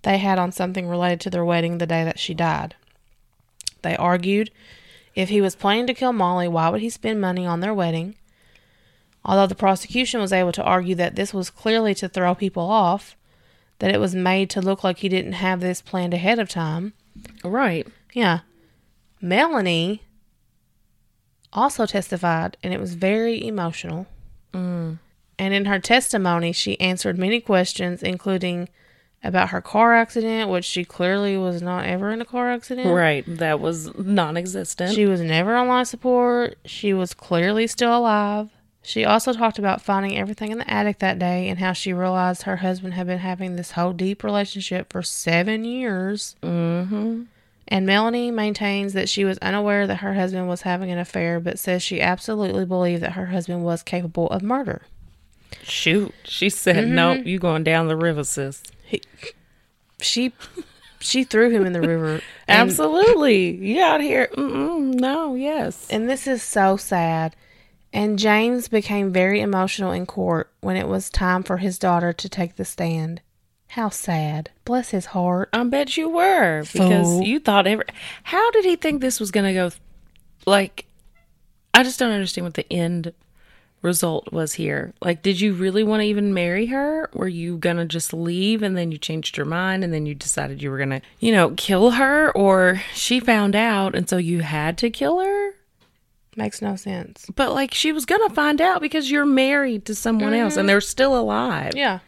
they 0.03 0.17
had 0.19 0.37
on 0.37 0.51
something 0.51 0.87
related 0.87 1.19
to 1.21 1.29
their 1.29 1.43
wedding 1.43 1.77
the 1.77 1.87
day 1.87 2.03
that 2.03 2.19
she 2.19 2.33
died. 2.33 2.75
They 3.81 3.95
argued 3.95 4.51
if 5.15 5.29
he 5.29 5.41
was 5.41 5.55
planning 5.55 5.87
to 5.87 5.93
kill 5.93 6.13
Molly, 6.13 6.47
why 6.47 6.69
would 6.69 6.81
he 6.81 6.89
spend 6.89 7.21
money 7.21 7.45
on 7.45 7.61
their 7.61 7.73
wedding? 7.73 8.15
Although 9.23 9.47
the 9.47 9.55
prosecution 9.55 10.21
was 10.21 10.33
able 10.33 10.51
to 10.51 10.63
argue 10.63 10.93
that 10.95 11.15
this 11.15 11.33
was 11.33 11.49
clearly 11.49 11.95
to 11.95 12.07
throw 12.07 12.35
people 12.35 12.69
off, 12.69 13.15
that 13.79 13.93
it 13.93 13.99
was 13.99 14.13
made 14.13 14.49
to 14.51 14.61
look 14.61 14.83
like 14.83 14.99
he 14.99 15.09
didn't 15.09 15.33
have 15.33 15.59
this 15.59 15.81
planned 15.81 16.13
ahead 16.13 16.37
of 16.37 16.49
time. 16.49 16.93
Right. 17.43 17.87
Yeah. 18.13 18.41
Melanie 19.25 20.03
also 21.51 21.85
testified, 21.87 22.57
and 22.61 22.73
it 22.73 22.79
was 22.79 22.93
very 22.93 23.45
emotional. 23.45 24.05
Mm. 24.53 24.99
And 25.39 25.53
in 25.53 25.65
her 25.65 25.79
testimony, 25.79 26.51
she 26.51 26.79
answered 26.79 27.17
many 27.17 27.41
questions, 27.41 28.03
including 28.03 28.69
about 29.23 29.49
her 29.49 29.61
car 29.61 29.95
accident, 29.95 30.51
which 30.51 30.63
she 30.63 30.85
clearly 30.85 31.35
was 31.37 31.61
not 31.61 31.85
ever 31.85 32.11
in 32.11 32.21
a 32.21 32.25
car 32.25 32.51
accident. 32.51 32.87
Right. 32.87 33.23
That 33.27 33.59
was 33.59 33.93
non-existent. 33.97 34.93
She 34.93 35.07
was 35.07 35.21
never 35.21 35.55
on 35.55 35.67
life 35.67 35.87
support. 35.87 36.59
She 36.65 36.93
was 36.93 37.15
clearly 37.15 37.65
still 37.65 37.97
alive. 37.97 38.49
She 38.83 39.03
also 39.03 39.33
talked 39.33 39.57
about 39.57 39.81
finding 39.81 40.15
everything 40.15 40.51
in 40.51 40.59
the 40.59 40.71
attic 40.71 40.99
that 40.99 41.17
day 41.17 41.49
and 41.49 41.57
how 41.57 41.73
she 41.73 41.91
realized 41.91 42.43
her 42.43 42.57
husband 42.57 42.93
had 42.93 43.07
been 43.07 43.17
having 43.17 43.55
this 43.55 43.71
whole 43.71 43.93
deep 43.93 44.23
relationship 44.23 44.93
for 44.93 45.01
seven 45.01 45.65
years. 45.65 46.35
mm-hmm. 46.43 47.23
And 47.67 47.85
Melanie 47.85 48.29
maintains 48.29 48.93
that 48.93 49.09
she 49.09 49.25
was 49.25 49.37
unaware 49.39 49.87
that 49.87 49.97
her 49.97 50.13
husband 50.13 50.47
was 50.47 50.61
having 50.61 50.91
an 50.91 50.99
affair, 50.99 51.39
but 51.39 51.57
says 51.57 51.81
she 51.81 51.99
absolutely 51.99 52.65
believed 52.65 53.01
that 53.01 53.13
her 53.13 53.27
husband 53.27 53.63
was 53.63 53.81
capable 53.81 54.27
of 54.29 54.43
murder. 54.43 54.83
Shoot. 55.63 56.13
She 56.25 56.49
said, 56.49 56.85
mm-hmm. 56.85 56.95
"Nope, 56.95 57.25
you 57.25 57.39
going 57.39 57.63
down 57.63 57.87
the 57.87 57.95
river, 57.95 58.23
sis." 58.23 58.61
she 60.01 60.33
she 60.99 61.23
threw 61.23 61.49
him 61.49 61.65
in 61.65 61.73
the 61.73 61.81
river. 61.81 62.21
Absolutely. 62.47 63.55
You 63.55 63.81
out 63.81 64.01
here. 64.01 64.29
Mm-mm, 64.33 64.93
no, 64.95 65.35
yes. 65.35 65.87
and 65.89 66.09
this 66.09 66.27
is 66.27 66.43
so 66.43 66.77
sad. 66.77 67.35
And 67.93 68.19
James 68.19 68.67
became 68.67 69.13
very 69.13 69.39
emotional 69.39 69.93
in 69.93 70.05
court 70.05 70.51
when 70.59 70.75
it 70.75 70.87
was 70.87 71.09
time 71.09 71.43
for 71.43 71.57
his 71.57 71.79
daughter 71.79 72.11
to 72.11 72.27
take 72.27 72.57
the 72.57 72.65
stand. 72.65 73.21
How 73.75 73.89
sad. 73.89 74.51
Bless 74.63 74.91
his 74.91 75.07
heart. 75.07 75.49
I 75.51 75.61
bet 75.65 75.97
you 75.97 76.07
were 76.07 76.63
because 76.71 77.07
Fool. 77.07 77.23
you 77.23 77.41
thought 77.41 77.67
every. 77.67 77.83
How 78.23 78.49
did 78.51 78.63
he 78.63 78.77
think 78.77 79.01
this 79.01 79.19
was 79.19 79.31
going 79.31 79.45
to 79.47 79.53
go? 79.53 79.69
Like, 80.45 80.85
I 81.73 81.83
just 81.83 81.99
don't 81.99 82.13
understand 82.13 82.45
what 82.45 82.53
the 82.53 82.71
end 82.71 83.11
result 83.81 84.31
was 84.31 84.53
here. 84.53 84.93
Like, 85.01 85.23
did 85.23 85.41
you 85.41 85.51
really 85.51 85.83
want 85.83 85.99
to 85.99 86.05
even 86.05 86.33
marry 86.33 86.67
her? 86.67 87.09
Were 87.13 87.27
you 87.27 87.57
going 87.57 87.75
to 87.75 87.83
just 87.83 88.13
leave 88.13 88.63
and 88.63 88.77
then 88.77 88.93
you 88.93 88.97
changed 88.97 89.35
your 89.35 89.45
mind 89.45 89.83
and 89.83 89.91
then 89.91 90.05
you 90.05 90.15
decided 90.15 90.61
you 90.61 90.71
were 90.71 90.77
going 90.77 90.91
to, 90.91 91.01
you 91.19 91.33
know, 91.33 91.49
kill 91.57 91.91
her? 91.91 92.31
Or 92.31 92.81
she 92.93 93.19
found 93.19 93.57
out 93.57 93.93
and 93.93 94.07
so 94.07 94.15
you 94.15 94.39
had 94.39 94.77
to 94.77 94.89
kill 94.89 95.19
her? 95.19 95.51
Makes 96.37 96.61
no 96.61 96.77
sense. 96.77 97.25
But 97.35 97.51
like, 97.51 97.73
she 97.73 97.91
was 97.91 98.05
going 98.05 98.25
to 98.25 98.33
find 98.33 98.61
out 98.61 98.79
because 98.79 99.11
you're 99.11 99.25
married 99.25 99.83
to 99.87 99.95
someone 99.95 100.31
mm-hmm. 100.31 100.43
else 100.43 100.55
and 100.55 100.69
they're 100.69 100.79
still 100.79 101.19
alive. 101.19 101.73
Yeah. 101.75 101.99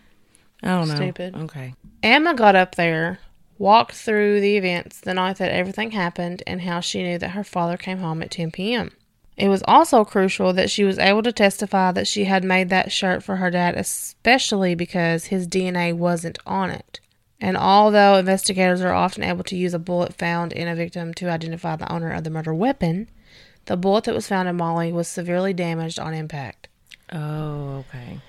I 0.63 0.67
don't 0.67 0.87
know. 0.87 0.95
Stupid. 0.95 1.35
Okay. 1.35 1.73
Emma 2.03 2.33
got 2.33 2.55
up 2.55 2.75
there, 2.75 3.19
walked 3.57 3.93
through 3.93 4.41
the 4.41 4.57
events 4.57 4.99
the 4.99 5.13
night 5.13 5.37
that 5.37 5.51
everything 5.51 5.91
happened, 5.91 6.43
and 6.47 6.61
how 6.61 6.79
she 6.79 7.03
knew 7.03 7.17
that 7.17 7.31
her 7.31 7.43
father 7.43 7.77
came 7.77 7.99
home 7.99 8.21
at 8.21 8.31
10 8.31 8.51
p.m. 8.51 8.91
It 9.37 9.49
was 9.49 9.63
also 9.67 10.03
crucial 10.03 10.51
that 10.53 10.71
she 10.71 10.83
was 10.83 10.97
able 10.97 11.21
to 11.21 11.31
testify 11.31 11.91
that 11.91 12.07
she 12.07 12.23
had 12.23 12.43
made 12.43 12.69
that 12.69 12.91
shirt 12.91 13.23
for 13.23 13.35
her 13.35 13.51
dad, 13.51 13.75
especially 13.75 14.73
because 14.73 15.25
his 15.25 15.47
DNA 15.47 15.93
wasn't 15.93 16.39
on 16.45 16.71
it. 16.71 16.99
And 17.39 17.55
although 17.55 18.15
investigators 18.15 18.81
are 18.81 18.93
often 18.93 19.23
able 19.23 19.43
to 19.43 19.55
use 19.55 19.75
a 19.75 19.79
bullet 19.79 20.15
found 20.15 20.53
in 20.53 20.67
a 20.67 20.75
victim 20.75 21.13
to 21.15 21.29
identify 21.29 21.75
the 21.75 21.91
owner 21.91 22.11
of 22.11 22.23
the 22.23 22.31
murder 22.31 22.53
weapon, 22.53 23.09
the 23.65 23.77
bullet 23.77 24.05
that 24.05 24.15
was 24.15 24.27
found 24.27 24.49
in 24.49 24.55
Molly 24.55 24.91
was 24.91 25.07
severely 25.07 25.53
damaged 25.53 25.99
on 25.99 26.15
impact. 26.15 26.67
Oh, 27.13 27.85
okay. 27.89 28.19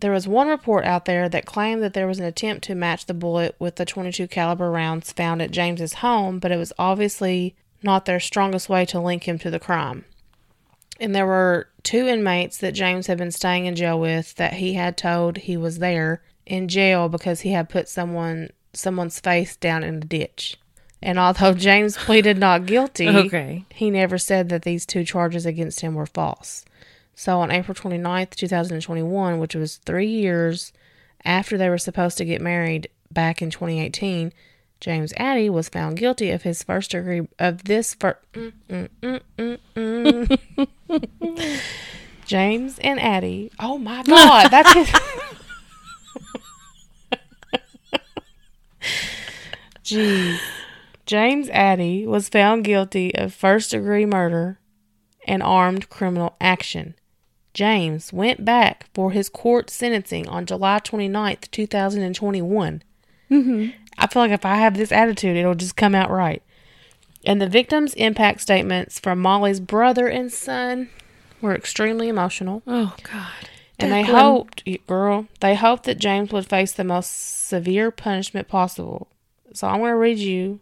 There 0.00 0.12
was 0.12 0.28
one 0.28 0.48
report 0.48 0.84
out 0.84 1.06
there 1.06 1.28
that 1.28 1.44
claimed 1.46 1.82
that 1.82 1.92
there 1.92 2.06
was 2.06 2.18
an 2.20 2.24
attempt 2.24 2.64
to 2.64 2.74
match 2.74 3.06
the 3.06 3.14
bullet 3.14 3.56
with 3.58 3.76
the 3.76 3.84
22 3.84 4.28
caliber 4.28 4.70
rounds 4.70 5.12
found 5.12 5.42
at 5.42 5.50
James's 5.50 5.94
home, 5.94 6.38
but 6.38 6.52
it 6.52 6.56
was 6.56 6.72
obviously 6.78 7.56
not 7.82 8.04
their 8.04 8.20
strongest 8.20 8.68
way 8.68 8.84
to 8.86 9.00
link 9.00 9.26
him 9.26 9.38
to 9.40 9.50
the 9.50 9.58
crime. 9.58 10.04
And 11.00 11.14
there 11.14 11.26
were 11.26 11.68
two 11.82 12.06
inmates 12.06 12.58
that 12.58 12.72
James 12.74 13.06
had 13.06 13.18
been 13.18 13.30
staying 13.30 13.66
in 13.66 13.76
jail 13.76 13.98
with 13.98 14.34
that 14.36 14.54
he 14.54 14.74
had 14.74 14.96
told 14.96 15.38
he 15.38 15.56
was 15.56 15.78
there 15.78 16.22
in 16.46 16.68
jail 16.68 17.08
because 17.08 17.40
he 17.40 17.52
had 17.52 17.68
put 17.68 17.88
someone 17.88 18.50
someone's 18.72 19.18
face 19.20 19.56
down 19.56 19.82
in 19.82 20.00
the 20.00 20.06
ditch. 20.06 20.56
And 21.00 21.18
although 21.18 21.54
James 21.54 21.96
pleaded 22.04 22.38
not 22.38 22.66
guilty, 22.66 23.08
Okay. 23.08 23.64
he 23.72 23.90
never 23.90 24.18
said 24.18 24.48
that 24.48 24.62
these 24.62 24.84
two 24.86 25.04
charges 25.04 25.46
against 25.46 25.80
him 25.80 25.94
were 25.94 26.06
false. 26.06 26.64
So 27.18 27.40
on 27.40 27.50
April 27.50 27.74
29th, 27.74 28.36
2021, 28.36 29.40
which 29.40 29.56
was 29.56 29.78
three 29.78 30.06
years 30.06 30.72
after 31.24 31.58
they 31.58 31.68
were 31.68 31.76
supposed 31.76 32.16
to 32.18 32.24
get 32.24 32.40
married 32.40 32.88
back 33.10 33.42
in 33.42 33.50
2018, 33.50 34.32
James 34.80 35.12
Addie 35.16 35.50
was 35.50 35.68
found 35.68 35.96
guilty 35.96 36.30
of 36.30 36.42
his 36.42 36.62
first 36.62 36.92
degree 36.92 37.26
of 37.40 37.64
this 37.64 37.94
fir- 37.94 38.20
mm, 38.34 38.52
mm, 39.02 39.20
mm. 39.74 41.60
James 42.24 42.78
and 42.78 43.00
Addie. 43.00 43.50
Oh 43.58 43.78
my 43.78 44.04
God, 44.04 44.50
that's 44.52 44.72
his. 44.72 44.88
Jeez. 49.82 50.38
James 51.04 51.48
Addie 51.48 52.06
was 52.06 52.28
found 52.28 52.62
guilty 52.62 53.12
of 53.16 53.34
first 53.34 53.72
degree 53.72 54.06
murder 54.06 54.60
and 55.26 55.42
armed 55.42 55.90
criminal 55.90 56.36
action. 56.40 56.94
James 57.58 58.12
went 58.12 58.44
back 58.44 58.86
for 58.94 59.10
his 59.10 59.28
court 59.28 59.68
sentencing 59.68 60.28
on 60.28 60.46
July 60.46 60.78
29th, 60.78 61.50
2021. 61.50 62.82
Mm-hmm. 63.32 63.70
I 63.98 64.06
feel 64.06 64.22
like 64.22 64.30
if 64.30 64.44
I 64.44 64.54
have 64.54 64.76
this 64.76 64.92
attitude, 64.92 65.36
it'll 65.36 65.56
just 65.56 65.74
come 65.74 65.92
out 65.92 66.08
right. 66.08 66.40
And 67.26 67.42
the 67.42 67.48
victim's 67.48 67.94
impact 67.94 68.42
statements 68.42 69.00
from 69.00 69.18
Molly's 69.18 69.58
brother 69.58 70.06
and 70.06 70.32
son 70.32 70.88
were 71.40 71.52
extremely 71.52 72.06
emotional. 72.06 72.62
Oh, 72.64 72.94
God. 73.02 73.48
And 73.80 73.90
they 73.90 74.04
hoped, 74.04 74.62
girl, 74.86 75.26
they 75.40 75.56
hoped 75.56 75.82
that 75.86 75.98
James 75.98 76.30
would 76.30 76.46
face 76.46 76.70
the 76.72 76.84
most 76.84 77.48
severe 77.48 77.90
punishment 77.90 78.46
possible. 78.46 79.08
So 79.52 79.66
I'm 79.66 79.80
going 79.80 79.90
to 79.90 79.96
read 79.96 80.18
you 80.18 80.60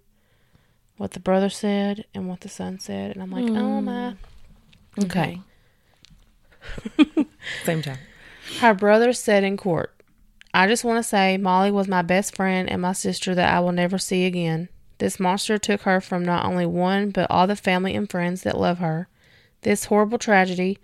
what 0.96 1.10
the 1.10 1.20
brother 1.20 1.50
said 1.50 2.06
and 2.14 2.26
what 2.26 2.40
the 2.40 2.48
son 2.48 2.78
said. 2.78 3.10
And 3.10 3.22
I'm 3.22 3.30
like, 3.30 3.50
oh 3.50 3.80
hmm. 3.80 3.84
my. 3.84 4.14
Okay. 4.98 5.40
Same 7.64 7.82
time. 7.82 7.98
Her 8.60 8.74
brother 8.74 9.12
said 9.12 9.44
in 9.44 9.56
court, 9.56 9.92
I 10.54 10.66
just 10.66 10.84
want 10.84 10.98
to 10.98 11.08
say 11.08 11.36
Molly 11.36 11.70
was 11.70 11.88
my 11.88 12.02
best 12.02 12.34
friend 12.34 12.70
and 12.70 12.80
my 12.80 12.92
sister 12.92 13.34
that 13.34 13.52
I 13.52 13.60
will 13.60 13.72
never 13.72 13.98
see 13.98 14.24
again. 14.24 14.68
This 14.98 15.20
monster 15.20 15.58
took 15.58 15.82
her 15.82 16.00
from 16.00 16.24
not 16.24 16.46
only 16.46 16.64
one, 16.64 17.10
but 17.10 17.30
all 17.30 17.46
the 17.46 17.56
family 17.56 17.94
and 17.94 18.10
friends 18.10 18.42
that 18.42 18.58
love 18.58 18.78
her. 18.78 19.08
This 19.62 19.86
horrible 19.86 20.18
tragedy 20.18 20.78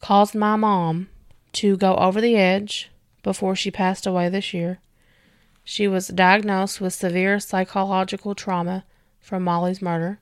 caused 0.00 0.34
my 0.34 0.54
mom 0.54 1.08
to 1.54 1.76
go 1.76 1.96
over 1.96 2.20
the 2.20 2.36
edge 2.36 2.90
before 3.22 3.56
she 3.56 3.70
passed 3.70 4.06
away 4.06 4.28
this 4.28 4.54
year. 4.54 4.78
She 5.64 5.88
was 5.88 6.06
diagnosed 6.08 6.80
with 6.80 6.94
severe 6.94 7.40
psychological 7.40 8.36
trauma 8.36 8.84
from 9.18 9.42
Molly's 9.42 9.82
murder. 9.82 10.20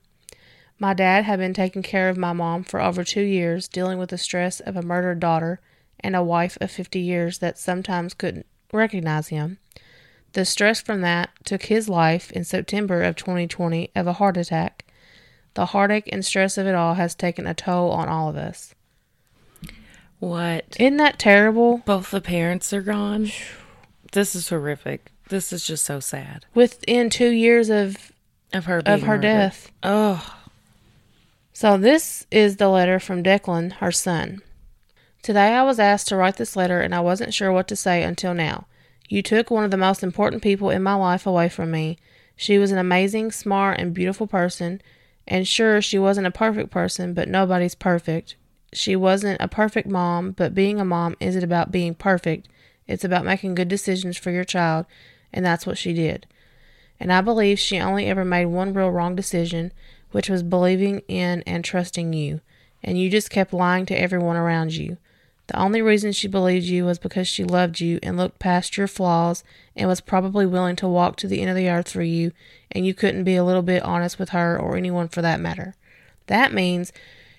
My 0.77 0.93
dad 0.93 1.23
had 1.23 1.39
been 1.39 1.53
taking 1.53 1.81
care 1.83 2.09
of 2.09 2.17
my 2.17 2.33
mom 2.33 2.63
for 2.63 2.81
over 2.81 3.03
two 3.03 3.21
years, 3.21 3.67
dealing 3.67 3.97
with 3.97 4.09
the 4.09 4.17
stress 4.17 4.59
of 4.59 4.75
a 4.75 4.81
murdered 4.81 5.19
daughter 5.19 5.61
and 6.01 6.15
a 6.15 6.23
wife 6.23 6.57
of 6.59 6.69
50 6.71 6.99
years 6.99 7.37
that 7.39 7.57
sometimes 7.57 8.13
couldn't 8.13 8.45
recognize 8.73 9.29
him. 9.29 9.57
The 10.33 10.43
stress 10.43 10.81
from 10.81 10.99
that 11.01 11.29
took 11.45 11.63
his 11.63 11.87
life 11.87 12.29
in 12.31 12.43
September 12.43 13.01
of 13.03 13.15
2020 13.15 13.91
of 13.95 14.05
a 14.05 14.13
heart 14.13 14.35
attack. 14.35 14.83
The 15.53 15.67
heartache 15.67 16.09
and 16.11 16.25
stress 16.25 16.57
of 16.57 16.67
it 16.67 16.75
all 16.75 16.95
has 16.95 17.15
taken 17.15 17.47
a 17.47 17.53
toll 17.53 17.89
on 17.91 18.09
all 18.09 18.27
of 18.27 18.35
us. 18.35 18.75
What? 20.19 20.65
Isn't 20.79 20.97
that 20.97 21.19
terrible? 21.19 21.79
Both 21.85 22.11
the 22.11 22.19
parents 22.21 22.73
are 22.73 22.81
gone. 22.81 23.31
This 24.11 24.35
is 24.35 24.49
horrific. 24.49 25.11
This 25.29 25.51
is 25.53 25.65
just 25.65 25.85
so 25.85 25.99
sad. 26.01 26.45
Within 26.53 27.09
two 27.09 27.29
years 27.29 27.69
of 27.69 28.11
Of 28.53 28.65
her 28.65 28.79
of 28.85 29.01
her 29.01 29.07
murdered. 29.07 29.21
death. 29.21 29.71
Oh, 29.83 30.35
So 31.55 31.77
this 31.77 32.27
is 32.31 32.57
the 32.57 32.67
letter 32.67 32.99
from 32.99 33.23
Declan, 33.23 33.71
her 33.75 33.89
son. 33.89 34.41
Today 35.21 35.53
I 35.53 35.63
was 35.63 35.79
asked 35.79 36.09
to 36.09 36.17
write 36.17 36.35
this 36.35 36.57
letter 36.57 36.81
and 36.81 36.93
I 36.93 36.99
wasn't 36.99 37.33
sure 37.33 37.49
what 37.49 37.69
to 37.69 37.77
say 37.77 38.03
until 38.03 38.33
now. 38.33 38.67
You 39.07 39.21
took 39.21 39.49
one 39.49 39.63
of 39.63 39.71
the 39.71 39.77
most 39.77 40.03
important 40.03 40.43
people 40.43 40.69
in 40.69 40.83
my 40.83 40.95
life 40.95 41.25
away 41.25 41.47
from 41.47 41.71
me. 41.71 41.97
She 42.35 42.57
was 42.57 42.73
an 42.73 42.77
amazing, 42.77 43.31
smart, 43.31 43.79
and 43.79 43.93
beautiful 43.93 44.27
person. 44.27 44.81
And 45.29 45.47
sure, 45.47 45.81
she 45.81 45.97
wasn't 45.97 46.27
a 46.27 46.31
perfect 46.31 46.71
person, 46.71 47.13
but 47.13 47.29
nobody's 47.29 47.73
perfect. 47.73 48.35
She 48.73 48.97
wasn't 48.97 49.39
a 49.39 49.47
perfect 49.47 49.87
mom, 49.87 50.31
but 50.31 50.53
being 50.53 50.81
a 50.81 50.83
mom 50.83 51.15
isn't 51.21 51.41
about 51.41 51.71
being 51.71 51.95
perfect. 51.95 52.49
It's 52.85 53.05
about 53.05 53.23
making 53.23 53.55
good 53.55 53.69
decisions 53.69 54.17
for 54.17 54.29
your 54.29 54.43
child, 54.43 54.87
and 55.31 55.45
that's 55.45 55.65
what 55.65 55.77
she 55.77 55.93
did. 55.93 56.27
And 56.99 57.13
I 57.13 57.21
believe 57.21 57.59
she 57.59 57.79
only 57.79 58.07
ever 58.07 58.25
made 58.25 58.47
one 58.47 58.73
real 58.73 58.89
wrong 58.89 59.15
decision, 59.15 59.71
which 60.15 60.29
was 60.29 60.43
believing 60.43 61.01
in 61.09 61.41
and 61.41 61.61
trusting 61.61 62.13
you. 62.13 62.39
And 62.81 62.97
you 62.97 63.09
just 63.09 63.29
kept 63.29 63.51
lying 63.51 63.85
to 63.87 63.99
everyone 63.99 64.37
around 64.37 64.73
you. 64.73 64.95
The 65.47 65.59
only 65.59 65.81
reason 65.81 66.13
she 66.13 66.29
believed 66.29 66.67
you 66.67 66.85
was 66.85 66.97
because 66.97 67.27
she 67.27 67.43
loved 67.43 67.81
you 67.81 67.99
and 68.01 68.15
looked 68.15 68.39
past 68.39 68.77
your 68.77 68.87
flaws 68.87 69.43
and 69.75 69.89
was 69.89 69.99
probably 69.99 70.45
willing 70.45 70.77
to 70.77 70.87
walk 70.87 71.17
to 71.17 71.27
the 71.27 71.41
end 71.41 71.49
of 71.49 71.57
the 71.57 71.69
earth 71.69 71.91
for 71.91 72.01
you, 72.01 72.31
and 72.71 72.85
you 72.85 72.93
couldn't 72.93 73.25
be 73.25 73.35
a 73.35 73.43
little 73.43 73.61
bit 73.61 73.83
honest 73.83 74.17
with 74.17 74.29
her 74.29 74.57
or 74.57 74.77
anyone 74.77 75.09
for 75.09 75.21
that 75.21 75.41
matter. 75.41 75.75
That 76.27 76.53
means 76.53 76.93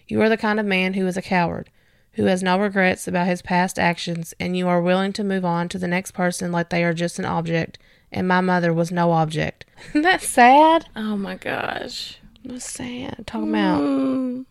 you 0.07 0.21
are 0.21 0.29
the 0.29 0.37
kind 0.37 0.61
of 0.61 0.67
man 0.67 0.93
who 0.93 1.07
is 1.07 1.17
a 1.17 1.23
coward, 1.23 1.71
who 2.13 2.27
has 2.27 2.43
no 2.43 2.59
regrets 2.59 3.09
about 3.09 3.27
his 3.27 3.41
past 3.41 3.79
actions, 3.79 4.35
and 4.39 4.55
you 4.55 4.69
are 4.69 4.83
willing 4.83 5.15
to 5.15 5.25
move 5.25 5.47
on 5.47 5.71
to 5.71 5.79
the 5.79 5.89
next 5.89 6.11
person 6.11 6.53
like 6.53 6.69
they 6.69 6.85
are 6.85 6.93
just 6.93 7.19
an 7.19 7.25
object. 7.25 7.79
And 8.13 8.29
my 8.29 8.43
mother 8.43 8.71
was 8.71 8.93
no 8.93 9.13
object. 9.13 9.65
Isn't 9.89 10.03
that 10.03 10.21
sad? 10.21 10.91
oh 10.95 11.17
my 11.17 11.37
gosh. 11.37 12.19
It 12.47 12.53
was 12.53 12.65
sad. 12.65 13.25
Talking 13.27 13.49
about 13.51 13.81
Mm. 13.83 14.45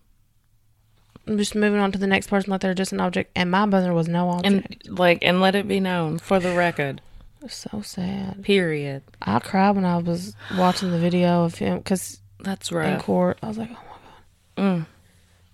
I'm 1.27 1.37
just 1.37 1.55
moving 1.55 1.79
on 1.79 1.91
to 1.91 1.97
the 1.97 2.05
next 2.07 2.27
person 2.27 2.51
like 2.51 2.61
they're 2.61 2.73
just 2.75 2.91
an 2.91 2.99
object, 2.99 3.31
and 3.35 3.49
my 3.49 3.65
mother 3.65 3.93
was 3.93 4.07
no 4.07 4.29
object. 4.29 4.85
And 4.87 4.99
like, 4.99 5.19
and 5.23 5.41
let 5.41 5.55
it 5.55 5.67
be 5.67 5.79
known 5.79 6.19
for 6.19 6.39
the 6.39 6.53
record. 6.55 7.01
so 7.47 7.81
sad. 7.81 8.43
Period. 8.43 9.01
I 9.21 9.39
cried 9.39 9.71
when 9.75 9.85
I 9.85 9.97
was 9.97 10.35
watching 10.57 10.91
the 10.91 10.99
video 10.99 11.43
of 11.45 11.55
him 11.55 11.77
because 11.77 12.19
That's 12.39 12.69
in 12.71 12.77
rough. 12.77 13.03
court, 13.03 13.39
I 13.41 13.47
was 13.47 13.57
like, 13.57 13.69
oh 13.71 13.73
my 13.73 14.63
god. 14.63 14.79
Mm. 14.81 14.85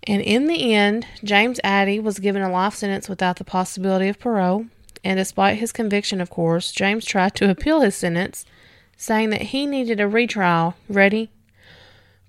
And 0.03 0.21
in 0.21 0.47
the 0.47 0.73
end, 0.73 1.05
James 1.23 1.59
Addie 1.63 1.99
was 1.99 2.19
given 2.19 2.41
a 2.41 2.49
life 2.51 2.73
sentence 2.75 3.07
without 3.07 3.35
the 3.37 3.43
possibility 3.43 4.07
of 4.09 4.19
parole. 4.19 4.65
And 5.03 5.17
despite 5.17 5.57
his 5.59 5.71
conviction, 5.71 6.19
of 6.21 6.29
course, 6.29 6.71
James 6.71 7.05
tried 7.05 7.35
to 7.35 7.49
appeal 7.49 7.81
his 7.81 7.95
sentence, 7.95 8.45
saying 8.97 9.29
that 9.31 9.41
he 9.41 9.65
needed 9.65 9.99
a 9.99 10.07
retrial. 10.07 10.75
Ready? 10.89 11.29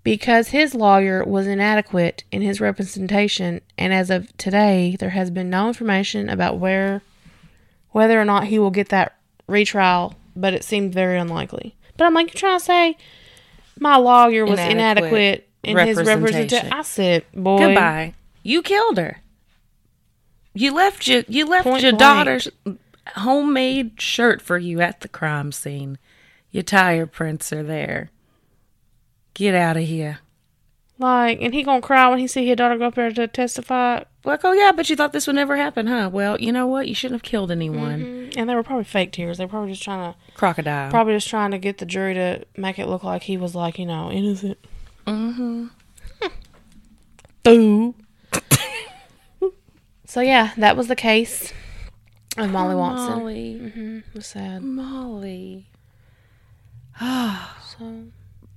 Because 0.04 0.48
his 0.48 0.74
lawyer 0.74 1.22
was 1.24 1.46
inadequate 1.46 2.24
in 2.32 2.42
his 2.42 2.60
representation, 2.60 3.60
and 3.78 3.92
as 3.92 4.10
of 4.10 4.36
today, 4.36 4.96
there 4.98 5.10
has 5.10 5.30
been 5.30 5.48
no 5.48 5.68
information 5.68 6.28
about 6.28 6.58
where, 6.58 7.02
whether 7.90 8.20
or 8.20 8.24
not 8.24 8.48
he 8.48 8.58
will 8.58 8.72
get 8.72 8.88
that 8.88 9.16
retrial. 9.46 10.14
But 10.34 10.54
it 10.54 10.64
seemed 10.64 10.92
very 10.94 11.18
unlikely. 11.18 11.76
But 11.96 12.06
I'm 12.06 12.14
like, 12.14 12.28
you're 12.28 12.40
trying 12.40 12.58
to 12.58 12.64
say 12.64 12.96
my 13.78 13.96
lawyer 13.96 14.44
was 14.44 14.58
inadequate, 14.58 14.72
Inadequate 14.72 15.48
in 15.62 15.76
his 15.76 15.96
representation. 15.98 16.72
I 16.72 16.82
said, 16.82 17.24
boy, 17.34 17.58
Goodbye. 17.58 18.14
You 18.42 18.62
killed 18.62 18.96
her. 18.98 19.20
You 20.54 20.74
left 20.74 21.06
your 21.06 21.22
you 21.28 21.46
left 21.46 21.64
your 21.66 21.78
blank. 21.78 21.98
daughter's 21.98 22.48
homemade 23.16 24.00
shirt 24.00 24.42
for 24.42 24.58
you 24.58 24.80
at 24.80 25.00
the 25.00 25.08
crime 25.08 25.52
scene. 25.52 25.98
Your 26.50 26.62
tire 26.62 27.06
prints 27.06 27.52
are 27.52 27.62
there. 27.62 28.10
Get 29.34 29.54
out 29.54 29.76
of 29.76 29.84
here. 29.84 30.18
Like, 30.98 31.38
and 31.40 31.52
he 31.52 31.62
gonna 31.62 31.80
cry 31.80 32.08
when 32.08 32.18
he 32.18 32.26
see 32.26 32.46
his 32.46 32.56
daughter 32.56 32.76
go 32.78 32.86
up 32.86 32.94
there 32.94 33.10
to 33.10 33.26
testify. 33.26 34.04
Like, 34.24 34.40
oh 34.44 34.52
yeah, 34.52 34.70
but 34.72 34.88
you 34.88 34.94
thought 34.94 35.12
this 35.12 35.26
would 35.26 35.34
never 35.36 35.56
happen, 35.56 35.88
huh? 35.88 36.10
Well, 36.12 36.40
you 36.40 36.52
know 36.52 36.66
what? 36.66 36.86
You 36.86 36.94
shouldn't 36.94 37.22
have 37.22 37.28
killed 37.28 37.50
anyone. 37.50 38.30
And 38.36 38.48
they 38.48 38.54
were 38.54 38.62
probably 38.62 38.84
fake 38.84 39.10
tears. 39.10 39.38
They 39.38 39.44
were 39.44 39.50
probably 39.50 39.72
just 39.72 39.82
trying 39.82 40.12
to, 40.12 40.18
Crocodile. 40.34 40.90
probably 40.90 41.14
just 41.14 41.28
trying 41.28 41.50
to 41.50 41.58
get 41.58 41.78
the 41.78 41.86
jury 41.86 42.14
to 42.14 42.44
make 42.56 42.78
it 42.78 42.86
look 42.86 43.02
like 43.02 43.24
he 43.24 43.36
was 43.36 43.54
like, 43.54 43.78
you 43.78 43.86
know, 43.86 44.10
innocent. 44.12 44.58
mm-hmm. 45.06 45.66
Boo. 47.42 47.94
so 50.04 50.20
yeah, 50.20 50.52
that 50.56 50.76
was 50.76 50.86
the 50.86 50.94
case 50.94 51.52
of 52.36 52.50
Molly 52.50 52.76
Watson. 52.76 53.18
Molly. 53.18 53.60
Mm-hmm. 53.60 53.98
It 53.98 54.14
was 54.14 54.26
sad. 54.26 54.62
Molly. 54.62 55.66
Ah, 57.00 57.58
So 57.78 58.04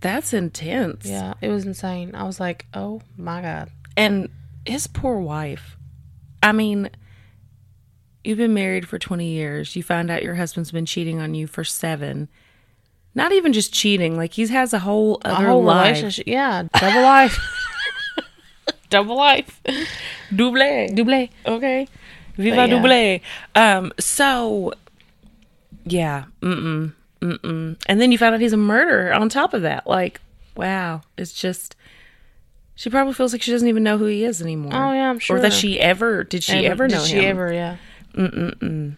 That's 0.06 0.34
intense. 0.34 1.06
yeah, 1.08 1.34
it 1.42 1.50
was 1.50 1.66
insane. 1.66 2.14
I 2.14 2.24
was 2.24 2.40
like, 2.40 2.68
oh 2.76 3.02
my 3.18 3.42
god. 3.42 3.72
And 3.98 4.30
his 4.66 4.86
poor 4.86 5.20
wife. 5.20 5.78
I 6.44 6.52
mean, 6.52 6.90
you've 8.24 8.38
been 8.38 8.54
married 8.54 8.88
for 8.88 9.00
20 9.00 9.26
years. 9.28 9.76
You 9.76 9.82
find 9.82 10.12
out 10.12 10.22
your 10.22 10.36
husband's 10.36 10.72
been 10.72 10.86
cheating 10.86 11.20
on 11.20 11.34
you 11.34 11.48
for 11.48 11.64
seven. 11.64 12.30
Not 13.16 13.32
even 13.32 13.52
just 13.52 13.74
cheating, 13.74 14.16
like 14.16 14.34
he 14.34 14.46
has 14.48 14.74
a 14.74 14.80
whole 14.80 15.22
A 15.26 15.30
other 15.30 15.48
whole 15.48 15.64
life. 15.64 15.88
relationship. 15.88 16.28
Yeah, 16.28 16.64
double 16.80 17.02
life. 17.02 17.40
double 18.90 19.16
life. 19.16 19.62
Double. 20.36 20.90
Double. 20.94 21.28
Okay. 21.48 21.88
Viva 22.38 22.56
yeah. 22.68 22.68
double. 22.68 23.20
Um, 23.56 23.94
so 24.00 24.74
yeah. 25.86 26.26
Mm-mm. 26.42 26.94
Mm-mm. 27.26 27.78
And 27.88 28.02
then 28.02 28.12
you 28.12 28.18
find 28.18 28.36
out 28.36 28.42
he's 28.42 28.54
a 28.54 28.58
murderer 28.58 29.14
on 29.14 29.30
top 29.30 29.54
of 29.54 29.64
that. 29.64 29.88
Like, 29.88 30.22
wow. 30.56 31.02
It's 31.18 31.34
just 31.34 31.76
she 32.76 32.90
probably 32.90 33.14
feels 33.14 33.34
like 33.34 33.42
she 33.42 33.52
doesn't 33.52 33.68
even 33.68 33.84
know 33.84 33.98
who 33.98 34.06
he 34.06 34.24
is 34.24 34.42
anymore. 34.42 34.74
Oh, 34.74 34.92
yeah, 34.92 35.10
I'm 35.10 35.20
sure. 35.20 35.38
Or 35.38 35.40
that 35.42 35.54
she 35.54 35.80
ever 35.80 36.24
did 36.24 36.44
she 36.44 36.66
ever, 36.66 36.88
did 36.88 36.96
know 36.96 37.04
she 37.04 37.16
him? 37.16 37.38
ever? 37.38 37.54
Yeah. 37.54 37.78
Mm-mm-mm. 38.14 38.98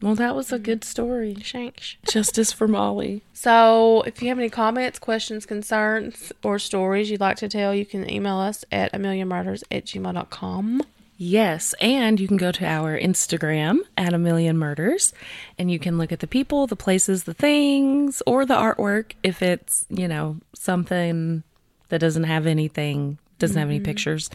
Well, 0.00 0.14
that 0.14 0.36
was 0.36 0.52
a 0.52 0.58
good 0.58 0.84
story. 0.84 1.36
Shanks. 1.42 1.96
Justice 2.08 2.52
for 2.52 2.68
Molly. 2.68 3.22
So, 3.32 4.02
if 4.02 4.22
you 4.22 4.28
have 4.28 4.38
any 4.38 4.48
comments, 4.48 4.98
questions, 4.98 5.44
concerns, 5.44 6.32
or 6.44 6.60
stories 6.60 7.10
you'd 7.10 7.20
like 7.20 7.36
to 7.38 7.48
tell, 7.48 7.74
you 7.74 7.84
can 7.84 8.08
email 8.08 8.38
us 8.38 8.64
at 8.70 8.94
a 8.94 8.98
million 8.98 9.26
murders 9.26 9.64
at 9.72 9.86
gmail.com. 9.86 10.82
Yes, 11.20 11.74
and 11.80 12.20
you 12.20 12.28
can 12.28 12.36
go 12.36 12.52
to 12.52 12.64
our 12.64 12.96
Instagram 12.96 13.80
at 13.96 14.14
a 14.14 14.18
million 14.18 14.56
murders 14.56 15.12
and 15.58 15.68
you 15.68 15.80
can 15.80 15.98
look 15.98 16.12
at 16.12 16.20
the 16.20 16.28
people, 16.28 16.68
the 16.68 16.76
places, 16.76 17.24
the 17.24 17.34
things, 17.34 18.22
or 18.24 18.46
the 18.46 18.54
artwork 18.54 19.14
if 19.24 19.42
it's, 19.42 19.84
you 19.90 20.06
know, 20.06 20.36
something 20.54 21.42
that 21.88 21.98
doesn't 21.98 22.22
have 22.22 22.46
anything, 22.46 23.18
doesn't 23.40 23.58
have 23.58 23.68
any 23.68 23.80
pictures. 23.80 24.30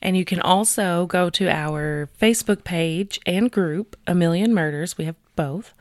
And 0.00 0.16
you 0.16 0.24
can 0.24 0.40
also 0.40 1.06
go 1.06 1.30
to 1.30 1.50
our 1.50 2.08
Facebook 2.22 2.62
page 2.62 3.18
and 3.26 3.50
group, 3.50 3.96
A 4.06 4.14
Million 4.14 4.54
Murders. 4.54 4.96
We 4.96 5.06
have 5.06 5.16
both. 5.34 5.74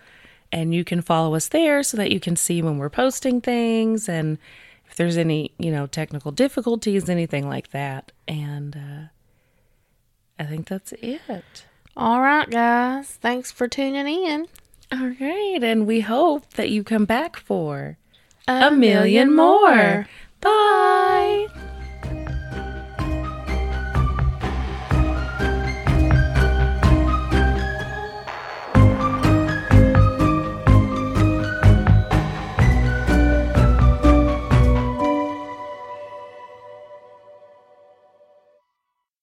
And 0.52 0.74
you 0.74 0.84
can 0.84 1.04
follow 1.04 1.36
us 1.36 1.48
there 1.50 1.84
so 1.84 1.96
that 1.98 2.12
you 2.12 2.20
can 2.20 2.36
see 2.36 2.64
when 2.64 2.80
we're 2.80 2.90
posting 2.90 3.40
things 3.40 4.10
and 4.10 4.40
if 4.90 4.96
there's 4.96 5.16
any, 5.16 5.52
you 5.60 5.72
know, 5.72 5.86
technical 5.86 6.32
difficulties, 6.32 7.08
anything 7.08 7.48
like 7.48 7.70
that. 7.70 8.12
And 8.28 8.76
uh, 8.76 9.19
I 10.40 10.46
think 10.46 10.68
that's 10.68 10.94
it. 10.94 11.66
All 11.98 12.22
right, 12.22 12.50
guys. 12.50 13.10
Thanks 13.10 13.52
for 13.52 13.68
tuning 13.68 14.26
in. 14.26 14.48
All 14.92 15.14
right. 15.20 15.60
And 15.62 15.86
we 15.86 16.00
hope 16.00 16.54
that 16.54 16.70
you 16.70 16.84
come 16.84 17.06
back 17.06 17.36
for 17.36 17.98
a 18.48 18.72
million 18.72 19.36
more. 19.36 20.08
Bye. 20.42 21.48